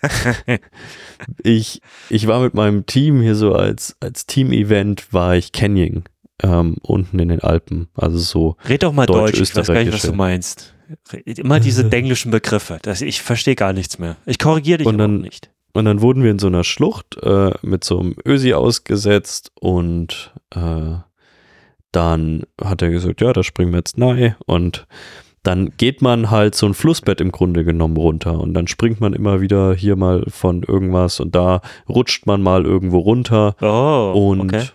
[1.42, 6.04] ich, ich war mit meinem Team hier so als, als Team-Event, war ich Canyoning
[6.42, 7.88] ähm, unten in den Alpen.
[7.94, 8.56] Also so.
[8.68, 10.74] Red doch mal Deutsch, Deutsch ich weiß gar nicht, was du meinst.
[11.24, 12.78] Immer diese englischen Begriffe.
[12.82, 14.16] Das, ich verstehe gar nichts mehr.
[14.26, 15.50] Ich korrigiere dich und dann, nicht.
[15.72, 20.32] Und dann wurden wir in so einer Schlucht äh, mit so einem Ösi ausgesetzt und
[20.54, 20.96] äh,
[21.92, 24.86] dann hat er gesagt, ja, da springen wir jetzt nahe und
[25.42, 29.14] dann geht man halt so ein Flussbett im Grunde genommen runter und dann springt man
[29.14, 34.40] immer wieder hier mal von irgendwas und da rutscht man mal irgendwo runter oh, und
[34.40, 34.66] okay.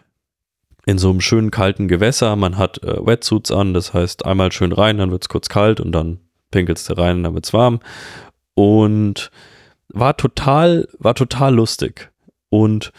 [0.85, 4.72] In so einem schönen kalten Gewässer, man hat äh, Wetsuits an, das heißt einmal schön
[4.72, 6.19] rein, dann wird es kurz kalt und dann
[6.51, 7.80] pinkelst du rein und dann wird es warm
[8.55, 9.31] und
[9.88, 12.11] war total, war total lustig
[12.49, 12.91] und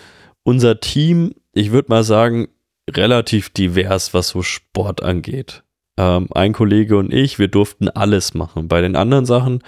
[0.43, 2.49] unser Team, ich würde mal sagen,
[2.91, 5.63] relativ divers, was so Sport angeht.
[5.97, 8.69] Ähm, ein Kollege und ich, wir durften alles machen.
[8.69, 9.63] Bei den anderen Sachen,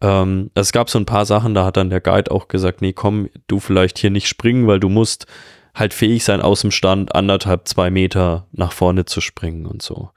[0.00, 2.92] ähm, es gab so ein paar Sachen, da hat dann der Guide auch gesagt, nee,
[2.92, 5.26] komm, du vielleicht hier nicht springen, weil du musst
[5.78, 10.10] halt fähig sein, aus dem Stand anderthalb, zwei Meter nach vorne zu springen und so.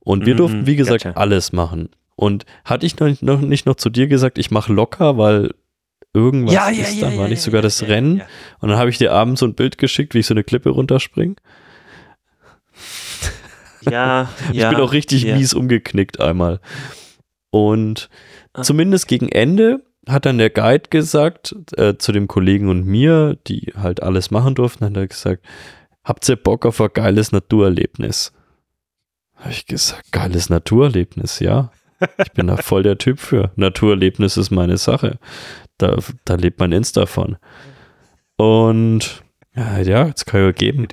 [0.00, 1.18] Und wir mm, durften, wie gesagt, gotcha.
[1.18, 1.90] alles machen.
[2.16, 5.50] Und hatte ich noch, noch nicht noch zu dir gesagt, ich mache locker, weil
[6.12, 8.22] irgendwas ja, ja, ist, ja, dann war nicht sogar das Rennen.
[8.60, 10.70] Und dann habe ich dir abends so ein Bild geschickt, wie ich so eine Klippe
[10.70, 11.36] runterspringe.
[13.90, 15.34] Ja, ich ja, bin auch richtig ja.
[15.34, 16.60] mies umgeknickt einmal.
[17.50, 18.10] Und
[18.52, 18.60] ah.
[18.62, 23.72] zumindest gegen Ende hat dann der Guide gesagt, äh, zu dem Kollegen und mir, die
[23.76, 25.44] halt alles machen durften, hat er gesagt,
[26.04, 28.32] habt ihr Bock auf ein geiles Naturerlebnis?
[29.36, 31.70] Habe ich gesagt, geiles Naturerlebnis, ja.
[32.22, 33.52] Ich bin da voll der Typ für.
[33.56, 35.18] Naturerlebnis ist meine Sache.
[35.78, 37.36] Da, da lebt mein Insta von.
[38.36, 39.22] Und
[39.54, 40.86] ja, ja, jetzt kann ich ja geben.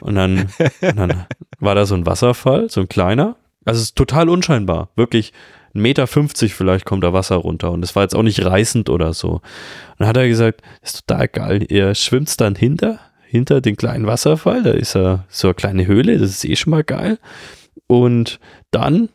[0.00, 0.48] Und dann,
[0.80, 1.26] und dann
[1.60, 3.36] war da so ein Wasserfall, so ein kleiner.
[3.64, 4.90] Also es ist total unscheinbar.
[4.96, 5.32] Wirklich
[5.74, 7.70] 1,50 Meter vielleicht kommt da Wasser runter.
[7.70, 9.34] Und es war jetzt auch nicht reißend oder so.
[9.34, 9.42] Und
[9.98, 11.66] dann hat er gesagt, ist total geil.
[11.68, 14.62] Ihr schwimmt dann hinter, hinter den kleinen Wasserfall.
[14.62, 17.18] Da ist ja so eine kleine Höhle, das ist eh schon mal geil.
[17.86, 18.40] Und
[18.70, 19.08] dann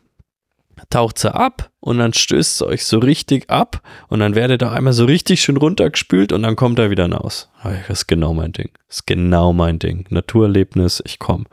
[0.90, 4.72] taucht sie ab und dann stößt sie euch so richtig ab und dann werdet ihr
[4.72, 7.50] einmal so richtig schön runtergespült und dann kommt er wieder hinaus.
[7.62, 8.70] Das ist genau mein Ding.
[8.86, 10.06] Das ist genau mein Ding.
[10.10, 11.46] Naturerlebnis, ich komm.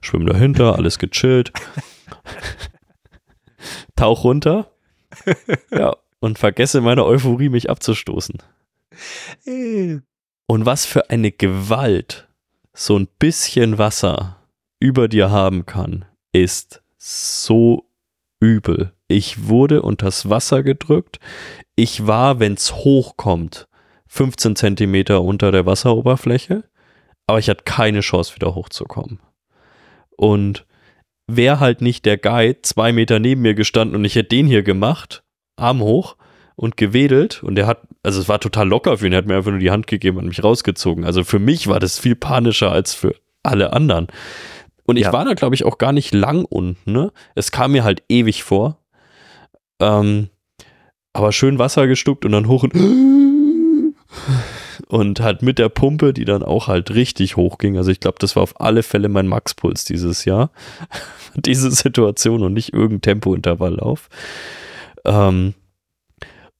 [0.00, 1.52] Schwimm dahinter, alles gechillt.
[3.98, 4.70] Tauch runter.
[5.70, 8.38] Ja, und vergesse meine Euphorie, mich abzustoßen.
[10.46, 12.28] Und was für eine Gewalt
[12.74, 14.36] so ein bisschen Wasser
[14.80, 17.86] über dir haben kann, ist so
[18.40, 18.92] übel.
[19.08, 21.18] Ich wurde unters Wasser gedrückt.
[21.74, 23.66] Ich war, wenn es hochkommt,
[24.08, 26.64] 15 Zentimeter unter der Wasseroberfläche,
[27.26, 29.20] aber ich hatte keine Chance, wieder hochzukommen.
[30.16, 30.66] Und
[31.28, 34.62] wäre halt nicht der Guide zwei Meter neben mir gestanden und ich hätte den hier
[34.62, 35.22] gemacht,
[35.56, 36.16] Arm hoch
[36.56, 39.36] und gewedelt und der hat, also es war total locker für ihn, er hat mir
[39.36, 41.04] einfach nur die Hand gegeben und mich rausgezogen.
[41.04, 44.08] Also für mich war das viel panischer als für alle anderen.
[44.84, 45.12] Und ich ja.
[45.12, 46.90] war da, glaube ich, auch gar nicht lang unten.
[46.90, 47.12] Ne?
[47.34, 48.78] Es kam mir halt ewig vor.
[49.80, 50.30] Ähm,
[51.12, 52.72] aber schön Wasser gestuckt und dann hoch und
[54.88, 57.76] und halt mit der Pumpe, die dann auch halt richtig hoch ging.
[57.76, 60.50] Also ich glaube, das war auf alle Fälle mein Maxpuls dieses Jahr.
[61.34, 64.08] Diese Situation und nicht irgendein Tempointervalllauf.
[65.04, 65.54] Ähm,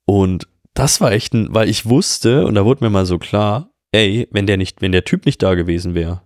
[0.04, 3.70] und das war echt ein, weil ich wusste, und da wurde mir mal so klar,
[3.92, 6.20] ey, wenn der nicht, wenn der Typ nicht da gewesen wäre,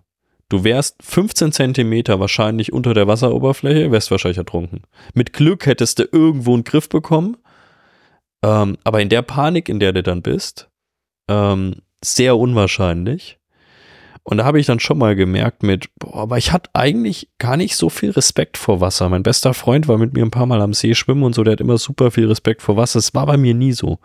[0.53, 4.81] Du wärst 15 Zentimeter wahrscheinlich unter der Wasseroberfläche, wärst wahrscheinlich ertrunken.
[5.15, 7.37] Mit Glück hättest du irgendwo einen Griff bekommen.
[8.43, 10.69] Ähm, aber in der Panik, in der du dann bist,
[11.27, 13.39] ähm, sehr unwahrscheinlich.
[14.23, 17.57] Und da habe ich dann schon mal gemerkt mit, boah, aber ich hatte eigentlich gar
[17.57, 19.09] nicht so viel Respekt vor Wasser.
[19.09, 21.53] Mein bester Freund war mit mir ein paar Mal am See schwimmen und so, der
[21.53, 22.99] hat immer super viel Respekt vor Wasser.
[22.99, 23.99] Es war bei mir nie so.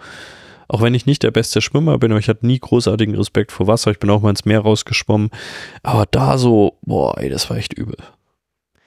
[0.67, 3.69] Auch wenn ich nicht der beste Schwimmer bin, aber ich hatte nie großartigen Respekt vor
[3.69, 3.93] Wasser.
[3.93, 5.31] Ich bin auch mal ins Meer rausgeschwommen.
[5.83, 7.97] Aber da so, boah, ey, das war echt übel.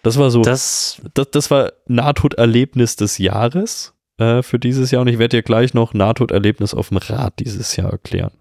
[0.04, 5.02] Das war so, das, das, das war Nahtoderlebnis des Jahres äh, für dieses Jahr.
[5.02, 8.32] Und ich werde dir gleich noch Nahtoderlebnis auf dem Rad dieses Jahr erklären.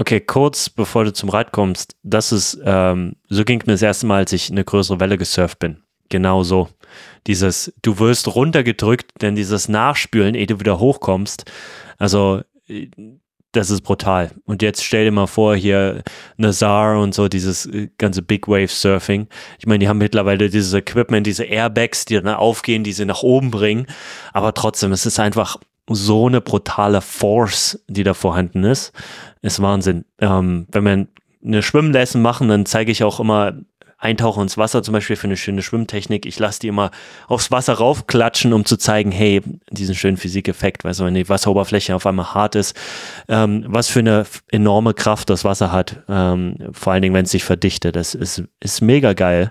[0.00, 4.06] Okay, kurz bevor du zum Rad kommst, das ist, ähm, so ging mir das erste
[4.06, 5.82] Mal, als ich eine größere Welle gesurft bin.
[6.08, 6.68] Genau so.
[7.26, 11.50] Dieses, du wirst runtergedrückt, denn dieses Nachspülen, ehe du wieder hochkommst.
[11.98, 12.42] Also
[13.52, 14.30] das ist brutal.
[14.44, 16.02] Und jetzt stell dir mal vor, hier
[16.36, 19.26] Nazar und so, dieses äh, ganze Big Wave Surfing.
[19.58, 23.22] Ich meine, die haben mittlerweile dieses Equipment, diese Airbags, die dann aufgehen, die sie nach
[23.22, 23.86] oben bringen.
[24.32, 25.56] Aber trotzdem, es ist einfach
[25.88, 28.92] so eine brutale Force, die da vorhanden ist.
[29.42, 30.04] Ist Wahnsinn.
[30.20, 31.06] Ähm, wenn wir
[31.44, 33.54] eine Schwimmlesson machen, dann zeige ich auch immer
[34.00, 36.24] Eintauchen ins Wasser zum Beispiel für eine schöne Schwimmtechnik.
[36.24, 36.92] Ich lasse die immer
[37.26, 41.96] aufs Wasser raufklatschen, um zu zeigen, hey, diesen schönen Physikeffekt, weißt du, wenn die Wasseroberfläche
[41.96, 42.76] auf einmal hart ist,
[43.28, 47.32] ähm, was für eine enorme Kraft das Wasser hat, ähm, vor allen Dingen, wenn es
[47.32, 47.96] sich verdichtet.
[47.96, 49.50] Das ist, ist mega geil.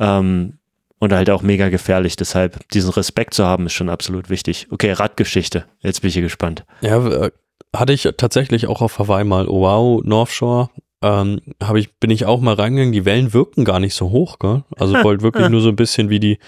[0.00, 0.58] Ähm,
[0.98, 2.16] und halt auch mega gefährlich.
[2.16, 4.68] Deshalb diesen Respekt zu haben, ist schon absolut wichtig.
[4.70, 5.64] Okay, Radgeschichte.
[5.80, 6.64] Jetzt bin ich hier gespannt.
[6.80, 7.30] Ja, äh,
[7.74, 9.46] hatte ich tatsächlich auch auf Hawaii mal.
[9.46, 10.70] Wow, North Shore
[11.04, 11.40] ähm,
[11.76, 14.64] ich, bin ich auch mal reingegangen, die Wellen wirkten gar nicht so hoch, gell?
[14.76, 16.38] Also wollte wirklich nur so ein bisschen wie die,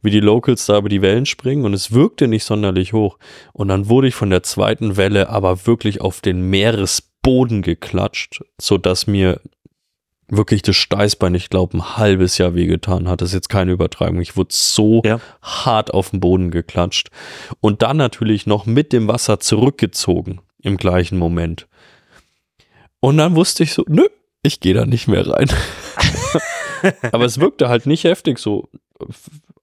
[0.00, 3.18] wie die Locals da über die Wellen springen und es wirkte nicht sonderlich hoch.
[3.52, 9.08] Und dann wurde ich von der zweiten Welle aber wirklich auf den Meeresboden geklatscht, sodass
[9.08, 9.40] mir
[10.28, 13.20] wirklich das Steißbein, ich glaube, ein halbes Jahr wehgetan hat.
[13.20, 14.20] Das ist jetzt keine Übertreibung.
[14.20, 15.20] Ich wurde so ja.
[15.42, 17.10] hart auf den Boden geklatscht.
[17.60, 21.68] Und dann natürlich noch mit dem Wasser zurückgezogen im gleichen Moment.
[23.00, 24.06] Und dann wusste ich so, nö,
[24.42, 25.48] ich gehe da nicht mehr rein.
[27.12, 28.68] Aber es wirkte halt nicht heftig so.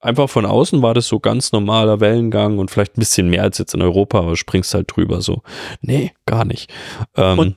[0.00, 3.58] Einfach von außen war das so ganz normaler Wellengang und vielleicht ein bisschen mehr als
[3.58, 5.42] jetzt in Europa, aber springst halt drüber so.
[5.80, 6.70] Nee, gar nicht.
[7.16, 7.56] Ähm, und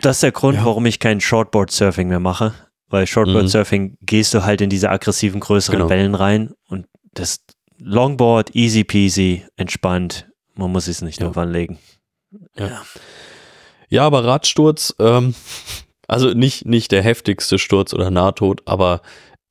[0.00, 0.64] das ist der Grund, ja.
[0.64, 2.54] warum ich kein Shortboard-Surfing mehr mache.
[2.88, 3.98] Weil Shortboard-Surfing mhm.
[4.02, 5.90] gehst du halt in diese aggressiven, größeren genau.
[5.90, 7.44] Wellen rein und das
[7.78, 10.28] Longboard, easy peasy, entspannt.
[10.54, 11.26] Man muss es nicht ja.
[11.26, 11.78] nur anlegen.
[12.56, 12.66] Ja.
[12.66, 12.82] ja.
[13.88, 15.34] Ja, aber Radsturz, ähm,
[16.08, 19.02] also nicht, nicht der heftigste Sturz oder Nahtod, aber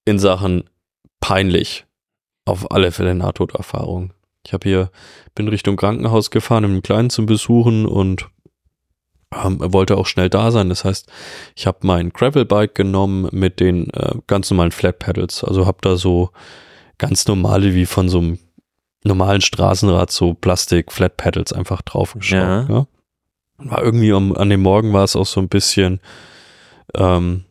[0.05, 0.63] in Sachen
[1.19, 1.85] peinlich.
[2.45, 4.13] Auf alle Fälle Nahtoderfahrung.
[4.43, 4.91] Ich habe hier,
[5.35, 8.29] bin Richtung Krankenhaus gefahren, um einen Kleinen zu besuchen und
[9.33, 10.69] ähm, wollte auch schnell da sein.
[10.69, 11.09] Das heißt,
[11.55, 15.43] ich habe mein Gravelbike genommen mit den äh, ganz normalen Flat Pedals.
[15.43, 16.31] Also habe da so
[16.97, 18.39] ganz normale, wie von so einem
[19.03, 22.69] normalen Straßenrad, so Plastik Flat Pedals einfach draufgeschraubt.
[22.69, 22.75] Ja.
[22.75, 22.87] ja
[23.69, 25.99] war irgendwie um, an dem Morgen war es auch so ein bisschen,
[26.95, 27.45] ähm,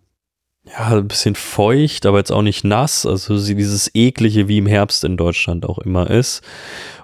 [0.65, 3.07] ja, ein bisschen feucht, aber jetzt auch nicht nass.
[3.07, 6.43] Also dieses eklige, wie im Herbst in Deutschland auch immer ist.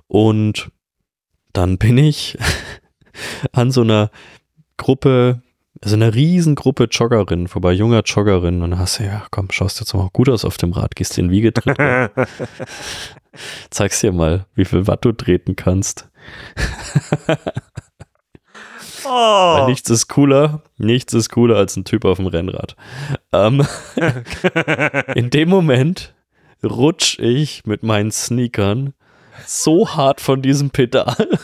[0.06, 0.70] Und
[1.52, 2.38] dann bin ich
[3.52, 4.10] an so einer
[4.76, 5.42] Gruppe,
[5.82, 8.62] also einer Riesengruppe Joggerinnen vorbei, junger Joggerinnen.
[8.62, 11.18] Und dann hast du, ja, komm, schaust jetzt mal gut aus auf dem Rad, gehst
[11.18, 11.78] in Wiegetritt.
[13.70, 16.08] Zeig's dir mal, wie viel Watt du treten kannst.
[19.04, 19.08] Oh.
[19.08, 22.74] Weil nichts ist cooler, nichts ist cooler als ein Typ auf dem Rennrad.
[23.32, 23.64] Ähm,
[25.14, 26.14] in dem Moment
[26.64, 28.94] rutsch ich mit meinen Sneakern
[29.46, 31.38] so hart von diesem Pedal.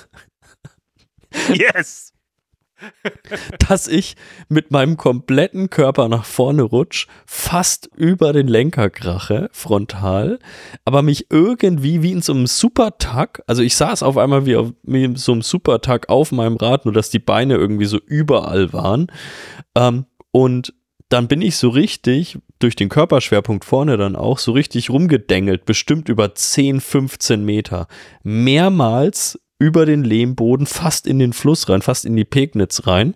[1.53, 2.12] Yes!
[3.69, 4.17] Dass ich
[4.49, 10.39] mit meinem kompletten Körper nach vorne rutsch, fast über den Lenker krache, frontal,
[10.85, 14.73] aber mich irgendwie wie in so einem Supertag, also ich saß auf einmal wie, auf,
[14.83, 18.73] wie in so einem Supertag auf meinem Rad, nur dass die Beine irgendwie so überall
[18.73, 19.09] waren.
[19.75, 20.75] Ähm, und
[21.13, 26.09] dann bin ich so richtig durch den Körperschwerpunkt vorne dann auch so richtig rumgedengelt, bestimmt
[26.09, 27.87] über 10, 15 Meter.
[28.23, 33.15] Mehrmals über den Lehmboden fast in den Fluss rein, fast in die Pegnitz rein.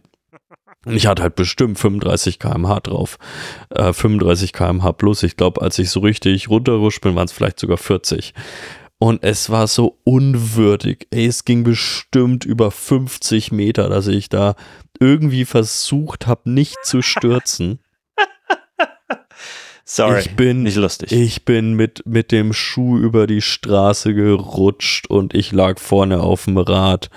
[0.85, 3.19] Und ich hatte halt bestimmt 35 km/h drauf.
[3.71, 5.25] Äh, 35 km/h plus.
[5.25, 8.33] Ich glaube, als ich so richtig runterrutscht bin, waren es vielleicht sogar 40.
[8.99, 11.09] Und es war so unwürdig.
[11.11, 14.55] Ey, es ging bestimmt über 50 Meter, dass ich da
[15.01, 17.81] irgendwie versucht habe, nicht zu stürzen.
[19.89, 21.13] Sorry, ich bin, nicht lustig.
[21.13, 26.47] Ich bin mit, mit dem Schuh über die Straße gerutscht und ich lag vorne auf
[26.47, 27.09] dem Rad.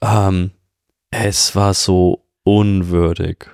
[0.00, 0.52] Ähm,
[1.10, 3.46] es war so unwürdig.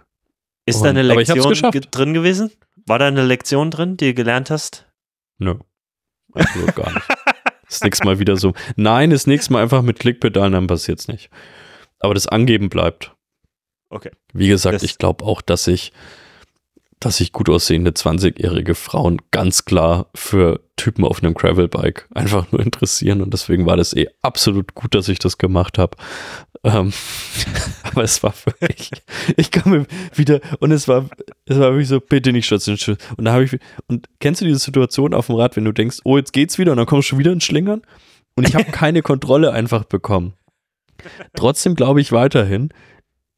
[0.66, 1.54] Ist und, da eine Lektion
[1.90, 2.50] drin gewesen?
[2.84, 4.86] War da eine Lektion drin, die du gelernt hast?
[5.38, 5.54] Nö.
[6.34, 7.06] Absolut gar nicht.
[7.66, 8.52] Das nächste Mal wieder so.
[8.76, 11.30] Nein, das nächste Mal einfach mit Klickpedalen, dann passiert es nicht.
[11.98, 13.14] Aber das Angeben bleibt.
[13.88, 14.10] Okay.
[14.34, 15.92] Wie gesagt, das ich glaube auch, dass ich
[17.00, 22.60] dass sich gut aussehende 20-jährige Frauen ganz klar für Typen auf einem Gravelbike einfach nur
[22.60, 25.96] interessieren und deswegen war das eh absolut gut, dass ich das gemacht habe.
[26.62, 26.92] Ähm,
[27.82, 28.90] aber es war wirklich,
[29.36, 31.08] ich kam mir wieder und es war,
[31.46, 32.76] es war wirklich so, bitte nicht stürzen.
[33.16, 35.98] Und da habe ich, und kennst du diese Situation auf dem Rad, wenn du denkst,
[36.04, 37.80] oh, jetzt geht's wieder und dann kommst du schon wieder ins Schlingern?
[38.36, 40.34] Und ich habe keine Kontrolle einfach bekommen.
[41.34, 42.74] Trotzdem glaube ich weiterhin,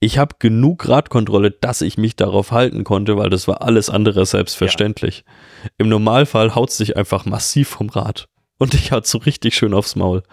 [0.03, 4.27] ich habe genug Radkontrolle, dass ich mich darauf halten konnte, weil das war alles andere
[4.27, 5.23] selbstverständlich.
[5.63, 5.71] Ja.
[5.79, 8.29] Im Normalfall haut es dich einfach massiv vom Rad.
[8.59, 10.25] Und ich hatte so richtig schön aufs Maul.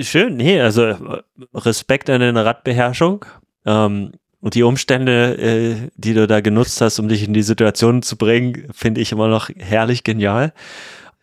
[0.00, 0.96] Schön, nee, also
[1.54, 3.24] Respekt an deine Radbeherrschung.
[3.66, 8.02] Ähm, und die Umstände, äh, die du da genutzt hast, um dich in die Situation
[8.02, 10.52] zu bringen, finde ich immer noch herrlich genial.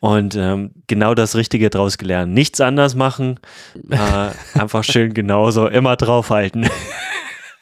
[0.01, 2.33] Und ähm, genau das Richtige draus gelernt.
[2.33, 3.39] Nichts anders machen,
[3.91, 6.67] äh, einfach schön genauso, immer draufhalten.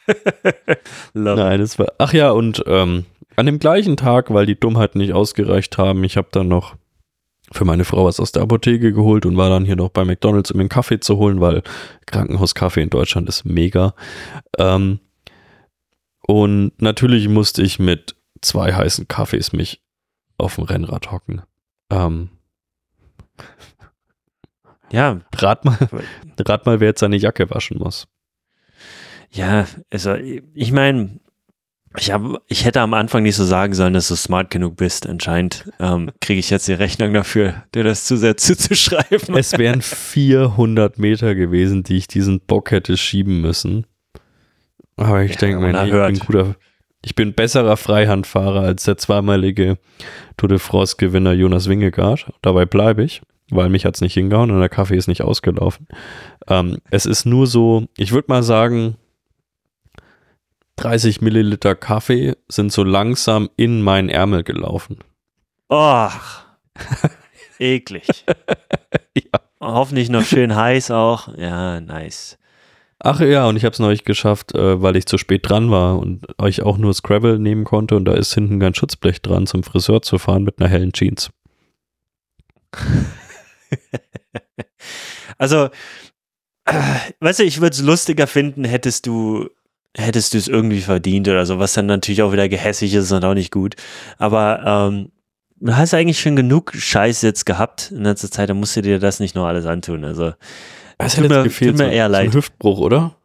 [1.12, 1.88] Nein, das war.
[1.98, 3.04] Ach ja, und ähm,
[3.36, 6.76] an dem gleichen Tag, weil die Dummheiten nicht ausgereicht haben, ich habe dann noch
[7.52, 10.50] für meine Frau was aus der Apotheke geholt und war dann hier noch bei McDonalds,
[10.50, 11.62] um mir einen Kaffee zu holen, weil
[12.06, 13.94] Krankenhauskaffee in Deutschland ist mega.
[14.56, 15.00] Ähm,
[16.26, 19.82] und natürlich musste ich mit zwei heißen Kaffees mich
[20.38, 21.42] auf dem Rennrad hocken.
[21.90, 22.30] Ähm,
[24.90, 25.20] ja.
[25.36, 25.78] Rat mal,
[26.40, 28.06] rat mal, wer jetzt seine Jacke waschen muss.
[29.32, 31.20] Ja, also ich meine,
[31.96, 35.08] ich, hab, ich hätte am Anfang nicht so sagen sollen, dass du smart genug bist.
[35.08, 39.36] Anscheinend ähm, kriege ich jetzt die Rechnung dafür, dir das zu sehr zuzuschreiben.
[39.36, 43.86] Es wären 400 Meter gewesen, die ich diesen Bock hätte schieben müssen.
[44.96, 46.54] Aber ich ja, denke mir, ich bin guter,
[47.02, 49.78] ich bin besserer Freihandfahrer als der zweimalige
[50.40, 52.32] Tour de France-Gewinner Jonas Wingegaard.
[52.40, 55.86] Dabei bleibe ich, weil mich hat es nicht hingehauen und der Kaffee ist nicht ausgelaufen.
[56.48, 58.96] Ähm, es ist nur so, ich würde mal sagen,
[60.76, 65.00] 30 Milliliter Kaffee sind so langsam in meinen Ärmel gelaufen.
[65.68, 66.46] Ach,
[67.58, 68.24] eklig.
[69.14, 69.40] ja.
[69.60, 71.36] Hoffentlich noch schön heiß auch.
[71.36, 72.38] Ja, nice.
[73.02, 75.98] Ach ja, und ich habe es neulich geschafft, äh, weil ich zu spät dran war
[75.98, 79.62] und euch auch nur Scrabble nehmen konnte und da ist hinten kein Schutzblech dran, zum
[79.62, 81.30] Friseur zu fahren mit einer hellen Jeans.
[85.38, 85.70] also,
[86.66, 86.72] äh,
[87.20, 89.48] weißt du, ich würde es lustiger finden, hättest du
[89.96, 93.24] hättest du es irgendwie verdient oder so, was dann natürlich auch wieder gehässig ist und
[93.24, 93.74] auch nicht gut.
[94.18, 94.62] Aber
[94.92, 95.10] ähm,
[95.56, 98.98] du hast eigentlich schon genug Scheiß jetzt gehabt in letzter Zeit, da musst du dir
[98.98, 100.04] das nicht nur alles antun.
[100.04, 100.34] Also
[101.06, 102.32] es tut mir, gefehlt, tut mir eher so, leid.
[102.32, 103.16] So Hüftbruch, oder?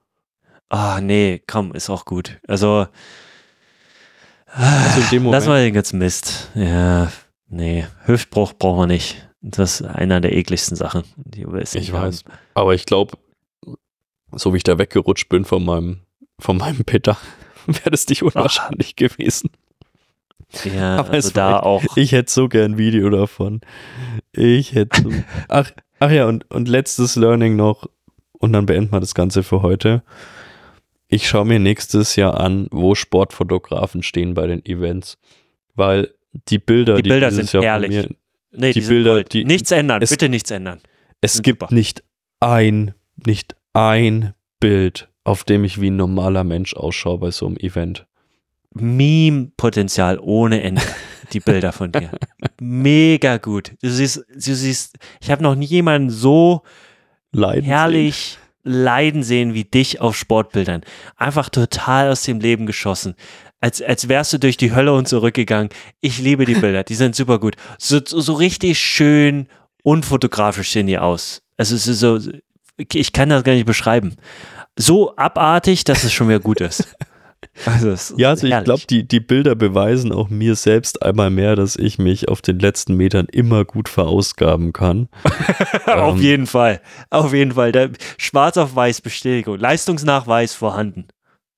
[0.70, 2.40] Ah, nee, komm, ist auch gut.
[2.48, 2.88] Also,
[4.48, 5.42] also in dem Moment.
[5.42, 6.50] lass mal jetzt Mist.
[6.56, 7.12] Ja,
[7.48, 9.28] nee, Hüftbruch brauchen wir nicht.
[9.42, 12.24] Das ist einer der ekligsten Sachen, die wir Ich weiß.
[12.26, 12.34] Haben.
[12.56, 13.18] Aber ich glaube,
[14.32, 16.02] so wie ich da weggerutscht bin von meinem,
[16.40, 17.18] von meinem Peter,
[17.68, 18.96] wäre das nicht unwahrscheinlich Ach.
[18.96, 19.52] gewesen.
[20.64, 21.84] Ja, Aber also da war, auch.
[21.96, 23.62] Ich hätte so gern ein Video davon.
[24.32, 25.12] Ich hätte so.
[25.48, 25.72] Ach,
[26.06, 27.90] Ach ja, und, und letztes Learning noch,
[28.34, 30.04] und dann beenden wir das Ganze für heute.
[31.08, 35.18] Ich schaue mir nächstes Jahr an, wo Sportfotografen stehen bei den Events.
[35.74, 36.14] Weil
[36.48, 37.90] die Bilder, die, die Bilder sind Jahr herrlich.
[37.90, 38.10] Mir,
[38.52, 40.80] nee, die, die Bilder, die, nichts ändern, es, bitte nichts ändern.
[41.22, 41.74] Es gibt super.
[41.74, 42.04] nicht
[42.40, 42.94] ein,
[43.26, 48.06] nicht ein Bild, auf dem ich wie ein normaler Mensch ausschaue bei so einem Event.
[48.76, 50.84] Meme-Potenzial ohne Ende,
[51.34, 52.12] die Bilder von dir.
[52.60, 53.74] Mega gut.
[53.82, 56.64] Du siehst, du siehst, ich habe noch nie jemanden so
[57.32, 58.74] leiden herrlich sehen.
[58.84, 60.82] leiden sehen wie dich auf Sportbildern.
[61.16, 63.16] Einfach total aus dem Leben geschossen.
[63.62, 65.70] Als, als wärst du durch die Hölle und zurückgegangen.
[66.02, 67.56] Ich liebe die Bilder, die sind super gut.
[67.78, 69.48] So, so richtig schön
[69.84, 71.42] unfotografisch sehen die aus.
[71.58, 72.20] Also es ist so,
[72.78, 74.16] ich kann das gar nicht beschreiben.
[74.76, 76.96] So abartig, dass es schon wieder gut ist.
[77.66, 81.76] Also ja, also ich glaube, die, die Bilder beweisen auch mir selbst einmal mehr, dass
[81.76, 85.08] ich mich auf den letzten Metern immer gut verausgaben kann.
[85.86, 86.82] auf ähm, jeden Fall.
[87.10, 87.72] Auf jeden Fall.
[87.72, 89.58] Der Schwarz auf Weiß Bestätigung.
[89.60, 91.08] Leistungsnachweis vorhanden.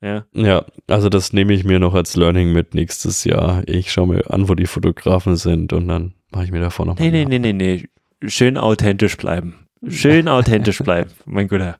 [0.02, 0.26] Ja.
[0.34, 3.64] ja, also das nehme ich mir noch als Learning mit nächstes Jahr.
[3.66, 7.00] Ich schaue mir an, wo die Fotografen sind und dann mache ich mir davor noch
[7.00, 7.90] Nee, nee, nee, nee, nee.
[8.28, 9.68] Schön authentisch bleiben.
[9.88, 11.78] Schön authentisch bleiben, mein Guter.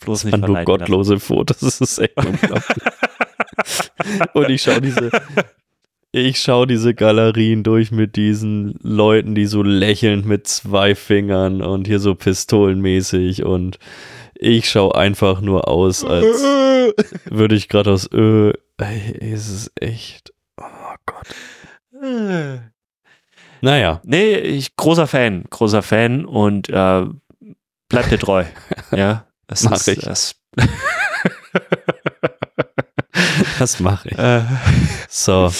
[0.00, 1.26] Bloß nicht an du gottlose lassen.
[1.26, 2.84] Fotos, das ist echt unglaublich.
[4.34, 5.10] Und ich schaue diese,
[6.12, 11.86] ich schaue diese Galerien durch mit diesen Leuten, die so lächelnd mit zwei Fingern und
[11.86, 13.78] hier so pistolenmäßig und
[14.34, 16.24] ich schaue einfach nur aus, als
[17.24, 18.52] würde ich gerade aus Ö.
[18.78, 20.32] Ey, ist es echt.
[20.56, 21.26] Oh Gott.
[23.60, 24.00] Naja.
[24.04, 27.04] Nee, ich großer Fan, großer Fan und äh,
[27.88, 28.44] bleib dir treu.
[28.92, 29.98] ja, das Mach ist, ich.
[30.00, 30.36] Das
[33.58, 34.18] Das mache ich.
[34.18, 34.42] Äh,
[35.08, 35.52] so.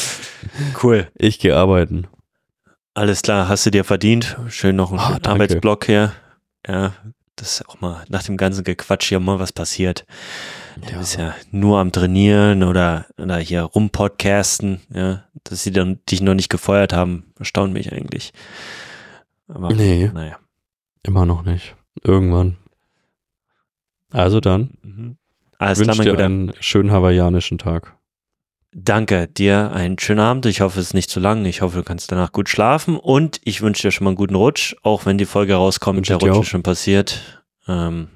[0.83, 1.09] Cool.
[1.17, 2.07] Ich gehe arbeiten.
[2.95, 4.37] Alles klar, hast du dir verdient.
[4.49, 6.13] Schön noch ein oh, Arbeitsblock hier.
[6.67, 6.95] Ja,
[7.37, 10.05] das ist auch mal nach dem ganzen Gequatsch hier mal was passiert.
[10.77, 10.99] Du ja.
[10.99, 16.35] bist ja nur am Trainieren oder, oder hier rumpodcasten, ja, dass sie dann dich noch
[16.35, 18.33] nicht gefeuert haben, erstaunt mich eigentlich.
[19.49, 20.39] Aber nee, naja.
[21.03, 21.75] Immer noch nicht.
[22.03, 22.57] Irgendwann.
[24.11, 24.77] Also dann.
[24.83, 25.18] Mhm.
[25.59, 26.25] Alles klar, mein dir Guter.
[26.25, 27.97] einen schönen hawaiianischen Tag.
[28.73, 30.47] Danke dir, einen schönen Abend.
[30.47, 31.45] Ich hoffe, es ist nicht zu lang.
[31.47, 32.97] Ich hoffe, du kannst danach gut schlafen.
[32.97, 36.17] Und ich wünsche dir schon mal einen guten Rutsch, auch wenn die Folge rauskommt, der
[36.17, 37.43] Rutsch ist schon passiert.
[37.67, 38.09] Ähm,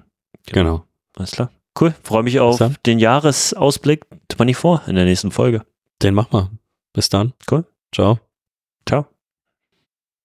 [0.46, 0.62] genau.
[0.62, 0.86] genau.
[1.16, 1.50] Alles klar.
[1.80, 4.04] Cool, freue mich auf den Jahresausblick
[4.36, 5.62] 24 in der nächsten Folge.
[6.02, 6.50] Den machen wir.
[6.92, 7.32] Bis dann.
[7.50, 7.64] Cool.
[7.92, 8.20] Ciao.
[8.86, 9.11] Ciao.